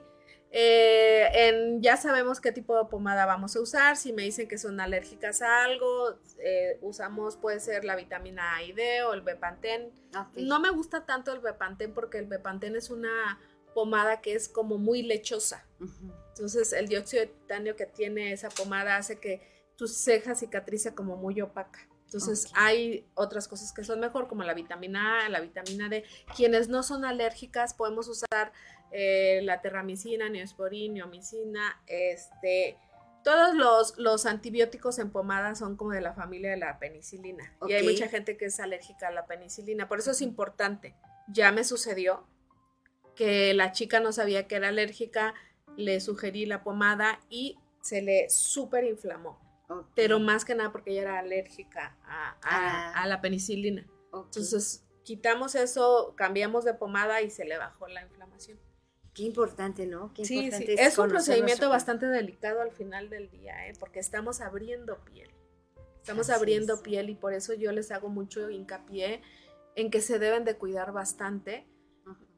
Eh, 0.56 1.48
en, 1.48 1.82
ya 1.82 1.96
sabemos 1.96 2.40
qué 2.40 2.52
tipo 2.52 2.78
de 2.78 2.84
pomada 2.84 3.26
vamos 3.26 3.56
a 3.56 3.60
usar. 3.60 3.96
Si 3.96 4.12
me 4.12 4.22
dicen 4.22 4.46
que 4.46 4.56
son 4.56 4.78
alérgicas 4.78 5.42
a 5.42 5.64
algo, 5.64 6.16
eh, 6.38 6.78
usamos 6.80 7.36
puede 7.36 7.58
ser 7.58 7.84
la 7.84 7.96
vitamina 7.96 8.54
A 8.54 8.62
y 8.62 8.72
D 8.72 9.02
o 9.02 9.14
el 9.14 9.22
Bepantén. 9.22 9.90
No 10.36 10.60
me 10.60 10.70
gusta 10.70 11.06
tanto 11.06 11.32
el 11.32 11.40
Bepantén 11.40 11.92
porque 11.92 12.18
el 12.18 12.26
Bepantén 12.26 12.76
es 12.76 12.90
una 12.90 13.40
pomada 13.74 14.20
que 14.20 14.34
es 14.34 14.48
como 14.48 14.78
muy 14.78 15.02
lechosa. 15.02 15.66
Entonces 16.28 16.72
el 16.72 16.86
dióxido 16.86 17.22
de 17.22 17.32
titanio 17.32 17.74
que 17.74 17.86
tiene 17.86 18.32
esa 18.32 18.48
pomada 18.48 18.96
hace 18.96 19.18
que 19.18 19.42
tu 19.74 19.88
ceja 19.88 20.36
cicatrice 20.36 20.94
como 20.94 21.16
muy 21.16 21.40
opaca. 21.40 21.80
Entonces 22.14 22.52
hay 22.54 23.06
otras 23.14 23.48
cosas 23.48 23.72
que 23.72 23.82
son 23.82 23.98
mejor 23.98 24.28
como 24.28 24.44
la 24.44 24.54
vitamina 24.54 25.26
A, 25.26 25.28
la 25.28 25.40
vitamina 25.40 25.88
D. 25.88 26.04
Quienes 26.36 26.68
no 26.68 26.84
son 26.84 27.04
alérgicas 27.04 27.74
podemos 27.74 28.06
usar 28.06 28.52
eh, 28.92 29.40
la 29.42 29.60
terramicina, 29.60 30.28
neosporin, 30.28 30.94
neomicina, 30.94 31.82
este... 31.86 32.78
Todos 33.24 33.54
los, 33.54 33.96
los 33.96 34.26
antibióticos 34.26 34.98
en 34.98 35.10
pomada 35.10 35.54
son 35.54 35.76
como 35.76 35.92
de 35.92 36.02
la 36.02 36.12
familia 36.12 36.50
de 36.50 36.58
la 36.58 36.78
penicilina. 36.78 37.56
Y 37.66 37.72
hay 37.72 37.82
mucha 37.82 38.06
gente 38.06 38.36
que 38.36 38.44
es 38.44 38.60
alérgica 38.60 39.08
a 39.08 39.10
la 39.10 39.26
penicilina. 39.26 39.88
Por 39.88 39.98
eso 39.98 40.10
es 40.10 40.20
importante. 40.20 40.94
Ya 41.28 41.50
me 41.50 41.64
sucedió 41.64 42.26
que 43.16 43.54
la 43.54 43.72
chica 43.72 43.98
no 44.00 44.12
sabía 44.12 44.46
que 44.46 44.56
era 44.56 44.68
alérgica, 44.68 45.32
le 45.78 46.00
sugerí 46.00 46.44
la 46.44 46.62
pomada 46.62 47.18
y 47.30 47.58
se 47.80 48.02
le 48.02 48.28
súper 48.28 48.84
inflamó. 48.84 49.43
Pero 49.94 50.20
más 50.20 50.44
que 50.44 50.54
nada 50.54 50.70
porque 50.72 50.90
ella 50.92 51.02
era 51.02 51.18
alérgica 51.18 51.96
a, 52.04 52.30
a- 52.30 52.36
Ah. 52.42 53.02
a 53.02 53.06
la 53.06 53.20
penicilina. 53.20 53.86
Ok. 54.10 54.26
Entonces 54.26 54.84
quitamos 55.04 55.54
eso, 55.54 56.14
cambiamos 56.16 56.64
de 56.64 56.74
pomada 56.74 57.22
y 57.22 57.30
se 57.30 57.44
le 57.44 57.56
bajó 57.58 57.88
la 57.88 58.02
inflamación. 58.02 58.58
Qué 59.14 59.22
importante, 59.22 59.86
¿no? 59.86 60.12
Qué 60.12 60.24
Sí, 60.24 60.38
sí. 60.38 60.44
importante 60.44 60.74
Es 60.82 60.98
un 60.98 61.08
procedimiento 61.08 61.46
nuestro- 61.52 61.68
bastante 61.70 62.06
delicado 62.06 62.60
al 62.60 62.72
final 62.72 63.08
del 63.10 63.30
día, 63.30 63.68
¿eh? 63.68 63.72
porque 63.78 64.00
estamos 64.00 64.40
abriendo 64.40 64.98
piel. 65.04 65.30
Estamos 66.00 66.28
Así 66.28 66.38
abriendo 66.38 66.74
es. 66.74 66.80
piel 66.80 67.08
y 67.10 67.14
por 67.14 67.32
eso 67.32 67.54
yo 67.54 67.72
les 67.72 67.90
hago 67.90 68.08
mucho 68.08 68.50
hincapié 68.50 69.22
en 69.76 69.90
que 69.90 70.00
se 70.02 70.18
deben 70.18 70.44
de 70.44 70.56
cuidar 70.56 70.92
bastante. 70.92 71.66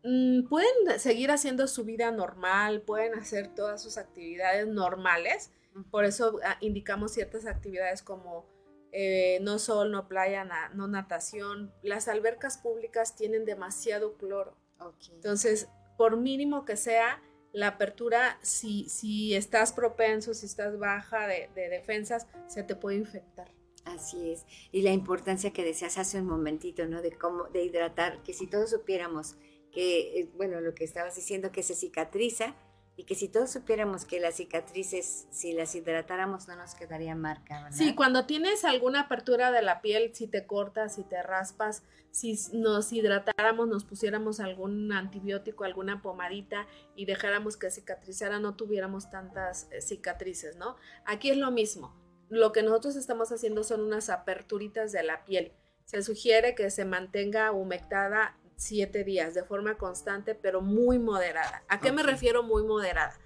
Mm, 0.05 0.47
pueden 0.49 1.01
seguir 1.01 1.31
haciendo 1.33 1.66
su 1.66 1.85
vida 1.85 2.11
normal, 2.12 2.83
pueden 2.83 3.14
hacer 3.14 3.49
todas 3.55 3.83
sus 3.83 3.97
actividades 3.99 4.66
normales. 4.68 5.51
Por 5.85 6.05
eso 6.05 6.39
ah, 6.45 6.57
indicamos 6.61 7.12
ciertas 7.12 7.47
actividades 7.47 8.03
como 8.03 8.47
eh, 8.93 9.39
no 9.43 9.59
sol, 9.59 9.91
no 9.91 10.09
playa, 10.09 10.45
na- 10.45 10.70
no 10.70 10.89
natación. 10.89 11.72
Las 11.83 12.09
albercas 12.09 12.59
públicas 12.59 13.16
tienen 13.16 13.45
demasiado 13.45 14.16
cloro. 14.16 14.57
Ok. 14.81 14.97
Entonces, 15.12 15.68
por 15.97 16.16
mínimo 16.16 16.64
que 16.64 16.77
sea, 16.77 17.22
la 17.53 17.68
apertura, 17.68 18.39
si, 18.43 18.89
si 18.89 19.35
estás 19.35 19.72
propenso, 19.72 20.35
si 20.35 20.47
estás 20.47 20.79
baja 20.79 21.27
de, 21.27 21.49
de 21.55 21.68
defensas, 21.68 22.27
se 22.47 22.62
te 22.62 22.77
puede 22.77 22.97
infectar. 22.99 23.51
Así 23.85 24.31
es. 24.33 24.45
Y 24.72 24.83
la 24.83 24.91
importancia 24.93 25.53
que 25.53 25.64
decías 25.64 25.97
hace 25.97 26.20
un 26.20 26.27
momentito, 26.27 26.87
¿no? 26.87 27.01
De 27.03 27.12
cómo, 27.12 27.45
de 27.45 27.64
hidratar, 27.64 28.22
que 28.22 28.35
si 28.35 28.47
todos 28.47 28.70
supiéramos 28.70 29.37
que, 29.72 30.20
eh, 30.20 30.31
bueno, 30.37 30.61
lo 30.61 30.74
que 30.74 30.85
estabas 30.85 31.14
diciendo, 31.14 31.53
que 31.53 31.62
se 31.62 31.74
cicatriza, 31.74 32.57
y 32.97 33.05
que 33.05 33.15
si 33.15 33.29
todos 33.29 33.51
supiéramos 33.51 34.07
que 34.07 34.21
las 34.21 34.37
cicatrices, 34.37 35.27
si 35.31 35.53
las 35.53 35.75
hidratáramos, 35.75 36.49
no 36.49 36.57
nos 36.57 36.75
quedaría 36.75 37.15
marca, 37.15 37.63
¿verdad? 37.63 37.77
Sí, 37.77 37.95
cuando 37.95 38.25
tienes 38.25 38.65
alguna 38.65 39.03
apertura 39.03 39.53
de 39.53 39.61
la 39.61 39.83
piel, 39.83 40.15
si 40.15 40.27
te 40.27 40.47
cortas, 40.47 40.95
si 40.95 41.05
te 41.05 41.23
raspas, 41.23 41.83
si 42.11 42.39
nos 42.55 42.93
hidratáramos, 42.95 43.69
nos 43.69 43.85
pusiéramos 43.85 44.41
algún 44.41 44.91
antibiótico, 44.93 45.65
alguna 45.65 46.01
pomadita 46.01 46.67
y 46.95 47.05
dejáramos 47.05 47.59
que 47.59 47.71
cicatrizara, 47.71 48.41
no 48.41 48.57
tuviéramos 48.57 49.11
tantas 49.11 49.69
eh, 49.71 49.83
cicatrices, 49.83 50.57
¿no? 50.57 50.77
Aquí 51.05 51.29
es 51.29 51.37
lo 51.37 51.51
mismo. 51.51 51.95
Lo 52.31 52.53
que 52.53 52.63
nosotros 52.63 52.97
estamos 52.97 53.31
haciendo 53.31 53.63
son 53.63 53.83
unas 53.83 54.09
aperturitas 54.09 54.91
de 54.93 55.03
la 55.03 55.27
piel. 55.27 55.53
Se 55.85 56.03
sugiere 56.03 56.55
que 56.55 56.71
se 56.71 56.87
mantenga 56.87 57.53
humectada 57.53 58.39
siete 58.57 59.05
días 59.05 59.35
de 59.35 59.45
forma 59.45 59.77
constante, 59.79 60.35
pero 60.35 60.61
muy 60.61 60.99
moderada. 60.99 61.63
¿A 61.69 61.81
qué 61.81 61.93
me 61.93 62.03
refiero 62.03 62.43
muy 62.43 62.65
moderada? 62.65 63.19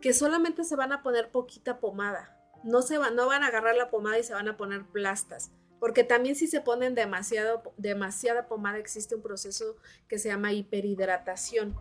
Que 0.00 0.12
solamente 0.12 0.64
se 0.64 0.76
van 0.76 0.92
a 0.92 1.02
poner 1.02 1.30
poquita 1.30 1.78
pomada. 1.80 2.34
No, 2.64 2.82
se 2.82 2.98
va- 2.98 3.10
no 3.10 3.26
van 3.26 3.42
a 3.44 3.48
agarrar 3.48 3.76
la 3.76 3.90
pomada 3.90 4.18
y 4.18 4.22
se 4.24 4.34
van 4.34 4.48
a 4.48 4.56
poner 4.56 4.84
plastas. 4.86 5.50
Porque 5.78 6.02
también 6.04 6.34
si 6.34 6.48
se 6.48 6.60
ponen 6.60 6.94
demasiado, 6.96 7.62
demasiada 7.76 8.48
pomada 8.48 8.78
existe 8.78 9.14
un 9.14 9.22
proceso 9.22 9.76
que 10.08 10.18
se 10.18 10.28
llama 10.28 10.52
hiperhidratación. 10.52 11.76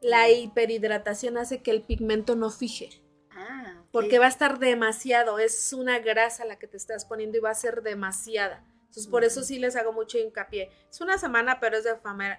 La 0.00 0.28
hiperhidratación 0.30 1.36
hace 1.38 1.62
que 1.62 1.70
el 1.72 1.82
pigmento 1.82 2.36
no 2.36 2.50
fije. 2.50 3.02
Ah, 3.30 3.78
ok. 3.80 3.88
Porque 3.90 4.18
va 4.18 4.26
a 4.26 4.28
estar 4.28 4.58
demasiado, 4.58 5.38
es 5.38 5.72
una 5.72 5.98
grasa 5.98 6.44
la 6.44 6.58
que 6.58 6.68
te 6.68 6.76
estás 6.76 7.04
poniendo 7.04 7.38
y 7.38 7.40
va 7.40 7.50
a 7.50 7.54
ser 7.54 7.82
demasiada. 7.82 8.64
Entonces, 8.86 9.08
por 9.08 9.24
eso 9.24 9.42
sí 9.42 9.58
les 9.58 9.76
hago 9.76 9.92
mucho 9.92 10.18
hincapié. 10.18 10.70
Es 10.90 11.00
una 11.00 11.18
semana, 11.18 11.60
pero 11.60 11.76
es 11.76 11.84
de, 11.84 11.94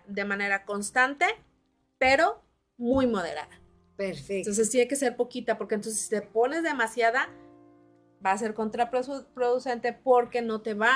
de 0.07 0.25
manera 0.25 0.65
constante, 0.65 1.25
pero 1.99 2.43
muy 2.77 3.05
moderada. 3.07 3.61
Perfecto. 3.95 4.49
Entonces 4.49 4.69
tiene 4.69 4.87
que 4.87 4.95
ser 4.95 5.15
poquita, 5.15 5.57
porque 5.57 5.75
entonces 5.75 6.01
si 6.01 6.09
te 6.09 6.21
pones 6.21 6.63
demasiada, 6.63 7.29
va 8.25 8.31
a 8.31 8.37
ser 8.37 8.53
contraproducente 8.53 9.93
porque 9.93 10.41
no 10.41 10.61
te 10.61 10.73
va, 10.73 10.93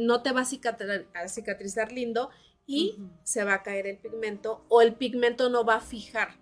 no 0.00 0.22
te 0.22 0.32
va 0.32 0.42
a 0.42 0.44
cicatri- 0.44 1.06
a 1.14 1.28
cicatrizar 1.28 1.90
lindo 1.92 2.30
y 2.66 2.98
se 3.24 3.44
va 3.44 3.54
a 3.54 3.62
caer 3.62 3.86
el 3.86 3.98
pigmento 3.98 4.64
o 4.68 4.80
el 4.80 4.94
pigmento 4.94 5.48
no 5.50 5.64
va 5.64 5.76
a 5.76 5.80
fijar. 5.80 6.38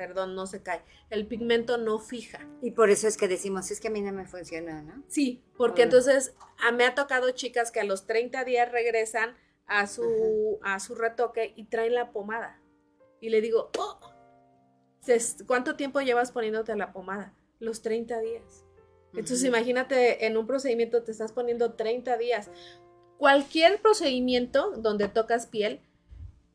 Perdón, 0.00 0.34
no 0.34 0.46
se 0.46 0.62
cae. 0.62 0.80
El 1.10 1.26
pigmento 1.26 1.76
no 1.76 1.98
fija. 1.98 2.48
Y 2.62 2.70
por 2.70 2.88
eso 2.88 3.06
es 3.06 3.18
que 3.18 3.28
decimos, 3.28 3.70
es 3.70 3.80
que 3.80 3.88
a 3.88 3.90
mí 3.90 4.00
no 4.00 4.12
me 4.12 4.24
funcionó, 4.24 4.80
¿no? 4.82 5.04
Sí, 5.08 5.44
porque 5.58 5.82
Ah. 5.82 5.84
entonces 5.84 6.34
a, 6.56 6.72
me 6.72 6.84
ha 6.86 6.94
tocado 6.94 7.30
chicas 7.32 7.70
que 7.70 7.80
a 7.80 7.84
los 7.84 8.06
30 8.06 8.42
días 8.44 8.72
regresan 8.72 9.36
a 9.66 9.86
su, 9.86 10.58
a 10.62 10.80
su 10.80 10.94
retoque 10.94 11.52
y 11.54 11.64
traen 11.66 11.92
la 11.92 12.12
pomada. 12.12 12.62
Y 13.20 13.28
le 13.28 13.42
digo, 13.42 13.70
"Oh, 13.78 14.00
¿cuánto 15.46 15.76
tiempo 15.76 16.00
llevas 16.00 16.32
poniéndote 16.32 16.74
la 16.76 16.94
pomada? 16.94 17.34
Los 17.58 17.82
30 17.82 18.20
días. 18.20 18.64
Entonces 19.12 19.44
imagínate, 19.44 20.24
en 20.24 20.38
un 20.38 20.46
procedimiento 20.46 21.02
te 21.02 21.12
estás 21.12 21.32
poniendo 21.32 21.74
30 21.74 22.16
días. 22.16 22.50
Cualquier 23.18 23.82
procedimiento 23.82 24.70
donde 24.78 25.08
tocas 25.08 25.46
piel 25.46 25.82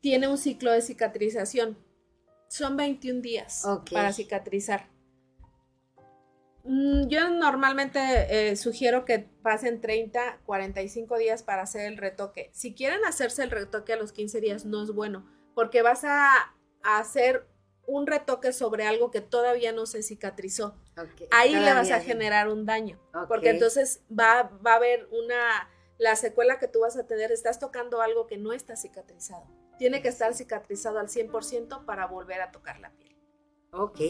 tiene 0.00 0.26
un 0.26 0.36
ciclo 0.36 0.72
de 0.72 0.82
cicatrización. 0.82 1.78
Son 2.48 2.76
21 2.76 3.20
días 3.20 3.64
para 3.92 4.12
cicatrizar. 4.12 4.88
Mm, 6.64 7.08
Yo 7.08 7.30
normalmente 7.30 8.50
eh, 8.50 8.56
sugiero 8.56 9.04
que 9.04 9.20
pasen 9.20 9.80
30, 9.80 10.40
45 10.44 11.16
días 11.18 11.42
para 11.42 11.62
hacer 11.62 11.86
el 11.86 11.96
retoque. 11.96 12.50
Si 12.52 12.74
quieren 12.74 13.04
hacerse 13.04 13.42
el 13.44 13.50
retoque 13.50 13.92
a 13.92 13.96
los 13.96 14.12
15 14.12 14.40
días, 14.40 14.64
no 14.64 14.82
es 14.82 14.90
bueno, 14.92 15.24
porque 15.54 15.82
vas 15.82 16.04
a, 16.04 16.32
a 16.82 16.98
hacer 16.98 17.46
un 17.86 18.08
retoque 18.08 18.52
sobre 18.52 18.84
algo 18.84 19.12
que 19.12 19.20
todavía 19.20 19.70
no 19.70 19.86
se 19.86 20.02
cicatrizó. 20.02 20.76
Ahí 21.30 21.54
le 21.54 21.72
vas 21.72 21.90
a 21.92 22.00
generar 22.00 22.48
un 22.48 22.66
daño, 22.66 22.98
Ok. 23.14 23.28
porque 23.28 23.50
entonces 23.50 24.02
va, 24.10 24.50
va 24.66 24.72
a 24.72 24.76
haber 24.76 25.08
una, 25.12 25.68
la 25.98 26.16
secuela 26.16 26.58
que 26.58 26.66
tú 26.66 26.80
vas 26.80 26.96
a 26.96 27.06
tener, 27.06 27.30
estás 27.30 27.60
tocando 27.60 28.02
algo 28.02 28.26
que 28.26 28.38
no 28.38 28.52
está 28.52 28.74
cicatrizado. 28.74 29.46
Tiene 29.78 30.02
que 30.02 30.08
estar 30.08 30.34
cicatrizado 30.34 30.98
al 30.98 31.08
100% 31.08 31.84
para 31.84 32.06
volver 32.06 32.40
a 32.40 32.50
tocar 32.50 32.80
la 32.80 32.90
piel. 32.90 33.14
Ok, 33.72 34.00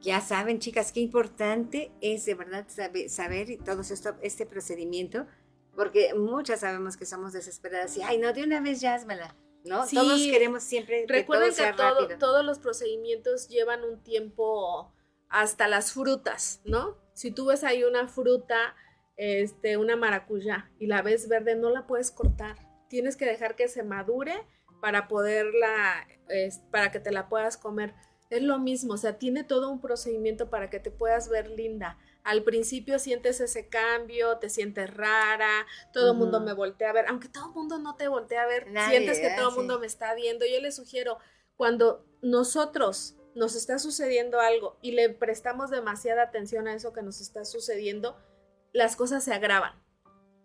ya 0.00 0.20
saben 0.20 0.60
chicas, 0.60 0.92
qué 0.92 1.00
importante 1.00 1.92
es 2.00 2.24
de 2.24 2.34
verdad 2.34 2.64
sabe- 2.68 3.08
saber, 3.08 3.50
y 3.50 3.58
todo 3.58 3.82
esto, 3.82 4.16
este 4.22 4.46
procedimiento, 4.46 5.26
porque 5.74 6.14
muchas 6.14 6.60
sabemos 6.60 6.96
que 6.96 7.04
somos 7.04 7.32
desesperadas 7.34 7.96
y, 7.98 8.02
ay, 8.02 8.16
no, 8.18 8.32
de 8.32 8.44
una 8.44 8.60
vez 8.60 8.80
ya 8.80 8.94
házmela, 8.94 9.36
¿no? 9.64 9.86
Sí. 9.86 9.96
Todos 9.96 10.20
queremos 10.22 10.62
siempre 10.62 11.04
que 11.06 11.12
Recuerden 11.12 11.50
todo 11.54 11.66
que 11.66 11.72
todo- 11.74 12.00
rápido. 12.00 12.18
todos 12.18 12.44
los 12.44 12.58
procedimientos 12.60 13.48
llevan 13.48 13.84
un 13.84 14.02
tiempo 14.02 14.94
hasta 15.28 15.68
las 15.68 15.92
frutas, 15.92 16.62
¿no? 16.64 16.96
Si 17.12 17.30
tú 17.30 17.46
ves 17.46 17.62
ahí 17.62 17.84
una 17.84 18.08
fruta, 18.08 18.74
este, 19.16 19.76
una 19.76 19.96
maracuyá, 19.96 20.70
y 20.78 20.86
la 20.86 21.02
ves 21.02 21.28
verde, 21.28 21.56
no 21.56 21.68
la 21.68 21.86
puedes 21.86 22.10
cortar. 22.10 22.56
Tienes 22.88 23.16
que 23.16 23.26
dejar 23.26 23.54
que 23.54 23.68
se 23.68 23.82
madure 23.82 24.34
para 24.80 25.08
poderla, 25.08 26.06
es- 26.28 26.58
para 26.70 26.90
que 26.90 27.00
te 27.00 27.10
la 27.12 27.28
puedas 27.28 27.56
comer. 27.56 27.94
Es 28.30 28.42
lo 28.42 28.58
mismo, 28.58 28.94
o 28.94 28.96
sea, 28.96 29.18
tiene 29.18 29.42
todo 29.44 29.70
un 29.70 29.80
procedimiento 29.80 30.50
para 30.50 30.70
que 30.70 30.78
te 30.78 30.90
puedas 30.90 31.28
ver 31.28 31.50
linda. 31.50 31.98
Al 32.22 32.44
principio 32.44 32.98
sientes 32.98 33.40
ese 33.40 33.68
cambio, 33.68 34.38
te 34.38 34.48
sientes 34.50 34.92
rara, 34.94 35.66
todo 35.92 36.12
el 36.12 36.18
mundo 36.18 36.38
me 36.40 36.52
voltea 36.52 36.90
a 36.90 36.92
ver, 36.92 37.06
aunque 37.08 37.28
todo 37.28 37.46
el 37.48 37.54
mundo 37.54 37.78
no 37.78 37.96
te 37.96 38.06
voltea 38.08 38.42
a 38.42 38.46
ver, 38.46 38.70
Nadie, 38.70 38.98
sientes 38.98 39.18
que 39.18 39.24
¿verdad? 39.24 39.38
todo 39.38 39.48
el 39.48 39.52
Sí. 39.54 39.58
mundo 39.58 39.78
me 39.80 39.86
está 39.86 40.14
viendo. 40.14 40.44
Yo 40.46 40.60
les 40.60 40.76
sugiero, 40.76 41.18
cuando 41.56 42.04
nosotros 42.22 43.16
nos 43.34 43.56
está 43.56 43.78
sucediendo 43.78 44.38
algo 44.40 44.78
y 44.82 44.92
le 44.92 45.08
prestamos 45.10 45.70
demasiada 45.70 46.22
atención 46.22 46.68
a 46.68 46.74
eso 46.74 46.92
que 46.92 47.02
nos 47.02 47.20
está 47.20 47.44
sucediendo, 47.44 48.16
las 48.72 48.96
cosas 48.96 49.24
se 49.24 49.32
agravan. 49.32 49.72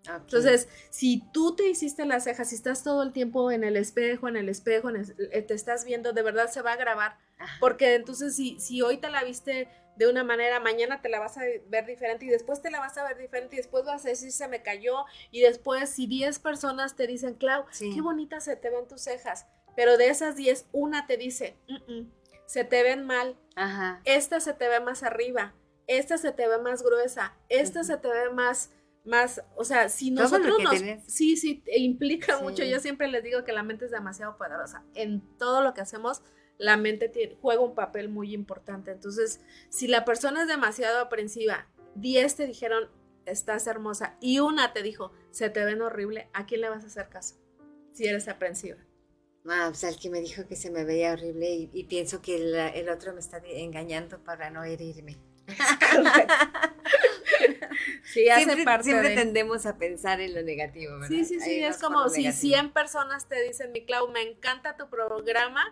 Entonces, 0.08 0.68
si 0.90 1.24
tú 1.32 1.56
te 1.56 1.68
hiciste 1.70 2.06
las 2.06 2.24
cejas, 2.24 2.50
si 2.50 2.56
estás 2.56 2.84
todo 2.84 3.04
el 3.04 3.12
tiempo 3.12 3.52
en 3.52 3.64
el 3.64 3.76
espejo, 3.78 4.28
en 4.28 4.36
el 4.38 4.50
espejo, 4.50 4.90
en 4.90 4.98
el- 4.98 5.16
eh, 5.32 5.42
te 5.42 5.54
estás 5.54 5.86
viendo, 5.86 6.14
de 6.14 6.22
verdad 6.22 6.50
se 6.50 6.62
va 6.62 6.74
a 6.74 6.76
grabar. 6.78 7.18
Ajá. 7.38 7.58
Porque 7.60 7.96
entonces, 7.96 8.36
si, 8.36 8.60
si 8.60 8.82
hoy 8.82 8.98
te 8.98 9.10
la 9.10 9.24
viste 9.24 9.68
de 9.98 10.10
una 10.10 10.24
manera, 10.24 10.60
mañana 10.60 11.02
te 11.02 11.10
la 11.10 11.20
vas 11.20 11.38
a 11.38 11.42
ver 11.68 11.86
diferente 11.86 12.26
y 12.26 12.30
después 12.30 12.62
te 12.62 12.70
la 12.70 12.80
vas 12.80 12.98
a 12.98 13.04
ver 13.08 13.18
diferente 13.18 13.56
y 13.56 13.58
después 13.58 13.86
vas 13.86 14.06
a 14.06 14.10
decir 14.10 14.32
se 14.32 14.48
me 14.50 14.62
cayó 14.62 15.06
y 15.32 15.40
después 15.42 15.90
si 15.90 16.06
10 16.06 16.40
personas 16.40 16.96
te 16.98 17.08
dicen, 17.08 17.36
Clau, 17.36 17.66
Sí. 17.72 17.92
qué 17.94 18.02
bonitas 18.02 18.44
se 18.44 18.58
te 18.58 18.70
ven 18.70 18.88
tus 18.90 19.02
cejas, 19.02 19.46
pero 19.76 19.98
de 19.98 20.10
esas 20.10 20.36
10, 20.36 20.66
una 20.74 21.08
te 21.08 21.16
dice, 21.16 21.56
"Mm, 21.70 21.92
mm, 21.94 22.12
se 22.46 22.66
te 22.66 22.84
ven 22.84 23.06
mal, 23.06 23.38
Ajá. 23.56 24.02
esta 24.04 24.42
se 24.42 24.54
te 24.54 24.68
ve 24.68 24.82
más 24.82 25.02
arriba, 25.04 25.54
esta 25.88 26.18
se 26.18 26.34
te 26.34 26.46
ve 26.48 26.58
más 26.58 26.84
gruesa, 26.84 27.34
esta 27.48 27.84
se 27.86 27.96
te 27.96 28.10
ve 28.10 28.30
más, 28.32 28.72
más, 29.06 29.42
o 29.56 29.64
sea, 29.64 29.88
si 29.90 30.12
nosotros 30.12 30.58
nos, 30.64 30.74
tenés. 30.80 31.04
sí, 31.08 31.38
sí, 31.38 31.64
implica 31.76 32.38
Sí. 32.38 32.44
mucho, 32.44 32.64
yo 32.64 32.80
siempre 32.80 33.08
les 33.08 33.24
digo 33.24 33.44
que 33.44 33.52
la 33.54 33.64
mente 33.64 33.86
es 33.86 33.92
demasiado 33.92 34.38
poderosa, 34.38 34.84
en 34.96 35.22
todo 35.38 35.62
lo 35.62 35.74
que 35.74 35.82
hacemos, 35.82 36.22
la 36.58 36.76
mente 36.78 37.10
tiene- 37.10 37.38
juega 37.42 37.62
un 37.62 37.76
papel 37.76 38.10
muy 38.10 38.34
importante, 38.34 38.92
entonces, 38.92 39.42
si 39.70 39.88
la 39.88 40.06
persona 40.06 40.42
es 40.44 40.48
demasiado 40.48 41.00
aprensiva, 41.00 41.68
10 41.96 42.36
te 42.36 42.48
dijeron, 42.48 42.90
estás 43.26 43.68
hermosa, 43.68 44.18
y 44.22 44.40
una 44.40 44.74
te 44.74 44.82
dijo, 44.84 45.12
se 45.32 45.50
te 45.50 45.64
ven 45.66 45.82
horrible, 45.82 46.30
¿a 46.34 46.46
quién 46.46 46.62
le 46.62 46.70
vas 46.70 46.84
a 46.84 46.88
hacer 46.88 47.10
caso? 47.10 47.36
Si 47.94 48.06
eres 48.08 48.28
aprensiva. 48.28 48.78
Ah, 49.48 49.68
pues 49.70 49.84
al 49.84 50.00
que 50.00 50.10
me 50.10 50.22
dijo 50.22 50.48
que 50.48 50.56
se 50.56 50.72
me 50.72 50.84
veía 50.86 51.14
horrible 51.14 51.50
y, 51.54 51.70
y 51.72 51.84
pienso 51.84 52.20
que 52.22 52.36
el, 52.38 52.56
el 52.56 52.90
otro 52.90 53.14
me 53.14 53.20
está 53.20 53.38
engañando 53.46 54.24
para 54.24 54.50
no 54.50 54.64
herirme. 54.64 55.18
Sí, 58.04 58.30
hace 58.30 58.46
siempre 58.46 58.66
parte 58.66 58.84
siempre 58.86 59.10
de... 59.10 59.16
tendemos 59.16 59.66
a 59.66 59.78
pensar 59.78 60.22
en 60.22 60.34
lo 60.34 60.42
negativo, 60.42 60.94
¿verdad? 60.94 61.08
Sí, 61.10 61.26
sí, 61.26 61.40
sí, 61.40 61.64
es 61.64 61.78
como 61.78 62.08
si 62.10 62.24
negativo. 62.24 62.54
100 62.54 62.72
personas 62.72 63.28
te 63.28 63.42
dicen, 63.42 63.72
mi 63.72 63.86
Clau, 63.86 64.10
me 64.10 64.22
encanta 64.22 64.78
tu 64.78 64.90
programa 64.90 65.64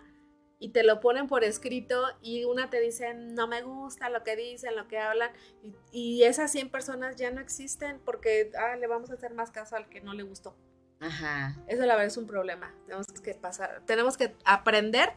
y 0.58 0.70
te 0.70 0.82
lo 0.82 1.00
ponen 1.00 1.26
por 1.26 1.44
escrito 1.44 2.06
y 2.22 2.44
una 2.44 2.70
te 2.70 2.80
dice, 2.80 3.14
no 3.14 3.46
me 3.46 3.62
gusta 3.62 4.08
lo 4.08 4.22
que 4.24 4.36
dicen, 4.36 4.76
lo 4.76 4.88
que 4.88 4.98
hablan 4.98 5.30
y, 5.62 5.74
y 5.92 6.22
esas 6.24 6.50
100 6.52 6.70
personas 6.70 7.16
ya 7.16 7.30
no 7.30 7.40
existen 7.40 8.00
porque 8.04 8.50
ah, 8.58 8.76
le 8.76 8.86
vamos 8.86 9.10
a 9.10 9.14
hacer 9.14 9.34
más 9.34 9.50
caso 9.50 9.76
al 9.76 9.88
que 9.88 10.00
no 10.00 10.14
le 10.14 10.22
gustó. 10.22 10.56
Ajá. 11.00 11.56
Eso 11.66 11.82
la 11.82 11.94
verdad 11.94 12.06
es 12.06 12.16
un 12.16 12.26
problema. 12.26 12.74
Tenemos 12.86 13.06
que 13.22 13.34
pasar, 13.34 13.82
tenemos 13.86 14.16
que 14.16 14.34
aprender 14.44 15.10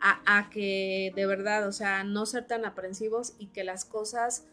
a, 0.00 0.38
a 0.38 0.50
que 0.50 1.12
de 1.16 1.26
verdad, 1.26 1.66
o 1.66 1.72
sea, 1.72 2.04
no 2.04 2.26
ser 2.26 2.46
tan 2.46 2.64
aprensivos 2.64 3.34
y 3.38 3.48
que 3.48 3.64
las 3.64 3.84
cosas 3.84 4.46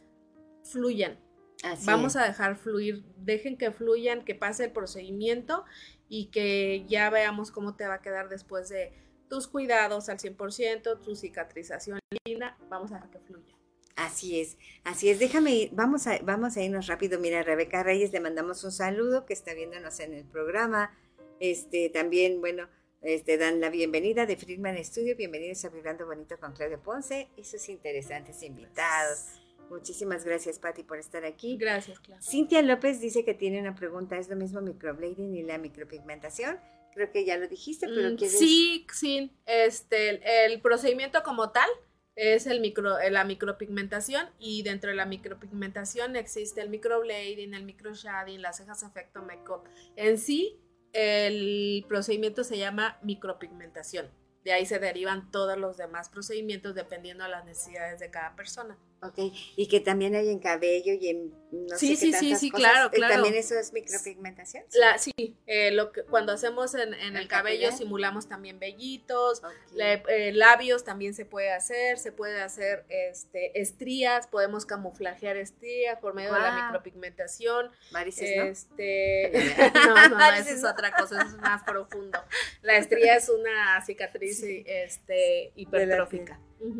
fluyan. 0.64 1.20
Así 1.64 1.86
Vamos 1.86 2.16
es. 2.16 2.22
a 2.22 2.26
dejar 2.26 2.57
fluir, 2.57 3.03
dejen 3.18 3.57
que 3.57 3.72
fluyan, 3.72 4.26
que 4.26 4.36
pase 4.36 4.66
el 4.66 4.72
procedimiento 4.72 5.64
y 6.09 6.26
que 6.26 6.86
ya 6.88 7.09
veamos 7.09 7.51
cómo 7.51 7.76
te 7.76 7.88
va 7.88 7.95
a 7.95 8.01
quedar 8.01 8.28
después 8.28 8.70
de 8.70 8.91
tus 9.30 9.47
cuidados 9.47 10.09
al 10.09 10.20
100%, 10.20 11.01
tu 11.01 11.16
cicatrización 11.16 11.99
linda, 12.26 12.57
vamos 12.70 12.91
a 12.91 12.95
dejar 12.95 13.09
que 13.09 13.20
fluya. 13.20 13.55
Así 13.95 14.39
es, 14.39 14.57
así 14.84 15.09
es. 15.09 15.20
Déjame 15.20 15.55
ir, 15.55 15.70
vamos 15.72 16.07
a, 16.07 16.18
vamos 16.24 16.57
a 16.57 16.64
irnos 16.64 16.88
rápido. 16.88 17.20
Mira, 17.20 17.43
Rebeca 17.43 17.84
Reyes 17.84 18.11
le 18.11 18.20
mandamos 18.20 18.64
un 18.64 18.72
saludo 18.72 19.26
que 19.26 19.34
está 19.34 19.53
viéndonos 19.53 19.99
en 19.99 20.14
el 20.14 20.26
programa. 20.26 20.91
Este, 21.39 21.89
también, 21.89 22.41
bueno, 22.41 22.68
este, 23.01 23.38
dan 23.38 23.61
la 23.61 23.70
bienvenida 23.70 24.26
de 24.26 24.36
Friedman 24.36 24.84
Studio. 24.84 25.16
Bienvenidos 25.16 25.64
a 25.66 25.70
Vibrando 25.70 26.05
Bonito 26.07 26.39
con 26.39 26.53
Claudia 26.53 26.82
Ponce 26.82 27.30
y 27.38 27.43
sus 27.43 27.70
interesantes 27.70 28.41
invitados. 28.41 29.43
Muchísimas 29.74 30.24
gracias, 30.24 30.60
Patti, 30.60 30.84
por 30.84 31.00
estar 31.00 31.26
aquí. 31.26 31.58
Gracias, 31.58 32.00
Clara. 32.00 32.22
Cintia 32.22 32.62
López 32.62 33.02
dice 33.02 33.26
que 33.26 33.34
tiene 33.34 33.60
una 33.60 33.74
pregunta. 33.74 34.18
¿Es 34.18 34.30
lo 34.30 34.36
mismo 34.36 34.62
microblading 34.62 35.36
y 35.36 35.42
la 35.42 35.58
micropigmentación? 35.58 36.60
Creo 36.94 37.12
que 37.12 37.26
ya 37.26 37.38
lo 37.38 37.48
dijiste, 37.48 37.88
pero 37.88 38.12
Mm, 38.12 38.16
quieres... 38.16 38.38
Sí, 38.38 38.86
sí, 38.94 39.36
este, 39.48 40.46
el, 40.46 40.62
procedimiento 40.62 41.24
como 41.24 41.50
tal 41.52 41.68
es 42.16 42.46
el 42.46 42.62
micro, 42.62 42.98
la 43.10 43.24
micropigmentación 43.24 44.30
y 44.38 44.62
dentro 44.62 44.92
de 44.92 44.96
la 44.96 45.08
micropigmentación 45.08 46.16
existe 46.16 46.62
el 46.62 46.70
microblading, 46.70 47.56
el 47.56 47.66
microshading, 47.66 48.44
las 48.44 48.58
cejas 48.58 48.84
efecto 48.84 49.24
makeup. 49.24 49.68
En 49.96 50.20
sí, 50.20 50.60
el 50.94 51.84
procedimiento 51.88 52.44
se 52.44 52.60
llama 52.60 53.00
micropigmentación. 53.02 54.12
De 54.44 54.52
ahí 54.52 54.66
se 54.66 54.78
derivan 54.78 55.32
todos 55.32 55.58
los 55.58 55.78
demás 55.78 56.10
procedimientos 56.10 56.76
dependiendo 56.76 57.24
de 57.24 57.32
las 57.32 57.46
necesidades 57.46 58.00
de 58.00 58.12
cada 58.12 58.36
persona. 58.36 58.78
Ok, 59.04 59.34
y 59.56 59.68
que 59.68 59.80
también 59.80 60.16
hay 60.16 60.30
en 60.30 60.39
cabello 60.39 60.93
y 60.93 61.10
en 61.10 61.43
no 61.51 61.78
Sí, 61.78 61.89
sé 61.89 61.93
qué 61.93 61.97
sí, 61.97 62.06
sí, 62.06 62.12
tantas 62.30 62.39
sí, 62.39 62.49
cosas. 62.51 62.72
claro, 62.72 62.88
Eh, 62.88 62.95
claro. 62.95 63.14
¿También 63.14 63.36
eso 63.36 63.54
es 63.60 63.74
micropigmentación? 63.74 64.64
La, 64.74 64.97
sí, 64.97 65.12
eh, 65.45 65.70
lo 65.72 65.91
que, 65.91 66.04
cuando 66.04 66.32
hacemos 66.34 66.74
en, 66.74 66.93
en 66.95 67.16
¿El 67.16 67.24
el 67.24 67.28
cabello 67.28 67.72
simulamos 67.72 68.28
también 68.28 68.60
vellitos. 68.60 69.41
Le- 69.76 70.04
eh, 70.10 70.32
labios 70.34 70.84
también 70.84 71.14
se 71.14 71.26
puede 71.26 71.51
hacer, 71.51 71.99
se 71.99 72.12
puede 72.12 72.41
hacer 72.41 72.86
este, 72.89 73.60
estrías, 73.62 74.26
podemos 74.28 74.66
camuflajear 74.66 75.38
estrías 75.38 75.99
por 75.99 76.16
medio 76.16 76.34
de 76.34 76.39
la 76.39 76.66
micropigmentación. 76.66 77.70
Varices, 77.91 78.36
¿no? 78.38 78.43
Este, 78.45 79.32
no, 79.76 79.95
no, 79.95 80.10
no, 80.10 80.16
Varices, 80.16 80.47
eso 80.47 80.56
es 80.56 80.62
¿no? 80.64 80.72
otra 80.72 80.91
cosa, 80.95 81.18
eso 81.22 81.36
es 81.36 81.41
más 81.41 81.64
profundo. 81.64 82.20
La 82.64 82.78
estría 82.78 83.16
es 83.16 83.30
una 83.30 83.80
cicatriz 83.86 84.41
este, 84.43 85.51
hipertrófica. 85.56 86.39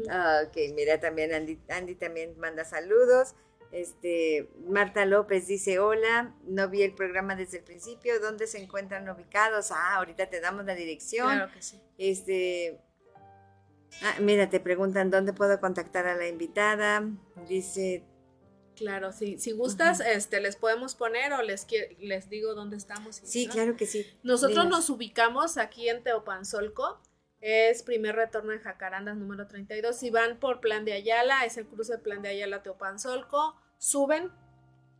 Ah, 0.10 0.42
ok, 0.48 0.56
mira, 0.74 1.00
también 1.00 1.34
Andy, 1.34 1.60
Andy 1.70 1.96
también 1.96 2.38
manda 2.38 2.64
saludos. 2.64 3.36
Este, 3.72 4.50
Marta 4.68 5.04
López 5.06 5.48
dice, 5.48 5.80
hola, 5.80 6.36
no 6.46 6.70
vi 6.70 6.84
el 6.84 6.94
programa 6.94 7.36
desde 7.36 7.58
el 7.58 7.64
principio, 7.64 8.20
¿dónde 8.20 8.46
se 8.46 8.60
encuentran 8.62 9.10
ubicados? 9.10 9.72
Ah, 9.72 9.96
ahorita 9.96 10.30
te 10.30 10.40
damos 10.40 10.66
la 10.66 10.76
dirección. 10.76 11.26
Claro 11.26 11.52
que 11.52 11.62
sí. 11.62 11.82
Este, 11.98 12.80
ah, 14.04 14.16
mira, 14.20 14.50
te 14.50 14.60
preguntan 14.60 15.10
dónde 15.10 15.34
puedo 15.34 15.60
contactar 15.60 16.06
a 16.06 16.16
la 16.16 16.28
invitada. 16.28 17.04
Dice, 17.48 18.06
Claro, 18.76 19.12
sí. 19.12 19.38
Si 19.40 19.52
gustas, 19.52 20.00
este, 20.00 20.40
les 20.40 20.56
podemos 20.56 20.96
poner 20.96 21.34
o 21.34 21.42
les, 21.42 21.68
les 22.00 22.30
digo 22.30 22.54
dónde 22.56 22.78
estamos. 22.78 23.22
sí, 23.24 23.48
¿no? 23.48 23.54
claro 23.54 23.78
que 23.78 23.86
sí. 23.86 24.06
Nosotros 24.24 24.66
Dinos. 24.66 24.80
nos 24.80 24.90
ubicamos 24.90 25.58
aquí 25.58 25.90
en 25.90 26.04
Teopanzolco. 26.04 27.00
Es 27.46 27.84
primer 27.84 28.16
retorno 28.16 28.54
en 28.54 28.62
Jacarandas 28.62 29.18
número 29.18 29.48
32. 29.48 29.98
Si 29.98 30.10
van 30.10 30.40
por 30.40 30.62
Plan 30.62 30.86
de 30.86 30.94
Ayala, 30.94 31.44
es 31.44 31.58
el 31.58 31.68
cruce 31.68 31.92
de 31.92 32.00
Plan 32.00 32.22
de 32.22 32.30
Ayala 32.30 32.64
Teopanzolco. 32.64 33.58
Suben, 33.78 34.32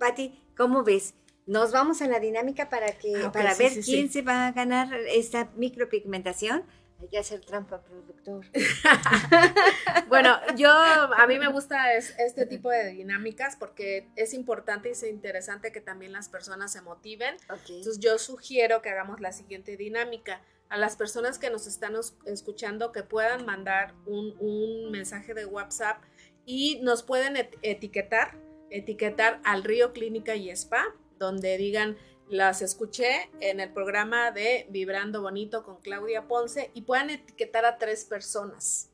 Patti, 0.00 0.42
¿cómo 0.56 0.82
ves? 0.82 1.14
Nos 1.48 1.72
vamos 1.72 2.00
a 2.02 2.06
la 2.06 2.20
dinámica 2.20 2.68
para 2.68 2.92
que 2.92 3.14
Ah, 3.24 3.32
para 3.32 3.54
sí, 3.54 3.62
ver 3.62 3.72
sí, 3.72 3.82
quién 3.82 4.06
sí. 4.08 4.12
se 4.12 4.22
va 4.22 4.46
a 4.46 4.52
ganar 4.52 4.92
esta 5.08 5.50
micropigmentación. 5.56 6.62
Hay 7.00 7.08
que 7.08 7.18
hacer 7.18 7.40
trampa, 7.40 7.80
productor. 7.82 8.44
Bueno, 10.08 10.36
yo 10.56 10.70
a 10.70 11.26
mí 11.26 11.38
me 11.38 11.48
gusta 11.48 11.92
es- 11.94 12.14
este 12.18 12.46
tipo 12.46 12.70
de 12.70 12.88
dinámicas 12.92 13.56
porque 13.56 14.08
es 14.16 14.32
importante 14.34 14.88
y 14.88 14.92
es 14.92 15.02
interesante 15.02 15.70
que 15.70 15.80
también 15.80 16.12
las 16.12 16.28
personas 16.28 16.72
se 16.72 16.80
motiven. 16.82 17.36
Entonces 17.50 17.98
yo 17.98 18.18
sugiero 18.18 18.80
que 18.82 18.88
hagamos 18.90 19.20
la 19.20 19.32
siguiente 19.32 19.76
dinámica. 19.76 20.40
A 20.70 20.76
las 20.76 20.96
personas 20.96 21.38
que 21.38 21.48
nos 21.50 21.66
están 21.66 21.94
escuchando 22.26 22.92
que 22.92 23.02
puedan 23.02 23.46
mandar 23.46 23.94
un, 24.06 24.34
un 24.38 24.90
mensaje 24.90 25.32
de 25.34 25.46
WhatsApp 25.46 26.02
y 26.44 26.80
nos 26.82 27.02
pueden 27.02 27.36
et- 27.36 27.56
etiquetar, 27.62 28.36
etiquetar 28.70 29.40
al 29.44 29.64
Río 29.64 29.92
Clínica 29.94 30.34
y 30.36 30.50
Spa, 30.50 30.84
donde 31.18 31.56
digan 31.58 31.96
las 32.28 32.62
escuché 32.62 33.30
en 33.40 33.60
el 33.60 33.72
programa 33.72 34.30
de 34.30 34.66
Vibrando 34.70 35.22
Bonito 35.22 35.62
con 35.62 35.80
Claudia 35.80 36.28
Ponce 36.28 36.70
y 36.74 36.82
puedan 36.82 37.10
etiquetar 37.10 37.64
a 37.64 37.78
tres 37.78 38.04
personas. 38.04 38.90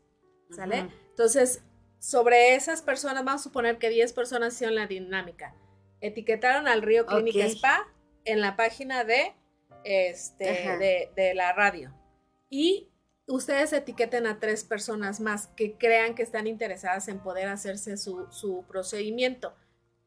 ¿Sale? 0.51 0.83
Ujú. 0.83 0.93
Entonces, 1.11 1.63
sobre 1.99 2.55
esas 2.55 2.83
personas, 2.83 3.25
vamos 3.25 3.41
a 3.41 3.45
suponer 3.45 3.79
que 3.79 3.89
10 3.89 4.13
personas 4.13 4.55
hicieron 4.55 4.77
la 4.77 4.87
dinámica. 4.87 5.57
Etiquetaron 6.01 6.69
al 6.69 6.83
Río 6.83 7.07
Clínica. 7.07 7.47
Spa 7.47 7.89
en 8.25 8.41
la 8.41 8.57
página 8.57 9.05
de, 9.05 9.33
este, 9.85 11.11
de 11.17 11.35
la 11.35 11.53
radio. 11.55 11.93
Y 12.51 12.91
ustedes 13.27 13.73
etiqueten 13.73 14.27
a 14.27 14.39
tres 14.39 14.65
personas 14.65 15.21
más 15.21 15.47
que 15.49 15.77
crean 15.77 16.15
que 16.15 16.23
están 16.23 16.47
interesadas 16.47 17.09
en 17.09 17.21
poder 17.21 17.49
hacerse 17.49 17.97
su, 17.97 18.27
su 18.31 18.65
procedimiento. 18.69 19.55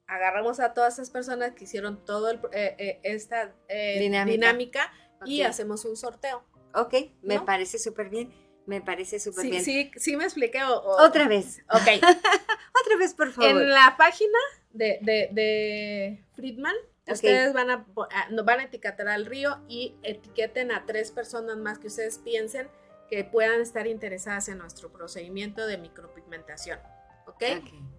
Agarramos 0.08 0.60
a 0.60 0.74
todas 0.74 0.94
esas 0.96 1.10
personas 1.10 1.52
que 1.54 1.66
hicieron 1.66 2.04
todo 2.06 2.30
el, 2.30 2.40
eh, 2.54 2.76
eh, 2.80 3.00
esta 3.04 3.54
eh, 3.68 3.98
Dinámica. 4.00 4.32
dinámica, 4.32 4.94
y 5.26 5.42
hacemos 5.42 5.84
un 5.86 5.98
sorteo. 5.98 6.44
Ok, 6.74 6.94
me 7.22 7.36
¿No? 7.36 7.46
parece 7.46 7.80
súper 7.80 8.10
bien. 8.10 8.34
Me 8.66 8.82
parece 8.82 9.20
súper 9.20 9.44
Sí, 9.44 9.50
bien. 9.52 9.64
sí, 9.64 9.92
sí 9.96 10.16
me 10.18 10.26
expliqué. 10.26 10.64
o- 10.64 10.76
o- 10.82 11.04
Otra 11.06 11.28
vez, 11.28 11.60
Ok. 11.70 11.88
otra 12.82 12.98
vez, 13.00 13.14
por 13.14 13.32
favor. 13.32 13.50
En 13.50 13.70
la 13.70 13.96
página 13.98 14.38
de, 14.72 15.00
de, 15.02 15.30
de 15.32 16.26
Friedman. 16.34 16.76
Ustedes 17.10 17.54
van 17.54 17.72
a, 17.72 17.86
van 17.96 18.60
a 18.60 18.64
etiquetar 18.64 19.08
al 19.08 19.26
río 19.26 19.64
y 19.70 19.96
etiqueten 20.04 20.74
a 20.74 20.86
tres 20.86 21.12
personas 21.12 21.56
más 21.56 21.80
que 21.80 21.88
ustedes 21.88 22.18
piensen 22.20 22.68
que 23.10 23.24
puedan 23.24 23.62
estar 23.62 23.88
interesadas 23.88 24.50
en 24.50 24.58
nuestro 24.58 24.92
procedimiento 24.92 25.66
de 25.66 25.78
micropigmentación. 25.78 26.80
¿Ok? 27.26 27.44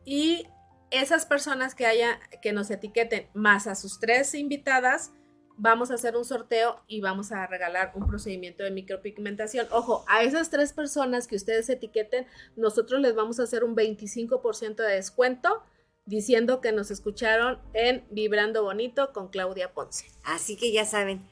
Y 0.05 0.47
esas 0.91 1.27
personas 1.27 1.75
que 1.75 1.87
haya, 1.87 2.21
que 2.43 2.53
nos 2.53 2.71
etiqueten 2.71 3.29
más 3.35 3.67
a 3.67 3.75
sus 3.75 4.01
tres 4.01 4.35
invitadas, 4.35 5.13
vamos 5.57 5.91
a 5.91 5.95
hacer 5.95 6.17
un 6.17 6.25
sorteo 6.25 6.83
y 6.87 7.01
vamos 7.01 7.33
a 7.33 7.47
regalar 7.47 7.93
un 7.95 8.07
procedimiento 8.07 8.63
de 8.63 8.71
micropigmentación. 8.71 9.67
Ojo, 9.73 10.05
a 10.09 10.23
esas 10.23 10.51
tres 10.51 10.73
personas 10.73 11.27
que 11.27 11.37
ustedes 11.37 11.69
etiqueten, 11.69 12.27
nosotros 12.57 13.01
les 13.01 13.15
vamos 13.15 13.41
a 13.41 13.43
hacer 13.43 13.65
un 13.65 13.77
25% 13.77 14.77
de 14.77 14.95
descuento 14.95 15.63
diciendo 16.07 16.61
que 16.61 16.73
nos 16.73 16.91
escucharon 16.91 17.61
en 17.75 18.07
Vibrando 18.11 18.63
Bonito 18.63 19.13
con 19.13 19.29
Claudia 19.29 19.75
Ponce. 19.75 20.07
Así 20.25 20.57
que 20.57 20.73
ya 20.73 20.87
saben, 20.87 21.29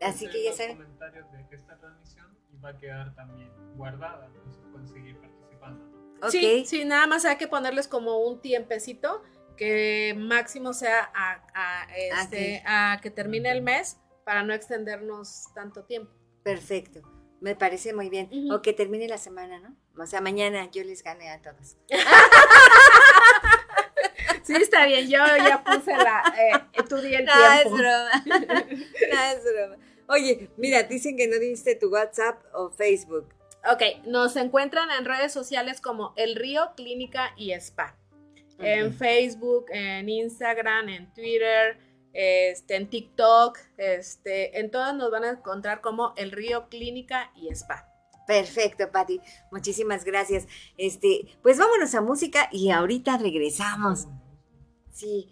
así 0.00 0.28
que 0.28 0.44
ya 0.44 0.52
saben. 0.52 0.76
comentarios 0.76 1.26
de 1.32 1.56
esta 1.56 1.76
transmisión 1.78 2.26
y 2.52 2.58
va 2.58 2.68
a 2.68 2.78
quedar 2.78 3.14
también 3.16 3.50
guardada, 3.76 4.26
entonces 4.26 4.62
pueden 4.70 4.86
seguir 4.86 5.16
Sí, 6.28 6.64
sí, 6.66 6.84
nada 6.84 7.06
más 7.06 7.24
hay 7.24 7.36
que 7.36 7.48
ponerles 7.48 7.88
como 7.88 8.18
un 8.18 8.40
tiempecito 8.40 9.22
que 9.56 10.14
máximo 10.16 10.72
sea 10.72 11.10
a, 11.14 11.86
este, 11.94 12.62
a 12.66 12.98
que 13.02 13.10
termine 13.10 13.50
el 13.50 13.62
mes 13.62 13.98
para 14.24 14.42
no 14.42 14.52
extendernos 14.52 15.52
tanto 15.54 15.84
tiempo. 15.84 16.12
Perfecto. 16.42 17.00
Me 17.40 17.54
parece 17.54 17.94
muy 17.94 18.10
bien. 18.10 18.28
O 18.52 18.60
que 18.60 18.72
termine 18.72 19.08
la 19.08 19.18
semana, 19.18 19.60
¿no? 19.60 19.76
O 20.02 20.06
sea, 20.06 20.20
mañana 20.20 20.70
yo 20.70 20.84
les 20.84 21.02
gane 21.02 21.30
a 21.30 21.40
todos. 21.40 21.76
Sí, 24.42 24.56
está 24.56 24.86
bien, 24.86 25.08
yo 25.08 25.18
ya 25.18 25.62
puse 25.62 25.92
la, 25.96 26.22
eh, 26.36 26.60
estudié 26.72 27.18
el 27.18 27.24
no, 27.24 27.32
tiempo. 27.32 27.76
Es 27.76 27.80
broma. 27.80 28.10
no, 29.12 29.22
es 29.22 29.44
broma. 29.44 29.76
Oye, 30.08 30.50
mira, 30.56 30.82
dicen 30.82 31.16
que 31.16 31.28
no 31.28 31.38
diste 31.38 31.76
tu 31.76 31.88
WhatsApp 31.88 32.42
o 32.52 32.70
Facebook. 32.70 33.28
Ok, 33.64 34.06
nos 34.06 34.36
encuentran 34.36 34.90
en 34.90 35.04
redes 35.04 35.32
sociales 35.32 35.80
como 35.80 36.14
El 36.16 36.34
Río 36.36 36.72
Clínica 36.76 37.34
y 37.36 37.52
Spa. 37.52 37.96
En 38.58 38.92
Facebook, 38.92 39.66
en 39.70 40.08
Instagram, 40.08 40.88
en 40.90 41.12
Twitter, 41.14 41.78
este, 42.12 42.76
en 42.76 42.90
TikTok, 42.90 43.58
este, 43.78 44.58
en 44.60 44.70
todas 44.70 44.94
nos 44.94 45.10
van 45.10 45.24
a 45.24 45.30
encontrar 45.30 45.80
como 45.80 46.12
El 46.16 46.30
Río 46.30 46.68
Clínica 46.68 47.32
y 47.36 47.48
Spa. 47.48 47.86
Perfecto, 48.26 48.90
Patti. 48.90 49.20
Muchísimas 49.50 50.04
gracias. 50.04 50.46
Este, 50.76 51.38
pues 51.42 51.58
vámonos 51.58 51.94
a 51.94 52.00
música 52.00 52.48
y 52.52 52.70
ahorita 52.70 53.18
regresamos. 53.18 54.06
Sí, 54.92 55.28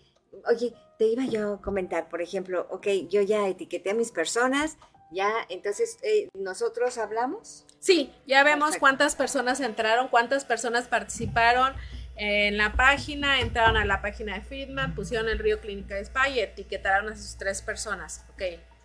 oye, 0.51 0.75
te 0.99 1.07
iba 1.07 1.25
yo 1.25 1.55
a 1.55 1.63
comentar, 1.63 2.09
por 2.09 2.23
ejemplo, 2.23 2.67
ok, 2.71 2.87
yo 3.09 3.23
ya 3.23 3.47
etiqueté 3.47 3.91
a 3.91 3.95
mis 3.95 4.11
personas, 4.11 4.79
ya, 5.11 5.33
entonces, 5.49 5.99
eh, 6.03 6.29
¿nosotros 6.35 6.99
hablamos? 6.99 7.65
Sí, 7.79 8.13
ya 8.27 8.43
vemos 8.43 8.77
cuántas 8.79 9.15
personas 9.15 9.61
entraron, 9.61 10.09
cuántas 10.09 10.45
personas 10.45 10.89
participaron 10.89 11.75
en 12.17 12.59
la 12.59 12.73
página, 12.73 13.41
entraron 13.41 13.77
a 13.77 13.85
la 13.85 14.03
página 14.03 14.35
de 14.35 14.41
Friedman, 14.41 14.95
pusieron 14.95 15.29
el 15.29 15.39
Río 15.39 15.61
Clínica 15.61 15.95
de 15.95 16.03
Spa 16.03 16.29
y 16.29 16.41
etiquetaron 16.41 17.13
a 17.13 17.17
sus 17.17 17.37
tres 17.37 17.63
personas. 17.63 18.25
Ok, 18.35 18.43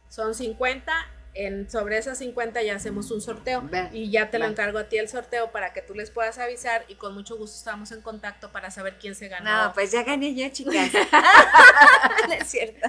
son 0.08 0.36
50 0.36 0.94
en, 1.36 1.70
sobre 1.70 1.98
esas 1.98 2.20
50 2.20 2.62
ya 2.62 2.76
hacemos 2.76 3.10
un 3.12 3.22
sorteo 3.22 3.68
y 3.92 4.12
ya 4.12 4.30
te 4.30 4.38
lo 4.38 4.46
encargo 4.46 4.78
a 4.78 4.84
ti 4.86 4.98
el 4.98 5.10
sorteo 5.10 5.52
para 5.52 5.74
que 5.74 5.82
tú 5.82 5.96
les 5.96 6.12
puedas 6.12 6.38
avisar 6.38 6.86
y 6.88 6.96
con 6.96 7.14
mucho 7.14 7.38
gusto 7.38 7.58
estamos 7.58 7.92
en 7.92 8.02
contacto 8.02 8.52
para 8.52 8.70
saber 8.70 8.98
quién 9.00 9.16
se 9.16 9.28
ganó. 9.28 9.66
No, 9.66 9.74
pues 9.74 9.92
ya 9.92 10.04
gané 10.04 10.36
yo, 10.36 10.48
chicas. 10.50 10.92
no 12.28 12.34
es 12.34 12.48
cierto. 12.48 12.88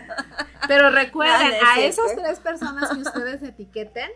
Pero 0.68 0.90
recuerden, 0.90 1.54
a 1.64 1.80
esas 1.80 2.14
tres 2.14 2.38
personas 2.40 2.90
que 2.90 3.00
ustedes 3.00 3.42
etiqueten, 3.42 4.10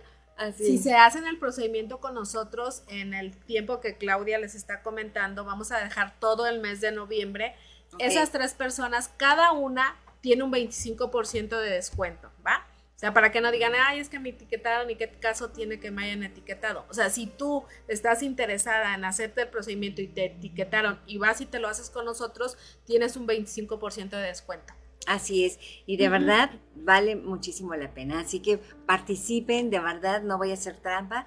Si 0.57 0.79
se 0.79 0.95
hacen 0.95 1.27
el 1.27 1.39
procedimiento 1.39 1.99
con 1.99 2.15
nosotros 2.15 2.83
en 2.89 3.15
el 3.15 3.37
tiempo 3.37 3.81
que 3.81 3.97
Claudia 3.97 4.39
les 4.39 4.55
está 4.55 4.83
comentando, 4.83 5.45
vamos 5.45 5.73
a 5.73 5.79
dejar 5.79 6.15
todo 6.21 6.47
el 6.47 6.61
mes 6.61 6.81
de 6.81 6.93
noviembre. 6.93 7.57
Esas 7.99 8.31
tres 8.31 8.55
personas, 8.55 9.11
cada 9.17 9.53
una 9.53 9.97
tiene 10.21 10.43
un 10.43 10.53
25% 10.53 11.59
de 11.59 11.71
descuento, 11.71 12.31
¿va? 12.47 12.67
O 12.99 13.01
sea, 13.01 13.15
para 13.15 13.31
que 13.31 13.41
no 13.41 13.53
digan, 13.53 13.75
ay, 13.79 14.01
es 14.01 14.09
que 14.09 14.19
me 14.19 14.31
etiquetaron 14.31 14.91
y 14.91 14.97
qué 14.97 15.09
caso 15.09 15.51
tiene 15.51 15.79
que 15.79 15.93
me 15.93 16.03
hayan 16.03 16.25
etiquetado. 16.25 16.85
O 16.89 16.95
sea, 16.95 17.11
si 17.11 17.29
tú 17.29 17.63
estás 17.87 18.25
interesada 18.25 18.93
en 18.93 19.05
hacerte 19.05 19.43
el 19.43 19.49
procedimiento 19.51 20.03
y 20.03 20.09
te 20.09 20.25
etiquetaron 20.25 20.99
y 21.07 21.17
vas 21.17 21.41
y 21.41 21.47
te 21.47 21.61
lo 21.61 21.69
haces 21.69 21.91
con 21.91 22.07
nosotros, 22.07 22.59
tienes 22.87 23.17
un 23.17 23.29
25% 23.29 24.11
de 24.11 24.23
descuento. 24.23 24.75
Así 25.07 25.45
es, 25.45 25.61
y 25.87 25.97
de 25.97 26.09
verdad 26.09 26.51
vale 26.75 27.15
muchísimo 27.15 27.73
la 27.77 27.95
pena. 27.95 28.19
Así 28.19 28.41
que 28.41 28.59
participen, 28.59 29.71
de 29.71 29.79
verdad, 29.79 30.23
no 30.23 30.37
voy 30.37 30.51
a 30.51 30.55
hacer 30.55 30.77
trampa. 30.79 31.25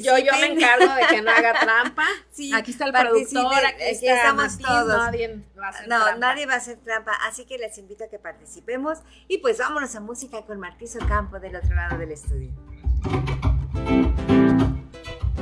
Yo, 0.00 0.16
yo 0.18 0.32
me 0.40 0.46
encargo 0.46 0.94
de 0.94 1.06
que 1.08 1.22
no 1.22 1.30
haga 1.30 1.52
trampa. 1.60 2.06
Sí, 2.30 2.52
aquí 2.54 2.70
está 2.70 2.86
el 2.86 2.92
productor, 2.92 3.66
aquí, 3.66 4.06
estamos 4.06 4.58
todos. 4.58 4.96
Nadie 4.96 5.42
va 5.58 5.66
a 5.66 5.70
hacer 5.70 5.88
no, 5.88 6.16
nadie 6.18 6.46
va 6.46 6.54
a 6.54 6.56
hacer 6.58 6.78
trampa. 6.78 7.12
Así 7.26 7.46
que 7.46 7.58
les 7.58 7.76
invito 7.78 8.04
a 8.04 8.08
que 8.08 8.18
participemos. 8.18 9.00
Y 9.26 9.38
pues 9.38 9.58
vámonos 9.58 9.94
a 9.96 10.00
música 10.00 10.42
con 10.42 10.60
Marquizo 10.60 11.00
Campo 11.08 11.40
del 11.40 11.56
otro 11.56 11.74
lado 11.74 11.98
del 11.98 12.12
estudio. 12.12 12.52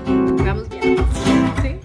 Vamos 0.07 0.69
bien. 0.71 0.97
Sí. 1.63 1.81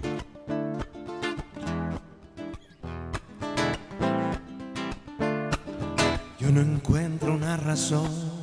Yo 6.39 6.51
no 6.51 6.61
encuentro 6.61 7.33
una 7.33 7.57
razón 7.57 8.38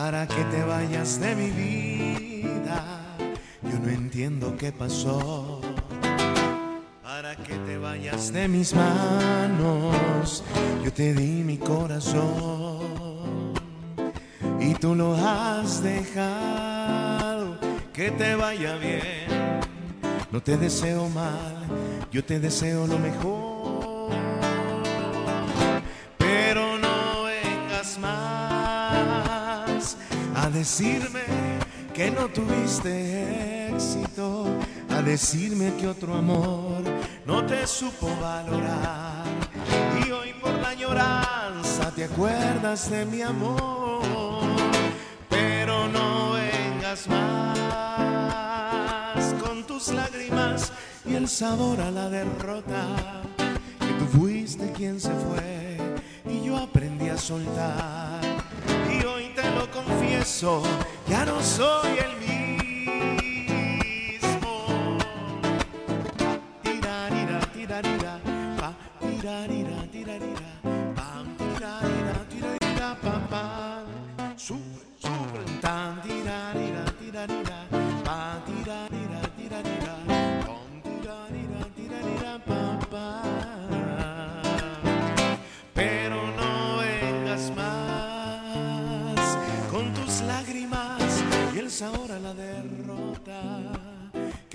para 0.00 0.28
que 0.28 0.44
te 0.44 0.62
vayas 0.62 1.18
de 1.18 1.34
mi 1.34 1.50
vida. 1.50 3.16
Yo 3.64 3.80
no 3.80 3.88
entiendo 3.88 4.56
qué 4.56 4.70
pasó 4.70 5.60
para 7.02 7.34
que 7.34 7.54
te 7.66 7.78
vayas 7.78 8.32
de 8.32 8.46
mis 8.46 8.72
manos. 8.74 10.44
Yo 10.84 10.92
te 10.92 11.12
di 11.14 11.42
mi 11.42 11.58
corazón 11.58 12.84
y 14.60 14.72
tú 14.74 14.94
lo 14.94 15.16
has 15.16 15.82
dejado. 15.82 17.58
Que 17.92 18.12
te 18.12 18.36
vaya 18.36 18.76
bien, 18.76 19.26
no 20.30 20.40
te 20.40 20.56
deseo 20.56 21.08
mal, 21.08 21.56
yo 22.12 22.24
te 22.24 22.38
deseo 22.38 22.86
lo 22.86 23.00
mejor. 23.00 23.47
Decirme 30.58 31.22
que 31.94 32.10
no 32.10 32.28
tuviste 32.28 33.68
éxito, 33.72 34.46
a 34.90 35.00
decirme 35.02 35.72
que 35.76 35.86
otro 35.86 36.14
amor 36.14 36.82
no 37.24 37.46
te 37.46 37.64
supo 37.64 38.08
valorar. 38.20 39.22
Y 40.04 40.10
hoy 40.10 40.32
por 40.42 40.52
la 40.54 40.70
añoranza 40.70 41.92
te 41.94 42.02
acuerdas 42.04 42.90
de 42.90 43.06
mi 43.06 43.22
amor, 43.22 44.02
pero 45.28 45.86
no 45.86 46.32
vengas 46.32 47.06
más 47.06 48.14
con 49.40 49.64
tus 49.64 49.92
lágrimas 49.92 50.72
y 51.06 51.14
el 51.14 51.28
sabor 51.28 51.80
a 51.80 51.92
la 51.92 52.08
derrota, 52.08 53.22
que 53.78 53.92
tú 53.98 54.06
fuiste 54.18 54.72
quien 54.72 55.00
se 55.00 55.12
fue 55.12 55.78
y 56.28 56.42
yo 56.44 56.56
aprendí 56.56 57.08
a 57.10 57.16
soltar 57.16 58.47
lo 59.50 59.70
confieso, 59.70 60.62
ya 61.08 61.24
no 61.24 61.40
soy 61.42 61.98
el 61.98 62.16
mismo. 64.16 64.66
Tirarira, 66.62 67.40
tirarira, 67.52 68.20
pa, 68.58 68.74
tirarira, 69.00 69.86
tirarira, 69.92 70.26
pam, 70.30 70.47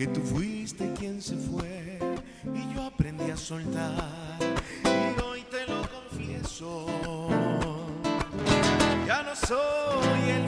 que 0.04 0.10
tú 0.10 0.22
fuiste 0.22 0.92
quien 1.00 1.22
se 1.22 1.38
fue 1.38 1.98
y 2.54 2.74
yo 2.76 2.84
aprendí 2.84 3.32
a 3.32 3.38
soltar 3.38 4.38
y 4.84 5.22
hoy 5.22 5.46
te 5.50 5.66
lo 5.66 5.82
confieso, 5.88 6.88
ya 9.08 9.24
no 9.24 9.34
soy 9.34 10.30
el 10.30 10.44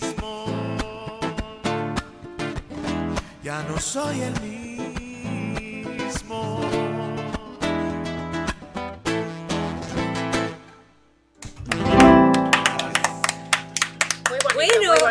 mismo, 0.00 0.46
ya 3.44 3.62
no 3.64 3.78
soy 3.78 4.20
el 4.22 4.40
mismo. 4.40 4.61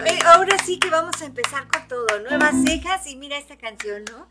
Bonito. 0.01 0.15
eh, 0.15 0.27
ahora 0.27 0.57
sí 0.65 0.79
que 0.79 0.89
vamos 0.89 1.21
a 1.21 1.25
empezar 1.25 1.67
con 1.67 1.87
todo. 1.87 2.19
Nuevas 2.19 2.55
cejas 2.65 3.07
y 3.07 3.15
mira 3.15 3.37
esta 3.37 3.57
canción, 3.57 4.03
¿no? 4.11 4.27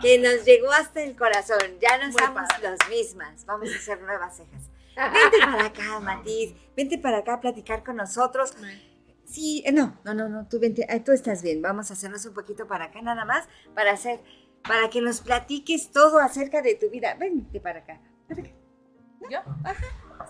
Que 0.00 0.18
nos 0.18 0.44
llegó 0.44 0.70
hasta 0.72 1.02
el 1.02 1.16
corazón. 1.16 1.78
Ya 1.80 1.98
no 1.98 2.14
padre. 2.14 2.62
las 2.62 2.88
mismas. 2.88 3.44
Vamos 3.46 3.70
a 3.72 3.76
hacer 3.76 4.00
nuevas 4.02 4.36
cejas. 4.36 4.70
Vente 4.96 5.38
para 5.38 5.66
acá, 5.66 6.00
Matiz. 6.00 6.54
Vente 6.76 6.98
para 6.98 7.18
acá 7.18 7.34
a 7.34 7.40
platicar 7.40 7.82
con 7.82 7.96
nosotros. 7.96 8.54
Sí, 9.24 9.62
eh, 9.64 9.72
no, 9.72 9.98
no, 10.04 10.12
no, 10.12 10.28
no, 10.28 10.46
tú 10.46 10.58
vente, 10.60 10.86
ah, 10.90 11.02
tú 11.02 11.12
estás 11.12 11.42
bien. 11.42 11.62
Vamos 11.62 11.90
a 11.90 11.94
hacernos 11.94 12.24
un 12.26 12.34
poquito 12.34 12.66
para 12.66 12.86
acá 12.86 13.00
nada 13.00 13.24
más 13.24 13.48
para 13.74 13.92
hacer, 13.92 14.20
para 14.62 14.90
que 14.90 15.00
nos 15.00 15.20
platiques 15.20 15.90
todo 15.90 16.18
acerca 16.18 16.60
de 16.60 16.74
tu 16.74 16.90
vida. 16.90 17.14
Vente 17.14 17.60
para 17.60 17.78
acá. 17.80 18.00
Para 18.28 18.42
acá. 18.42 18.50
¿Yo? 19.30 19.38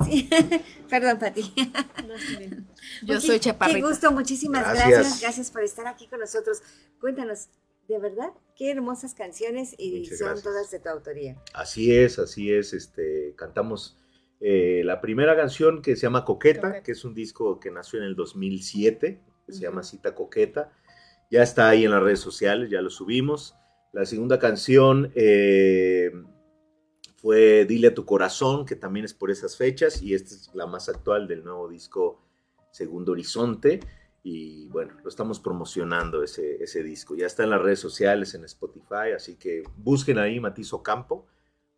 Sí. 0.05 0.29
Perdón, 0.91 1.19
Pati. 1.19 1.53
No, 2.07 2.15
estoy 2.15 2.37
bien. 2.37 2.67
Yo 3.03 3.17
Oye, 3.17 3.27
soy 3.27 3.35
Qué 3.37 3.41
chaparrita. 3.41 3.87
gusto, 3.89 4.13
muchísimas 4.13 4.63
Gracias. 4.63 4.89
gracias. 4.91 5.21
Gracias 5.21 5.51
por 5.51 5.63
estar 5.63 5.87
aquí 5.87 6.07
con 6.09 6.21
nosotros. 6.21 6.63
Cuéntanos, 7.01 7.49
de 7.89 7.99
verdad, 7.99 8.31
qué 8.57 8.71
hermosas 8.71 9.15
canciones 9.15 9.75
y 9.79 10.01
Muchas 10.01 10.19
son 10.19 10.27
gracias. 10.29 10.45
todas 10.45 10.71
de 10.71 10.79
tu 10.81 10.89
autoría. 10.89 11.37
Así 11.55 11.97
es, 11.97 12.19
así 12.19 12.53
es. 12.53 12.73
Este, 12.73 13.35
cantamos 13.37 13.97
eh, 14.41 14.83
la 14.85 15.01
primera 15.01 15.37
canción 15.37 15.83
que 15.83 15.97
se 15.97 16.03
llama 16.03 16.25
Coqueta, 16.25 16.61
Coqueta. 16.63 16.83
que 16.83 16.93
es 16.93 17.05
un 17.05 17.15
disco 17.15 17.59
que 17.61 17.71
nació 17.71 17.99
en 18.01 18.07
el 18.07 18.17
2007, 18.17 19.21
que 19.47 19.53
se 19.53 19.61
llama 19.61 19.83
Cita 19.83 20.15
Coqueta. 20.15 20.73
Ya 21.31 21.43
está 21.43 21.69
ahí 21.69 21.85
en 21.85 21.91
las 21.93 22.03
redes 22.03 22.21
sociales, 22.21 22.71
ya 22.71 22.81
lo 22.83 22.91
subimos. 22.91 23.55
La 23.93 24.05
segunda 24.07 24.39
canción 24.39 25.13
eh, 25.15 26.11
fue 27.23 27.65
Dile 27.65 27.89
a 27.89 27.95
tu 27.95 28.05
corazón, 28.05 28.67
que 28.67 28.75
también 28.75 29.05
es 29.05 29.15
por 29.15 29.31
esas 29.31 29.57
fechas, 29.57 30.03
y 30.03 30.13
esta 30.13 30.35
es 30.35 30.51
la 30.55 30.67
más 30.67 30.89
actual 30.89 31.29
del 31.29 31.45
nuevo 31.45 31.69
disco 31.69 32.21
Segundo 32.73 33.13
Horizonte. 33.13 33.79
Y 34.25 34.67
bueno, 34.69 34.95
lo 35.03 35.09
estamos 35.09 35.39
promocionando 35.41 36.23
ese, 36.23 36.63
ese 36.63 36.83
disco. 36.83 37.15
Ya 37.15 37.27
está 37.27 37.45
en 37.45 37.51
las 37.51 37.63
redes 37.63 37.79
sociales, 37.79 38.35
en 38.35 38.45
Spotify, 38.45 39.13
así 39.17 39.37
que 39.37 39.63
busquen 39.77 40.19
ahí 40.19 40.41
Matizo 40.41 40.83
Campo 40.83 41.27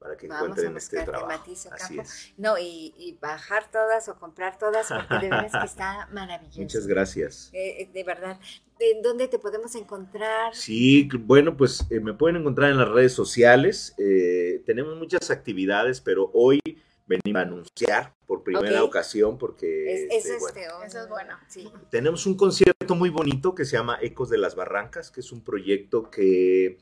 para 0.04 0.18
que 0.18 0.28
Vamos 0.28 0.42
a 0.42 0.44
encuentren 0.48 0.76
este 0.76 1.02
trabajo. 1.02 1.42
Así 1.72 1.98
es. 1.98 2.34
No, 2.36 2.58
y, 2.58 2.92
y 2.98 3.16
bajar 3.22 3.70
todas 3.70 4.06
o 4.10 4.16
comprar 4.16 4.58
todas, 4.58 4.88
porque 4.88 5.14
de 5.14 5.30
verdad 5.30 5.46
es 5.46 5.52
que 5.52 5.64
está 5.64 6.06
maravilloso. 6.12 6.60
Muchas 6.60 6.86
gracias. 6.86 7.48
Eh, 7.54 7.80
eh, 7.80 7.90
de 7.90 8.04
verdad. 8.04 8.38
¿En 8.78 9.00
dónde 9.00 9.28
te 9.28 9.38
podemos 9.38 9.74
encontrar? 9.76 10.54
Sí, 10.54 11.08
bueno, 11.20 11.56
pues 11.56 11.86
eh, 11.88 12.00
me 12.00 12.12
pueden 12.12 12.36
encontrar 12.36 12.70
en 12.70 12.76
las 12.76 12.90
redes 12.90 13.14
sociales. 13.14 13.94
eh, 13.96 14.62
tenemos 14.66 14.94
muchas 14.98 15.30
actividades, 15.30 16.02
pero 16.02 16.30
hoy 16.34 16.60
venimos 17.06 17.40
a 17.40 17.42
anunciar 17.46 18.12
por 18.26 18.42
primera 18.42 18.84
ocasión 18.84 19.38
porque 19.38 20.06
Es, 20.06 20.26
es 20.26 20.26
este, 20.26 20.38
bueno, 20.38 20.58
este, 20.58 20.68
oh, 20.70 20.82
Eso 20.82 20.98
es 21.00 21.08
bueno. 21.08 21.38
Sí. 21.48 21.72
tenemos 21.90 22.26
un 22.26 22.36
concierto 22.36 22.94
muy 22.94 23.08
bonito 23.08 23.54
que 23.54 23.64
se 23.64 23.78
llama 23.78 23.98
Ecos 24.02 24.28
de 24.28 24.36
las 24.36 24.54
Barrancas, 24.54 25.10
que 25.10 25.20
es 25.20 25.32
un 25.32 25.42
proyecto 25.42 26.10
que 26.10 26.78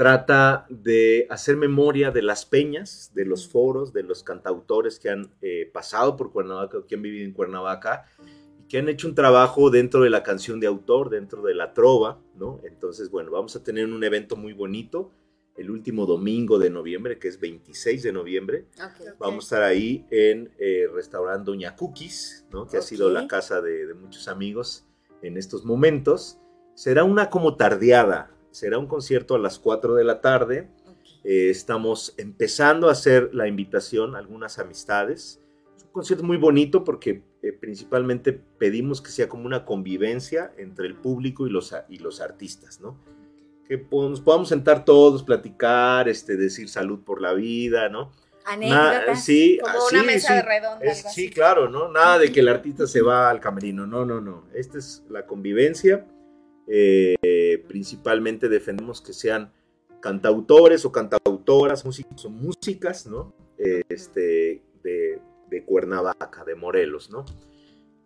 trata 0.00 0.64
de 0.70 1.26
hacer 1.28 1.58
memoria 1.58 2.10
de 2.10 2.22
las 2.22 2.46
peñas, 2.46 3.10
de 3.14 3.26
los 3.26 3.46
foros, 3.46 3.92
de 3.92 4.02
los 4.02 4.22
cantautores 4.22 4.98
que 4.98 5.10
han 5.10 5.30
eh, 5.42 5.70
pasado 5.70 6.16
por 6.16 6.32
Cuernavaca, 6.32 6.78
o 6.78 6.86
que 6.86 6.94
han 6.94 7.02
vivido 7.02 7.26
en 7.26 7.34
Cuernavaca, 7.34 8.06
y 8.58 8.66
que 8.66 8.78
han 8.78 8.88
hecho 8.88 9.06
un 9.08 9.14
trabajo 9.14 9.68
dentro 9.68 10.02
de 10.02 10.08
la 10.08 10.22
canción 10.22 10.58
de 10.58 10.68
autor, 10.68 11.10
dentro 11.10 11.42
de 11.42 11.54
la 11.54 11.74
trova, 11.74 12.18
¿no? 12.34 12.62
Entonces, 12.64 13.10
bueno, 13.10 13.30
vamos 13.30 13.54
a 13.56 13.62
tener 13.62 13.84
un 13.84 14.02
evento 14.02 14.36
muy 14.36 14.54
bonito 14.54 15.10
el 15.54 15.70
último 15.70 16.06
domingo 16.06 16.58
de 16.58 16.70
noviembre, 16.70 17.18
que 17.18 17.28
es 17.28 17.38
26 17.38 18.02
de 18.02 18.12
noviembre. 18.14 18.68
Vamos 19.18 19.44
a 19.44 19.46
estar 19.46 19.62
ahí 19.64 20.06
en 20.10 20.50
eh, 20.58 20.86
restaurante 20.94 21.50
Doña 21.50 21.76
Cookies, 21.76 22.46
¿no? 22.50 22.66
que 22.66 22.78
ha 22.78 22.82
sido 22.82 23.10
la 23.10 23.28
casa 23.28 23.60
de, 23.60 23.86
de 23.86 23.92
muchos 23.92 24.28
amigos 24.28 24.86
en 25.20 25.36
estos 25.36 25.66
momentos. 25.66 26.38
Será 26.74 27.04
una 27.04 27.28
como 27.28 27.56
tardeada, 27.56 28.30
será 28.50 28.78
un 28.78 28.86
concierto 28.86 29.34
a 29.34 29.38
las 29.38 29.58
4 29.58 29.94
de 29.94 30.04
la 30.04 30.20
tarde. 30.20 30.68
Eh, 31.24 31.50
estamos 31.50 32.14
empezando 32.16 32.88
a 32.88 32.92
hacer 32.92 33.30
la 33.34 33.46
invitación 33.46 34.14
a 34.16 34.18
algunas 34.18 34.58
amistades. 34.58 35.40
Es 35.76 35.84
un 35.84 35.90
concierto 35.92 36.24
muy 36.24 36.36
bonito 36.36 36.82
porque 36.84 37.22
eh, 37.42 37.52
principalmente 37.52 38.32
pedimos 38.32 39.00
que 39.02 39.10
sea 39.10 39.28
como 39.28 39.44
una 39.46 39.64
convivencia 39.64 40.52
entre 40.56 40.86
el 40.86 40.94
público 40.94 41.46
y 41.46 41.50
los, 41.50 41.74
y 41.88 41.98
los 41.98 42.20
artistas, 42.20 42.80
¿no? 42.80 42.96
Que 43.68 43.78
po- 43.78 44.08
nos 44.08 44.20
podamos 44.20 44.48
sentar 44.48 44.84
todos, 44.84 45.22
platicar, 45.22 46.08
este, 46.08 46.36
decir 46.36 46.68
salud 46.68 47.00
por 47.04 47.20
la 47.20 47.32
vida, 47.34 47.88
¿no? 47.88 48.10
Na- 48.44 48.52
Anécdotas. 48.54 49.24
sí, 49.24 49.58
Como 49.62 49.74
ah, 49.74 49.80
una 49.92 50.00
sí, 50.00 50.06
mesa 50.06 50.28
sí. 50.28 50.34
de 50.34 50.42
redonda. 50.42 50.84
Es- 50.86 51.12
sí, 51.12 51.30
claro, 51.30 51.68
¿no? 51.68 51.88
Nada 51.92 52.18
de 52.18 52.32
que 52.32 52.40
el 52.40 52.48
artista 52.48 52.86
se 52.86 53.00
va 53.02 53.30
al 53.30 53.38
camerino, 53.40 53.86
no, 53.86 54.04
no, 54.04 54.20
no. 54.20 54.44
Esta 54.54 54.78
es 54.78 55.04
la 55.08 55.26
convivencia. 55.26 56.06
Eh, 56.72 57.64
principalmente 57.66 58.48
defendemos 58.48 59.00
que 59.00 59.12
sean 59.12 59.52
cantautores 60.00 60.84
o 60.84 60.92
cantautoras, 60.92 61.84
músicos 61.84 62.24
o 62.24 62.30
músicas, 62.30 63.06
¿no? 63.06 63.34
Este, 63.58 64.62
de, 64.82 65.20
Cuernavaca, 65.66 66.44
de 66.44 66.54
Morelos, 66.54 67.10
¿no? 67.10 67.24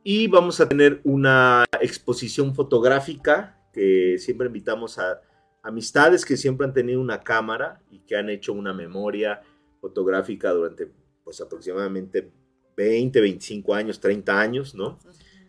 Y 0.02 0.28
vamos 0.28 0.60
a 0.60 0.68
tener 0.68 1.00
una 1.04 1.64
exposición 1.80 2.54
fotográfica 2.54 3.58
que 3.72 4.16
siempre 4.18 4.46
invitamos 4.46 4.98
a 4.98 5.20
amistades 5.62 6.24
que 6.24 6.36
siempre 6.36 6.66
han 6.66 6.74
tenido 6.74 7.00
una 7.00 7.20
cámara 7.20 7.82
y 7.90 8.00
que 8.00 8.16
han 8.16 8.28
hecho 8.28 8.52
una 8.52 8.72
memoria 8.72 9.42
fotográfica 9.80 10.50
durante 10.52 10.90
pues 11.22 11.40
aproximadamente 11.40 12.30
20, 12.76 13.20
25 13.20 13.74
años, 13.74 14.00
30 14.00 14.40
años, 14.40 14.74
¿no? 14.74 14.98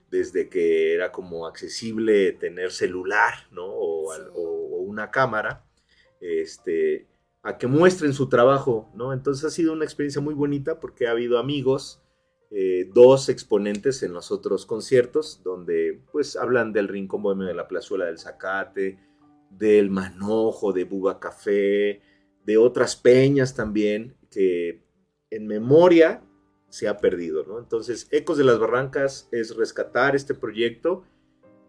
Desde 0.09 0.49
que 0.49 0.93
era 0.93 1.11
como 1.11 1.45
accesible 1.47 2.31
tener 2.33 2.71
celular, 2.71 3.33
¿no? 3.51 3.65
O, 3.65 4.11
al- 4.11 4.25
Sí. 4.25 4.29
o- 4.35 4.77
o 4.77 4.81
una 4.81 5.11
cámara, 5.11 5.65
este, 6.21 7.07
a 7.43 7.57
que 7.57 7.67
muestren 7.67 8.13
su 8.13 8.29
trabajo, 8.29 8.91
¿no? 8.95 9.13
Entonces 9.13 9.45
ha 9.45 9.49
sido 9.49 9.73
una 9.73 9.85
experiencia 9.85 10.21
muy 10.21 10.33
bonita 10.33 10.79
porque 10.79 11.07
ha 11.07 11.11
habido 11.11 11.37
amigos, 11.37 12.01
eh, 12.51 12.89
dos 12.93 13.29
exponentes 13.29 14.01
en 14.03 14.13
los 14.13 14.31
otros 14.31 14.65
conciertos, 14.65 15.41
donde 15.43 16.01
pues 16.11 16.35
hablan 16.35 16.71
del 16.73 16.87
Rincón 16.87 17.21
Bohemio 17.23 17.47
de 17.47 17.53
la 17.53 17.67
Plazuela 17.67 18.05
del 18.05 18.17
Zacate, 18.19 18.99
del 19.49 19.89
Manojo, 19.89 20.71
de 20.73 20.83
Buba 20.85 21.19
Café, 21.19 22.01
de 22.45 22.57
otras 22.57 22.95
peñas 22.95 23.55
también, 23.55 24.15
que 24.31 24.83
en 25.31 25.47
memoria 25.47 26.21
se 26.75 26.89
ha 26.89 26.97
perdido, 26.97 27.45
¿no? 27.45 27.57
Entonces, 27.57 28.09
Ecos 28.11 28.37
de 28.37 28.43
las 28.43 28.59
Barrancas 28.59 29.29
es 29.31 29.55
rescatar 29.55 30.13
este 30.13 30.33
proyecto 30.33 31.05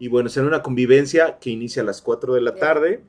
y 0.00 0.08
bueno, 0.08 0.28
será 0.28 0.48
una 0.48 0.64
convivencia 0.64 1.38
que 1.38 1.50
inicia 1.50 1.82
a 1.82 1.84
las 1.84 2.02
4 2.02 2.34
de 2.34 2.40
la 2.40 2.56
tarde. 2.56 3.04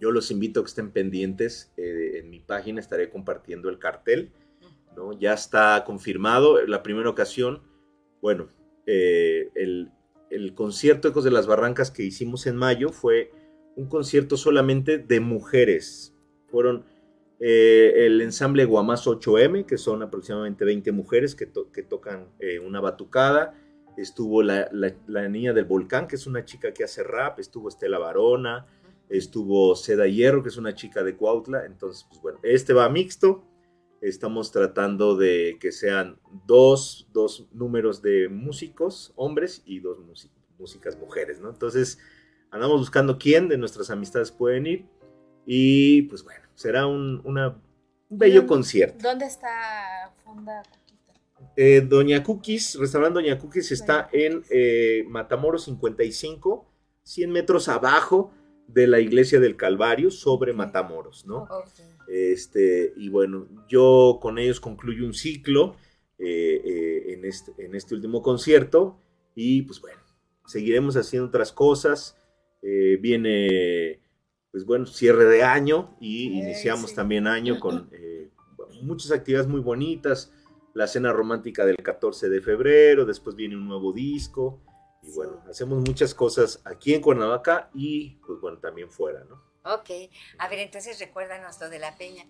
Yo 0.00 0.10
los 0.10 0.32
invito 0.32 0.58
a 0.58 0.64
que 0.64 0.68
estén 0.68 0.90
pendientes. 0.90 1.72
eh, 1.76 2.18
en 2.18 2.28
mi 2.28 2.40
página 2.40 2.80
estaré 2.80 3.08
compartiendo 3.08 3.68
el 3.68 3.78
cartel, 3.78 4.32
¿no? 4.96 5.16
Ya 5.16 5.32
está 5.32 5.84
confirmado. 5.86 6.60
La 6.66 6.82
primera 6.82 7.08
ocasión, 7.08 7.62
bueno, 8.20 8.48
eh, 8.86 9.48
el, 9.54 9.92
el 10.28 10.54
concierto 10.54 11.06
Ecos 11.06 11.22
de 11.22 11.30
las 11.30 11.46
Barrancas 11.46 11.92
que 11.92 12.02
hicimos 12.02 12.48
en 12.48 12.56
mayo 12.56 12.88
fue 12.88 13.30
un 13.76 13.86
concierto 13.88 14.36
solamente 14.36 14.98
de 14.98 15.20
mujeres. 15.20 16.16
Fueron 16.48 16.84
eh, 17.44 18.06
el 18.06 18.20
ensamble 18.22 18.64
Guamás 18.64 19.04
8M, 19.06 19.66
que 19.66 19.76
son 19.76 20.02
aproximadamente 20.02 20.64
20 20.64 20.92
mujeres 20.92 21.34
que, 21.34 21.46
to- 21.46 21.72
que 21.72 21.82
tocan 21.82 22.28
eh, 22.38 22.60
una 22.60 22.80
batucada. 22.80 23.54
Estuvo 23.96 24.42
la, 24.44 24.68
la- 24.72 24.94
la 25.08 25.28
niña 25.28 25.52
del 25.52 25.64
volcán, 25.64 26.06
que 26.06 26.14
es 26.16 26.26
una 26.28 26.44
chica 26.44 26.72
que 26.72 26.84
hace 26.84 27.02
rap. 27.02 27.40
Estuvo 27.40 27.68
Estela 27.68 27.98
Varona. 27.98 28.66
Estuvo 29.08 29.74
Seda 29.74 30.06
Hierro, 30.06 30.42
que 30.42 30.50
es 30.50 30.56
una 30.56 30.74
chica 30.74 31.02
de 31.02 31.16
Cuautla. 31.16 31.66
Entonces, 31.66 32.06
pues 32.08 32.22
bueno, 32.22 32.38
este 32.44 32.72
va 32.74 32.88
mixto. 32.88 33.44
Estamos 34.00 34.50
tratando 34.52 35.16
de 35.16 35.58
que 35.60 35.70
sean 35.72 36.18
dos, 36.46 37.08
dos 37.12 37.46
números 37.52 38.02
de 38.02 38.28
músicos, 38.28 39.12
hombres, 39.16 39.62
y 39.66 39.80
dos 39.80 39.98
músi- 39.98 40.30
músicas 40.58 40.96
mujeres, 40.98 41.40
¿no? 41.40 41.50
Entonces, 41.50 41.98
andamos 42.50 42.78
buscando 42.80 43.18
quién 43.18 43.48
de 43.48 43.58
nuestras 43.58 43.90
amistades 43.90 44.30
pueden 44.32 44.66
ir. 44.66 44.86
Y 45.44 46.02
pues 46.02 46.22
bueno, 46.24 46.40
será 46.62 46.86
un, 46.86 47.20
una- 47.24 47.60
un 48.08 48.18
bello 48.18 48.36
¿Dónde- 48.42 48.48
concierto. 48.48 48.98
¿Dónde 49.02 49.26
está 49.26 50.12
Fonda 50.24 50.62
Coquita? 50.62 51.12
Eh, 51.56 51.80
Doña 51.80 52.22
Cookies, 52.22 52.76
restaurante 52.78 53.14
Doña 53.20 53.38
Cookies 53.38 53.72
está 53.72 54.08
en 54.12 54.42
eh, 54.50 55.04
Matamoros 55.08 55.64
55, 55.64 56.64
100 57.02 57.30
metros 57.30 57.68
abajo 57.68 58.30
de 58.68 58.86
la 58.86 59.00
iglesia 59.00 59.40
del 59.40 59.56
Calvario, 59.56 60.10
sobre 60.10 60.52
Matamoros, 60.52 61.26
¿no? 61.26 61.48
Este, 62.08 62.92
y 62.96 63.08
bueno, 63.08 63.48
yo 63.68 64.18
con 64.22 64.38
ellos 64.38 64.60
concluyo 64.60 65.04
un 65.04 65.14
ciclo 65.14 65.76
eh, 66.18 66.60
eh, 66.64 67.14
en, 67.14 67.24
este, 67.24 67.52
en 67.58 67.74
este 67.74 67.94
último 67.94 68.22
concierto 68.22 68.98
y 69.34 69.62
pues 69.62 69.80
bueno, 69.80 70.00
seguiremos 70.46 70.96
haciendo 70.96 71.28
otras 71.28 71.52
cosas. 71.52 72.16
Eh, 72.62 72.98
viene, 73.00 74.00
pues 74.52 74.64
bueno, 74.66 74.86
cierre 74.86 75.24
de 75.24 75.42
año 75.42 75.96
y 75.98 76.28
Eh, 76.28 76.42
iniciamos 76.44 76.90
sí. 76.90 76.96
también 76.96 77.26
año 77.26 77.58
con 77.58 77.88
eh, 77.92 78.28
muchas 78.82 79.10
actividades 79.10 79.48
muy 79.48 79.60
bonitas. 79.60 80.30
La 80.74 80.86
cena 80.86 81.12
romántica 81.12 81.66
del 81.66 81.76
14 81.76 82.28
de 82.28 82.40
febrero, 82.40 83.04
después 83.04 83.34
viene 83.34 83.56
un 83.56 83.66
nuevo 83.66 83.92
disco 83.92 84.62
Y 85.02 85.10
bueno, 85.10 85.42
hacemos 85.50 85.82
muchas 85.86 86.14
cosas 86.14 86.62
aquí 86.64 86.94
en 86.94 87.00
Cuernavaca 87.00 87.70
y 87.74 88.16
pues 88.26 88.40
bueno, 88.40 88.58
también 88.58 88.88
fuera, 88.90 89.24
¿no? 89.24 89.42
Ok, 89.64 89.90
a 90.38 90.48
ver, 90.48 90.60
entonces 90.60 90.98
recuérdanos 91.00 91.60
lo 91.60 91.68
de 91.68 91.78
la 91.78 91.96
peña. 91.96 92.24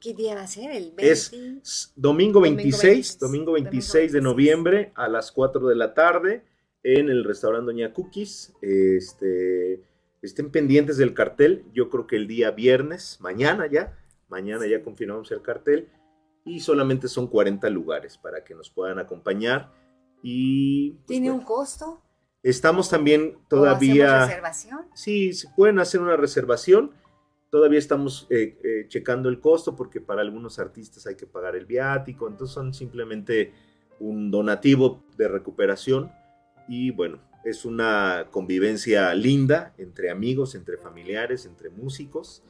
¿Qué 0.00 0.14
día 0.14 0.34
va 0.34 0.42
a 0.42 0.46
ser? 0.46 0.70
¿El 0.70 0.92
20? 0.92 1.10
Es 1.10 1.92
domingo 1.96 2.40
26, 2.40 2.82
26, 2.82 3.18
domingo 3.18 3.52
domingo 3.52 3.52
26 3.52 4.12
de 4.12 4.20
26. 4.20 4.22
noviembre 4.22 4.92
a 4.94 5.08
las 5.08 5.30
4 5.32 5.66
de 5.68 5.74
la 5.74 5.94
tarde 5.94 6.44
en 6.82 7.08
el 7.10 7.24
restaurante 7.24 7.66
Doña 7.66 7.92
Cookies. 7.92 8.52
Este, 8.62 9.82
estén 10.26 10.50
pendientes 10.50 10.96
del 10.96 11.14
cartel. 11.14 11.64
Yo 11.72 11.88
creo 11.90 12.06
que 12.06 12.16
el 12.16 12.26
día 12.26 12.50
viernes, 12.50 13.18
mañana 13.20 13.66
ya, 13.66 13.96
mañana 14.28 14.66
ya 14.66 14.82
confirmamos 14.82 15.30
el 15.32 15.42
cartel 15.42 15.88
y 16.44 16.60
solamente 16.60 17.08
son 17.08 17.26
40 17.26 17.68
lugares 17.70 18.18
para 18.18 18.44
que 18.44 18.54
nos 18.54 18.70
puedan 18.70 18.98
acompañar. 18.98 19.72
Y 20.22 20.92
pues, 20.92 21.06
¿Tiene 21.06 21.30
un 21.30 21.40
costo? 21.40 22.02
estamos 22.42 22.88
también 22.88 23.22
¿O 23.22 23.26
hacemos 23.26 23.48
todavía... 23.48 24.26
reservación? 24.26 24.80
Sí, 24.94 25.32
se 25.32 25.48
pueden 25.56 25.78
hacer 25.80 26.00
una 26.00 26.16
reservación. 26.16 26.92
Todavía 27.50 27.78
estamos 27.78 28.26
eh, 28.30 28.58
eh, 28.62 28.86
checando 28.88 29.28
el 29.28 29.40
costo 29.40 29.74
porque 29.74 30.00
para 30.00 30.20
algunos 30.20 30.58
artistas 30.58 31.06
hay 31.06 31.16
que 31.16 31.26
pagar 31.26 31.56
el 31.56 31.66
viático. 31.66 32.28
Entonces 32.28 32.54
son 32.54 32.72
simplemente 32.72 33.52
un 33.98 34.30
donativo 34.30 35.04
de 35.16 35.28
recuperación. 35.28 36.12
Y 36.68 36.90
bueno, 36.92 37.20
es 37.46 37.64
una 37.64 38.26
convivencia 38.32 39.14
linda 39.14 39.72
entre 39.78 40.10
amigos, 40.10 40.56
entre 40.56 40.78
familiares, 40.78 41.46
entre 41.46 41.70
músicos. 41.70 42.42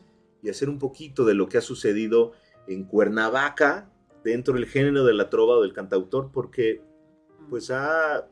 Y 0.42 0.48
hacer 0.48 0.70
un 0.70 0.78
poquito 0.78 1.26
de 1.26 1.34
lo 1.34 1.50
que 1.50 1.58
ha 1.58 1.60
sucedido 1.60 2.32
en 2.66 2.84
Cuernavaca 2.84 3.90
dentro 4.24 4.54
del 4.54 4.64
género 4.64 5.04
de 5.04 5.12
la 5.12 5.28
trova 5.28 5.56
o 5.56 5.62
del 5.62 5.74
cantautor. 5.74 6.30
Porque 6.32 6.80
pues 7.50 7.70
ha 7.70 8.26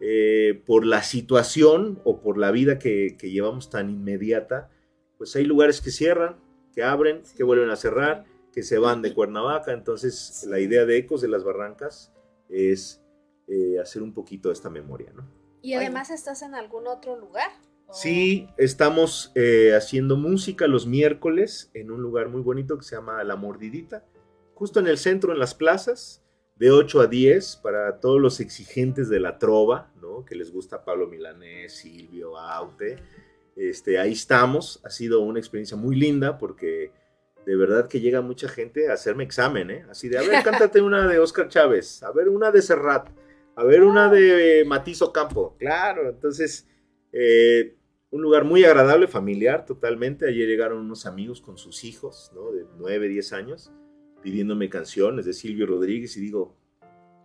eh, 0.00 0.60
por 0.66 0.84
la 0.84 1.04
situación 1.04 2.00
o 2.02 2.20
por 2.20 2.38
la 2.38 2.50
vida 2.50 2.80
que, 2.80 3.16
que 3.16 3.30
llevamos 3.30 3.70
tan 3.70 3.88
inmediata, 3.88 4.70
pues 5.16 5.36
hay 5.36 5.44
lugares 5.44 5.80
que 5.80 5.92
cierran, 5.92 6.36
que 6.74 6.82
abren, 6.82 7.22
que 7.36 7.44
vuelven 7.44 7.70
a 7.70 7.76
cerrar, 7.76 8.24
que 8.52 8.64
se 8.64 8.78
van 8.78 9.00
de 9.00 9.14
Cuernavaca. 9.14 9.72
Entonces, 9.72 10.44
la 10.48 10.58
idea 10.58 10.86
de 10.86 10.96
Ecos 10.96 11.20
de 11.20 11.28
las 11.28 11.44
Barrancas 11.44 12.12
es 12.48 13.00
eh, 13.46 13.78
hacer 13.80 14.02
un 14.02 14.12
poquito 14.12 14.50
esta 14.50 14.70
memoria, 14.70 15.12
¿no? 15.14 15.43
¿Y 15.64 15.74
además 15.74 16.10
estás 16.10 16.42
en 16.42 16.54
algún 16.54 16.86
otro 16.86 17.16
lugar? 17.18 17.50
¿O- 17.86 17.94
Sí, 17.94 18.48
estamos 18.58 19.32
eh, 19.34 19.72
haciendo 19.74 20.16
música 20.16 20.66
los 20.66 20.86
miércoles 20.86 21.70
en 21.74 21.90
un 21.90 22.02
lugar 22.02 22.28
muy 22.28 22.42
bonito 22.42 22.76
que 22.78 22.84
se 22.84 22.96
llama 22.96 23.22
La 23.24 23.36
Mordidita, 23.36 24.04
justo 24.54 24.78
en 24.80 24.86
el 24.86 24.98
centro, 24.98 25.32
en 25.32 25.38
las 25.38 25.54
plazas, 25.54 26.22
de 26.56 26.70
8 26.70 27.00
a 27.00 27.06
10, 27.08 27.56
para 27.62 27.98
todos 27.98 28.20
los 28.20 28.38
exigentes 28.40 29.08
de 29.08 29.18
la 29.20 29.38
trova, 29.38 29.90
¿no? 30.00 30.24
Que 30.24 30.36
les 30.36 30.52
gusta 30.52 30.84
Pablo 30.84 31.08
Milanés, 31.08 31.72
Silvio, 31.72 32.38
Aute. 32.38 32.96
Este, 33.56 33.98
ahí 33.98 34.12
estamos, 34.12 34.80
ha 34.84 34.90
sido 34.90 35.20
una 35.20 35.38
experiencia 35.40 35.76
muy 35.76 35.96
linda 35.96 36.38
porque 36.38 36.92
de 37.46 37.56
verdad 37.56 37.88
que 37.88 38.00
llega 38.00 38.20
mucha 38.20 38.48
gente 38.48 38.88
a 38.88 38.94
hacerme 38.94 39.24
examen, 39.24 39.70
¿eh? 39.70 39.86
Así 39.90 40.08
de, 40.08 40.18
a 40.18 40.22
ver, 40.22 40.42
cántate 40.44 40.80
una 40.80 41.06
de 41.08 41.18
Oscar 41.18 41.48
Chávez, 41.48 42.02
a 42.02 42.12
ver, 42.12 42.28
una 42.28 42.50
de 42.52 42.62
Serrat, 42.62 43.08
a 43.56 43.64
ver, 43.64 43.82
una 43.84 44.08
de 44.10 44.64
Matiz 44.66 45.00
Ocampo. 45.02 45.56
Claro, 45.58 46.08
entonces, 46.08 46.66
eh, 47.12 47.76
un 48.10 48.22
lugar 48.22 48.44
muy 48.44 48.64
agradable, 48.64 49.06
familiar, 49.08 49.64
totalmente. 49.64 50.26
Ayer 50.28 50.46
llegaron 50.48 50.78
unos 50.78 51.06
amigos 51.06 51.40
con 51.40 51.56
sus 51.58 51.84
hijos, 51.84 52.30
¿no? 52.34 52.52
De 52.52 52.64
9, 52.78 53.08
10 53.08 53.32
años, 53.32 53.72
pidiéndome 54.22 54.68
canciones 54.68 55.24
de 55.26 55.32
Silvio 55.32 55.66
Rodríguez 55.66 56.16
y 56.16 56.20
digo, 56.20 56.56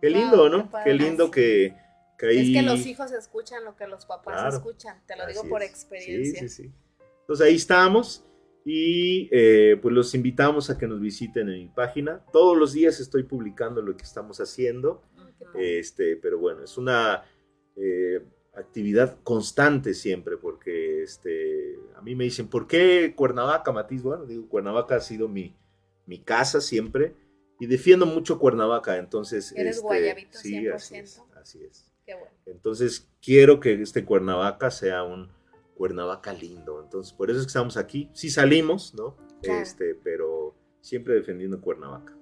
qué 0.00 0.10
lindo, 0.10 0.36
Wow, 0.36 0.48
¿no? 0.48 0.70
qué 0.84 0.94
lindo 0.94 1.30
que, 1.30 1.74
que 2.18 2.26
ahí... 2.26 2.54
Es 2.56 2.62
que 2.62 2.68
los 2.68 2.86
hijos 2.86 3.12
escuchan 3.12 3.64
lo 3.64 3.76
que 3.76 3.86
los 3.86 4.06
papás 4.06 4.34
Claro. 4.40 4.56
escuchan, 4.56 5.02
te 5.06 5.16
lo 5.16 5.26
digo 5.26 5.48
por 5.48 5.62
experiencia. 5.62 6.40
Sí, 6.40 6.48
sí, 6.48 6.62
sí. 6.64 6.72
Entonces 7.20 7.46
ahí 7.46 7.54
estamos 7.56 8.24
y 8.64 9.28
eh, 9.32 9.78
pues 9.80 9.94
los 9.94 10.14
invitamos 10.14 10.68
a 10.70 10.76
que 10.76 10.86
nos 10.86 11.00
visiten 11.00 11.48
en 11.48 11.58
mi 11.58 11.68
página. 11.68 12.24
Todos 12.32 12.56
los 12.56 12.72
días 12.72 12.98
estoy 13.00 13.22
publicando 13.22 13.80
lo 13.82 13.96
que 13.96 14.02
estamos 14.04 14.40
haciendo, 14.40 15.02
este, 15.54 16.16
pero 16.16 16.38
bueno, 16.38 16.64
es 16.64 16.76
una 16.78 17.24
eh, 17.76 18.22
actividad 18.54 19.18
constante 19.22 19.94
siempre 19.94 20.36
porque 20.36 21.02
este, 21.02 21.78
a 21.94 22.02
mí 22.02 22.14
me 22.14 22.24
dicen, 22.24 22.48
¿por 22.48 22.66
qué 22.66 23.14
Cuernavaca, 23.16 23.72
Matiz? 23.72 24.02
Bueno, 24.02 24.26
digo, 24.26 24.48
Cuernavaca 24.48 24.96
ha 24.96 25.00
sido 25.00 25.28
mi, 25.28 25.56
mi 26.06 26.18
casa 26.18 26.60
siempre 26.60 27.14
y 27.58 27.66
defiendo 27.66 28.06
mucho 28.06 28.38
Cuernavaca, 28.38 28.96
entonces... 28.96 29.52
Eres 29.52 29.76
este, 29.76 29.86
guayabito 29.86 30.38
sí, 30.38 30.68
así 30.68 30.96
es, 30.96 31.20
100%. 31.20 31.40
así 31.40 31.64
es. 31.64 31.92
Qué 32.06 32.14
bueno. 32.14 32.30
Entonces, 32.46 33.08
quiero 33.20 33.60
que 33.60 33.80
este 33.82 34.04
Cuernavaca 34.04 34.70
sea 34.70 35.02
un 35.02 35.30
Cuernavaca 35.74 36.32
lindo. 36.32 36.82
Entonces, 36.82 37.12
por 37.12 37.30
eso 37.30 37.38
es 37.38 37.46
que 37.46 37.50
estamos 37.50 37.76
aquí. 37.76 38.10
Sí 38.12 38.30
salimos, 38.30 38.94
¿no? 38.94 39.16
Claro. 39.42 39.60
Este, 39.60 39.94
pero 39.94 40.54
siempre 40.80 41.14
defendiendo 41.14 41.60
Cuernavaca. 41.60 42.16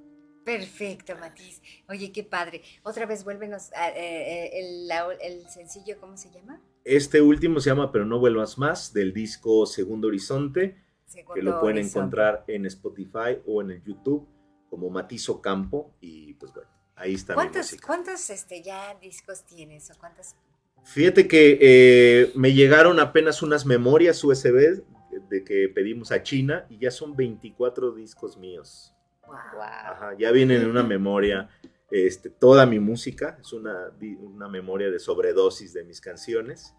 Perfecto, 0.48 1.14
Matiz. 1.20 1.60
Oye, 1.90 2.10
qué 2.10 2.24
padre. 2.24 2.62
Otra 2.82 3.04
vez 3.04 3.22
vuélvenos 3.22 3.70
a, 3.74 3.90
eh, 3.90 4.48
eh, 4.58 5.18
el, 5.20 5.46
sencillo, 5.46 6.00
¿cómo 6.00 6.16
se 6.16 6.30
llama? 6.30 6.58
Este 6.84 7.20
último 7.20 7.60
se 7.60 7.68
llama 7.68 7.92
Pero 7.92 8.06
no 8.06 8.18
vuelvas 8.18 8.56
más, 8.56 8.94
del 8.94 9.12
disco 9.12 9.66
Segundo 9.66 10.08
Horizonte, 10.08 10.72
que 10.72 10.82
Segundo 11.04 11.42
lo 11.42 11.60
pueden 11.60 11.76
Horizonte. 11.76 11.98
encontrar 11.98 12.44
en 12.48 12.64
Spotify 12.64 13.42
o 13.46 13.60
en 13.60 13.72
el 13.72 13.84
YouTube 13.84 14.26
como 14.70 14.88
Matizo 14.88 15.42
Campo. 15.42 15.92
Y 16.00 16.32
pues 16.32 16.54
bueno, 16.54 16.70
ahí 16.96 17.12
está 17.12 17.34
¿Cuántos, 17.34 17.76
cuántos 17.86 18.30
este, 18.30 18.62
ya 18.62 18.94
discos 19.02 19.44
tienes 19.44 19.90
o? 19.90 20.34
Fíjate 20.82 21.28
que 21.28 21.58
eh, 21.60 22.32
me 22.34 22.54
llegaron 22.54 23.00
apenas 23.00 23.42
unas 23.42 23.66
memorias 23.66 24.24
USB 24.24 24.82
de 25.28 25.44
que 25.44 25.68
pedimos 25.68 26.10
a 26.10 26.22
China 26.22 26.64
y 26.70 26.78
ya 26.78 26.90
son 26.90 27.14
24 27.14 27.92
discos 27.92 28.38
míos. 28.38 28.94
Wow. 29.28 29.36
Wow. 29.54 29.62
Ajá, 29.62 30.16
ya 30.18 30.30
vienen 30.32 30.62
en 30.62 30.70
una 30.70 30.82
memoria 30.82 31.48
este, 31.90 32.28
toda 32.28 32.66
mi 32.66 32.80
música, 32.80 33.38
es 33.40 33.52
una 33.52 34.48
memoria 34.48 34.90
de 34.90 34.98
sobredosis 34.98 35.72
de 35.72 35.84
mis 35.84 36.00
canciones. 36.00 36.74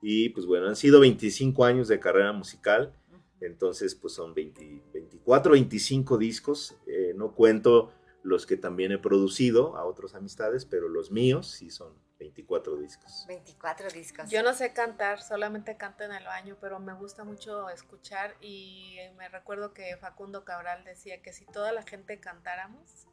Y 0.00 0.28
pues 0.28 0.46
bueno, 0.46 0.68
han 0.68 0.76
sido 0.76 1.00
25 1.00 1.64
años 1.64 1.88
de 1.88 1.98
carrera 1.98 2.32
musical, 2.32 2.92
entonces 3.40 3.94
pues 3.94 4.12
son 4.12 4.34
20 4.34 4.82
24, 4.92 5.52
25 5.52 6.18
discos. 6.18 6.76
eh, 6.86 7.14
no 7.16 7.34
cuento 7.34 7.90
los 8.22 8.46
que 8.46 8.56
también 8.56 8.92
he 8.92 8.98
producido 8.98 9.76
a 9.76 9.84
otras 9.84 10.14
amistades, 10.14 10.66
pero 10.66 10.88
los 10.88 11.10
míos 11.10 11.50
sí 11.50 11.70
son 11.70 11.94
24 12.18 12.76
discos. 12.76 13.24
24 13.28 13.88
discos. 13.90 14.30
Yo 14.30 14.42
no 14.42 14.54
sé 14.54 14.72
cantar, 14.72 15.20
solamente 15.20 15.76
canto 15.76 16.04
en 16.04 16.12
el 16.12 16.24
baño, 16.24 16.56
pero 16.60 16.78
me 16.80 16.94
gusta 16.94 17.24
mucho 17.24 17.68
escuchar 17.70 18.34
y 18.40 18.96
me 19.18 19.28
recuerdo 19.28 19.72
que 19.74 19.96
Facundo 19.96 20.44
Cabral 20.44 20.84
decía 20.84 21.20
que 21.22 21.32
si 21.32 21.44
toda 21.46 21.72
la 21.72 21.82
gente 21.82 22.20
cantáramos, 22.20 23.06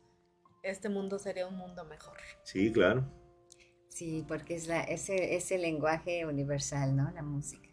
este 0.63 0.89
mundo 0.89 1.17
sería 1.19 1.47
un 1.47 1.55
mundo 1.57 1.83
mejor. 1.85 2.17
Sí, 2.43 2.71
claro. 2.71 3.03
Sí, 3.89 4.23
porque 4.27 4.55
es, 4.55 4.67
la, 4.67 4.81
es, 4.83 5.09
el, 5.09 5.19
es 5.19 5.51
el 5.51 5.61
lenguaje 5.63 6.25
universal, 6.25 6.95
¿no? 6.95 7.11
La 7.11 7.23
música. 7.23 7.67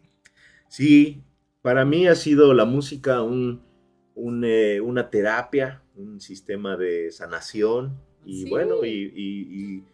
Sí, 0.67 1.23
para 1.61 1.85
mí 1.85 2.07
ha 2.07 2.15
sido 2.15 2.53
la 2.53 2.65
música 2.65 3.21
un, 3.21 3.63
un, 4.15 4.43
eh, 4.43 4.81
una 4.81 5.09
terapia, 5.09 5.81
un 5.95 6.19
sistema 6.19 6.75
de 6.75 7.11
sanación 7.11 8.01
y 8.25 8.43
Sí. 8.43 8.49
bueno, 8.49 8.83
y, 8.83 8.89
y- 9.15 9.75
y- 9.77 9.85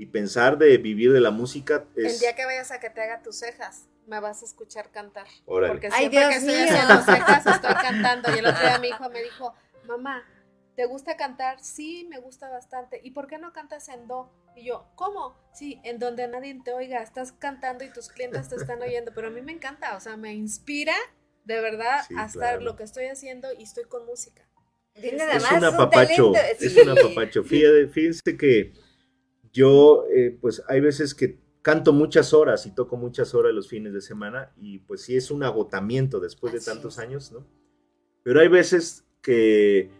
y 0.00 0.06
pensar 0.06 0.56
de 0.58 0.78
vivir 0.78 1.12
de 1.12 1.20
la 1.20 1.30
música 1.30 1.84
El 1.94 2.06
es... 2.06 2.20
día 2.20 2.34
que 2.34 2.44
vayas 2.46 2.70
a 2.70 2.80
que 2.80 2.88
te 2.90 3.02
haga 3.02 3.22
tus 3.22 3.36
cejas, 3.38 3.86
me 4.06 4.18
vas 4.18 4.42
a 4.42 4.44
escuchar 4.46 4.90
cantar. 4.90 5.26
Órale. 5.44 5.72
Porque 5.72 5.88
Ay, 5.92 6.08
siempre 6.08 6.18
Dios 6.20 6.30
que 6.30 6.36
estoy 6.36 6.54
mío. 6.54 6.64
haciendo 6.72 7.04
cejas 7.04 7.46
estoy 7.46 7.74
cantando. 7.74 8.34
Y 8.34 8.38
el 8.38 8.46
otro 8.46 8.60
día 8.60 8.78
mi 8.78 8.88
hijo 8.88 9.10
me 9.10 9.22
dijo, 9.22 9.54
mamá, 9.86 10.24
¿te 10.74 10.86
gusta 10.86 11.16
cantar? 11.16 11.60
Sí, 11.62 12.06
me 12.08 12.18
gusta 12.18 12.48
bastante. 12.48 13.00
¿Y 13.04 13.10
por 13.10 13.26
qué 13.26 13.38
no 13.38 13.52
cantas 13.52 13.88
en 13.90 14.06
do? 14.08 14.32
Y 14.56 14.64
yo, 14.66 14.86
¿cómo? 14.96 15.36
Sí, 15.52 15.80
en 15.84 15.98
donde 15.98 16.26
nadie 16.28 16.58
te 16.64 16.72
oiga, 16.72 17.02
estás 17.02 17.32
cantando 17.32 17.84
y 17.84 17.92
tus 17.92 18.08
clientes 18.08 18.48
te 18.48 18.56
están 18.56 18.80
oyendo. 18.82 19.12
Pero 19.14 19.28
a 19.28 19.30
mí 19.30 19.42
me 19.42 19.52
encanta, 19.52 19.96
o 19.96 20.00
sea, 20.00 20.16
me 20.16 20.32
inspira 20.34 20.94
de 21.44 21.60
verdad 21.60 22.00
Sí, 22.08 22.14
a 22.16 22.24
estar 22.24 22.32
claro. 22.52 22.60
lo 22.62 22.76
que 22.76 22.82
estoy 22.84 23.04
haciendo 23.06 23.48
y 23.56 23.62
estoy 23.64 23.84
con 23.84 24.06
música. 24.06 24.42
Nada 25.16 25.34
es 25.36 25.42
más, 25.44 25.52
un 25.52 25.64
apapacho, 25.64 26.32
talento. 26.32 26.64
es 26.64 26.72
Sí. 26.74 26.80
un 26.80 26.88
apapacho. 26.90 27.44
Fíjate- 27.44 27.88
Fíjense 27.88 28.36
que 28.36 28.72
yo, 29.52 30.04
eh, 30.14 30.36
pues 30.40 30.62
hay 30.68 30.80
veces 30.80 31.14
que 31.14 31.38
canto 31.62 31.92
muchas 31.92 32.32
horas 32.32 32.66
y 32.66 32.74
toco 32.74 32.96
muchas 32.96 33.34
horas 33.34 33.52
los 33.52 33.68
fines 33.68 33.92
de 33.92 34.00
semana 34.00 34.52
y 34.56 34.78
pues 34.78 35.02
sí 35.02 35.16
es 35.16 35.30
un 35.30 35.42
agotamiento 35.42 36.20
después 36.20 36.52
de 36.52 36.60
tantos 36.60 36.94
es. 36.94 37.00
años, 37.00 37.32
¿no? 37.32 37.46
Pero 38.22 38.40
hay 38.40 38.48
veces 38.48 39.06
que 39.22 39.90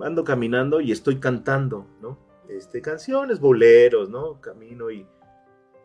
ando 0.00 0.24
caminando 0.24 0.80
y 0.80 0.92
estoy 0.92 1.18
cantando, 1.18 1.86
¿no? 2.00 2.18
Este, 2.48 2.80
canciones, 2.80 3.40
boleros, 3.40 4.10
¿no? 4.10 4.40
Camino 4.40 4.90
y, 4.90 5.06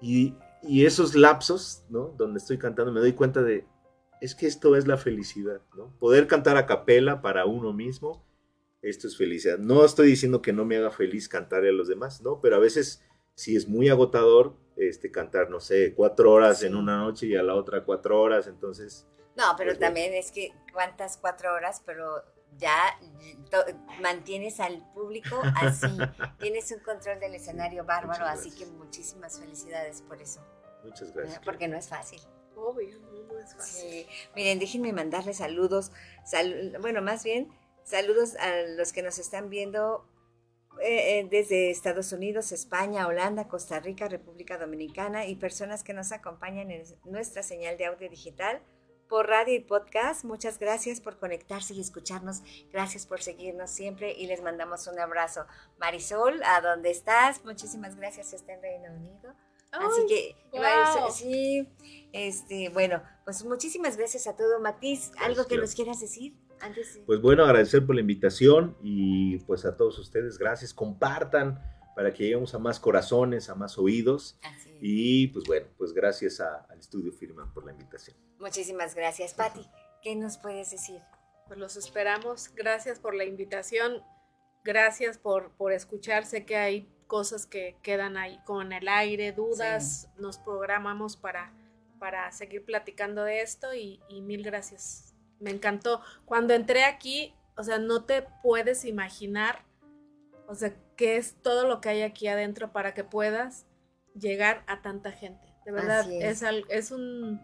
y, 0.01 0.35
y 0.63 0.85
esos 0.85 1.15
lapsos, 1.15 1.83
¿no? 1.89 2.13
Donde 2.17 2.39
estoy 2.39 2.57
cantando 2.57 2.91
me 2.91 2.99
doy 2.99 3.13
cuenta 3.13 3.41
de, 3.41 3.65
es 4.21 4.35
que 4.35 4.47
esto 4.47 4.75
es 4.75 4.87
la 4.87 4.97
felicidad, 4.97 5.61
¿no? 5.75 5.95
Poder 5.99 6.27
cantar 6.27 6.57
a 6.57 6.65
capela 6.65 7.21
para 7.21 7.45
uno 7.45 7.73
mismo, 7.73 8.24
esto 8.87 9.07
es 9.07 9.17
felicidad. 9.17 9.57
No 9.57 9.83
estoy 9.83 10.07
diciendo 10.07 10.41
que 10.41 10.53
no 10.53 10.65
me 10.65 10.77
haga 10.77 10.91
feliz 10.91 11.27
cantarle 11.29 11.69
a 11.69 11.73
los 11.73 11.87
demás, 11.87 12.21
¿no? 12.21 12.39
Pero 12.41 12.55
a 12.55 12.59
veces 12.59 13.03
sí 13.33 13.55
es 13.55 13.67
muy 13.67 13.89
agotador 13.89 14.55
este, 14.77 15.11
cantar, 15.11 15.49
no 15.49 15.59
sé, 15.59 15.93
cuatro 15.95 16.31
horas 16.31 16.61
en 16.63 16.75
una 16.75 16.97
noche 16.97 17.27
y 17.27 17.35
a 17.35 17.43
la 17.43 17.55
otra 17.55 17.83
cuatro 17.83 18.21
horas, 18.21 18.47
entonces... 18.47 19.07
No, 19.35 19.43
pero 19.57 19.69
Pues, 19.71 19.79
también 19.79 20.13
es 20.13 20.31
que 20.31 20.53
cuántas 20.73 21.17
cuatro 21.17 21.53
horas, 21.53 21.81
pero 21.85 22.23
ya 22.57 22.77
mantienes 24.01 24.59
al 24.59 24.81
público 24.93 25.41
así. 25.55 25.87
Tienes 26.39 26.71
un 26.71 26.79
control 26.79 27.19
del 27.19 27.35
escenario 27.35 27.83
bárbaro, 27.83 28.19
Muchas 28.25 28.39
así 28.39 28.49
que 28.51 28.59
gracias. 28.59 28.77
muchísimas 28.77 29.39
felicidades 29.39 30.01
por 30.03 30.21
eso. 30.21 30.41
Muchas 30.83 31.11
gracias. 31.13 31.41
Porque 31.43 31.67
no 31.67 31.77
es 31.77 31.89
fácil. 31.89 32.19
Obvio, 32.55 32.97
no, 32.99 33.11
no 33.33 33.39
es 33.39 33.53
fácil. 33.53 33.89
Sí. 33.89 34.07
Miren, 34.35 34.59
déjenme 34.59 34.93
mandarle 34.93 35.33
saludos. 35.33 35.91
sal- 36.25 36.77
bueno, 36.79 37.01
más 37.01 37.23
bien, 37.23 37.49
saludos 37.85 38.35
a 38.35 38.63
los 38.77 38.91
que 38.91 39.01
nos 39.01 39.19
están 39.19 39.49
viendo 39.49 40.05
eh, 40.81 41.19
eh, 41.19 41.27
desde 41.29 41.69
Estados 41.69 42.11
Unidos, 42.11 42.51
España, 42.51 43.07
Holanda, 43.07 43.47
Costa 43.47 43.79
Rica, 43.79 44.09
República 44.09 44.57
Dominicana 44.57 45.25
y 45.25 45.35
personas 45.35 45.83
que 45.83 45.93
nos 45.93 46.11
acompañan 46.11 46.69
en 46.71 46.83
nuestra 47.05 47.43
señal 47.43 47.77
de 47.77 47.85
audio 47.85 48.09
digital 48.09 48.61
por 49.07 49.27
radio 49.27 49.55
y 49.55 49.59
podcast. 49.59 50.25
Muchas 50.25 50.59
gracias 50.59 50.99
por 50.99 51.17
conectarse 51.17 51.73
y 51.73 51.79
escucharnos. 51.79 52.41
Gracias 52.73 53.05
por 53.05 53.21
seguirnos 53.21 53.69
siempre 53.71 54.13
y 54.13 54.27
les 54.27 54.41
mandamos 54.41 54.87
un 54.87 54.99
abrazo. 54.99 55.45
Marisol, 55.77 56.41
¿a 56.43 56.59
dónde 56.61 56.91
estás? 56.91 57.45
Muchísimas 57.45 57.95
gracias. 57.95 58.33
Está 58.33 58.53
en 58.53 58.61
Reino 58.61 58.93
Unido. 58.93 59.33
Así 59.71 60.05
que, 60.07 60.35
sí, 61.11 61.69
este, 62.13 62.69
bueno, 62.69 63.03
pues 63.25 63.43
muchísimas 63.43 63.97
gracias 63.97 64.25
a 64.27 64.35
todo. 64.35 64.59
Matiz, 64.59 65.11
¿algo 65.19 65.47
que 65.47 65.57
nos 65.57 65.75
quieras 65.75 65.99
decir? 65.99 66.33
Antes 66.65 66.99
Pues 67.05 67.21
bueno, 67.21 67.43
agradecer 67.43 67.85
por 67.85 67.95
la 67.95 68.01
invitación 68.01 68.75
y 68.81 69.37
pues 69.39 69.65
a 69.65 69.75
todos 69.77 69.97
ustedes, 69.99 70.37
gracias. 70.37 70.73
Compartan 70.73 71.59
para 71.95 72.13
que 72.13 72.23
lleguemos 72.25 72.53
a 72.55 72.59
más 72.59 72.79
corazones, 72.79 73.49
a 73.49 73.55
más 73.55 73.77
oídos. 73.77 74.37
Así 74.43 74.69
es. 74.71 74.77
Y 74.81 75.27
pues 75.27 75.45
bueno, 75.45 75.67
pues 75.77 75.93
gracias 75.93 76.39
a- 76.41 76.65
al 76.69 76.79
estudio 76.79 77.11
Firman 77.13 77.53
por 77.53 77.65
la 77.65 77.71
invitación. 77.71 78.17
Muchísimas 78.39 78.95
gracias, 78.95 79.33
Patti. 79.33 79.65
¿Qué 80.01 80.15
nos 80.15 80.37
puedes 80.37 80.71
decir? 80.71 80.99
Pues 81.47 81.57
los 81.57 81.77
esperamos. 81.77 82.51
Gracias 82.55 82.99
por 82.99 83.15
la 83.15 83.23
invitación. 83.23 84.01
Gracias 84.63 85.17
por, 85.17 85.51
por 85.51 85.71
escuchar. 85.71 86.25
Sé 86.25 86.45
que 86.45 86.57
hay 86.57 86.89
cosas 87.07 87.45
que 87.45 87.77
quedan 87.81 88.17
ahí 88.17 88.39
con 88.45 88.73
el 88.73 88.87
aire, 88.87 89.31
dudas. 89.31 90.09
Nos 90.17 90.37
programamos 90.39 91.15
para, 91.15 91.53
para 91.99 92.31
seguir 92.31 92.65
platicando 92.65 93.23
de 93.23 93.41
esto 93.41 93.73
y, 93.73 94.01
y 94.09 94.21
mil 94.21 94.43
gracias. 94.43 95.14
Me 95.39 95.51
encantó. 95.51 96.01
Cuando 96.25 96.53
entré 96.53 96.83
aquí, 96.83 97.33
o 97.57 97.63
sea, 97.63 97.77
no 97.77 98.05
te 98.05 98.23
puedes 98.43 98.85
imaginar, 98.85 99.63
o 100.47 100.55
sea, 100.55 100.73
qué 100.95 101.17
es 101.17 101.35
todo 101.41 101.67
lo 101.67 101.81
que 101.81 101.89
hay 101.89 102.01
aquí 102.01 102.27
adentro 102.27 102.71
para 102.71 102.93
que 102.93 103.03
puedas 103.03 103.65
llegar 104.13 104.63
a 104.67 104.81
tanta 104.81 105.11
gente. 105.11 105.45
De 105.65 105.71
verdad, 105.71 106.09
es. 106.11 106.41
es, 106.41 106.63
es 106.69 106.91
un... 106.91 107.41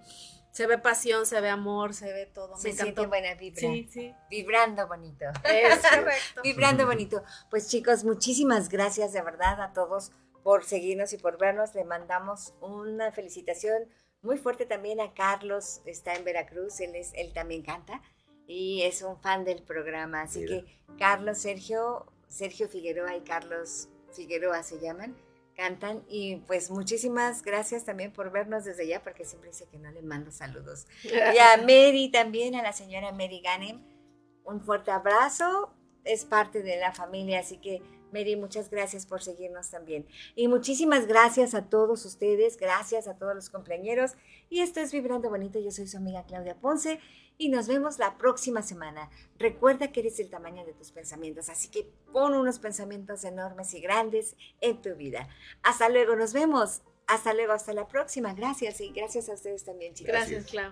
Se 0.51 0.67
ve 0.67 0.77
pasión, 0.77 1.25
se 1.25 1.39
ve 1.39 1.49
amor, 1.49 1.93
se 1.93 2.11
ve 2.11 2.25
todo. 2.25 2.57
Se 2.57 2.67
Me 2.67 2.73
siente 2.73 2.91
encantó. 2.91 3.09
buena 3.09 3.35
vibra. 3.35 3.59
Sí, 3.61 3.87
sí. 3.89 4.13
Vibrando 4.29 4.85
bonito. 4.87 5.25
Es 5.45 5.79
correcto. 5.79 6.41
Vibrando 6.43 6.85
bonito. 6.85 7.23
Pues 7.49 7.69
chicos, 7.69 8.03
muchísimas 8.03 8.67
gracias 8.67 9.13
de 9.13 9.21
verdad 9.21 9.61
a 9.61 9.71
todos 9.71 10.11
por 10.43 10.65
seguirnos 10.65 11.13
y 11.13 11.17
por 11.17 11.37
vernos. 11.37 11.73
Le 11.73 11.85
mandamos 11.85 12.53
una 12.59 13.13
felicitación 13.13 13.87
muy 14.21 14.37
fuerte 14.37 14.65
también 14.65 14.99
a 14.99 15.13
Carlos, 15.13 15.81
está 15.85 16.13
en 16.15 16.23
Veracruz, 16.23 16.79
él, 16.79 16.95
es, 16.95 17.11
él 17.15 17.33
también 17.33 17.63
canta 17.63 18.01
y 18.47 18.81
es 18.83 19.01
un 19.01 19.17
fan 19.19 19.45
del 19.45 19.63
programa. 19.63 20.21
Así 20.23 20.41
Mira. 20.41 20.61
que 20.61 20.77
Carlos, 20.97 21.37
Sergio, 21.37 22.05
Sergio 22.27 22.67
Figueroa 22.67 23.15
y 23.15 23.21
Carlos 23.21 23.89
Figueroa 24.13 24.61
se 24.63 24.79
llaman, 24.79 25.15
cantan 25.55 26.03
y 26.07 26.37
pues 26.47 26.69
muchísimas 26.69 27.43
gracias 27.43 27.85
también 27.85 28.11
por 28.11 28.31
vernos 28.31 28.65
desde 28.65 28.83
allá 28.83 29.01
porque 29.03 29.25
siempre 29.25 29.49
dice 29.49 29.67
que 29.69 29.79
no 29.79 29.91
le 29.91 30.01
mando 30.01 30.31
saludos. 30.31 30.87
Y 31.03 31.37
a 31.37 31.57
Mary 31.61 32.09
también, 32.11 32.55
a 32.55 32.61
la 32.61 32.73
señora 32.73 33.11
Mary 33.11 33.41
Ganem, 33.41 33.81
un 34.43 34.61
fuerte 34.61 34.91
abrazo. 34.91 35.73
Es 36.03 36.25
parte 36.25 36.63
de 36.63 36.77
la 36.77 36.91
familia, 36.91 37.39
así 37.39 37.57
que 37.57 37.81
Mary, 38.13 38.35
muchas 38.35 38.69
gracias 38.69 39.05
por 39.05 39.21
seguirnos 39.21 39.69
también. 39.69 40.05
Y 40.35 40.47
muchísimas 40.47 41.07
gracias 41.07 41.53
a 41.53 41.69
todos 41.69 42.05
ustedes, 42.05 42.57
gracias 42.57 43.07
a 43.07 43.17
todos 43.17 43.35
los 43.35 43.49
compañeros. 43.49 44.13
Y 44.49 44.61
esto 44.61 44.79
es 44.79 44.91
Vibrando 44.91 45.29
Bonito, 45.29 45.59
yo 45.59 45.71
soy 45.71 45.87
su 45.87 45.97
amiga 45.97 46.25
Claudia 46.25 46.55
Ponce 46.55 46.99
y 47.37 47.49
nos 47.49 47.67
vemos 47.67 47.97
la 47.97 48.17
próxima 48.17 48.61
semana. 48.61 49.09
Recuerda 49.39 49.91
que 49.91 50.01
eres 50.01 50.19
el 50.19 50.29
tamaño 50.29 50.65
de 50.65 50.73
tus 50.73 50.91
pensamientos, 50.91 51.49
así 51.49 51.69
que 51.69 51.91
pon 52.11 52.33
unos 52.33 52.59
pensamientos 52.59 53.23
enormes 53.23 53.73
y 53.73 53.81
grandes 53.81 54.35
en 54.59 54.81
tu 54.81 54.95
vida. 54.95 55.27
Hasta 55.63 55.89
luego, 55.89 56.15
nos 56.15 56.33
vemos. 56.33 56.81
Hasta 57.07 57.33
luego, 57.33 57.53
hasta 57.53 57.73
la 57.73 57.87
próxima. 57.87 58.33
Gracias 58.33 58.79
y 58.79 58.91
gracias 58.91 59.27
a 59.27 59.33
ustedes 59.33 59.65
también, 59.65 59.93
chicos. 59.93 60.13
Gracias, 60.13 60.45
Clau. 60.45 60.71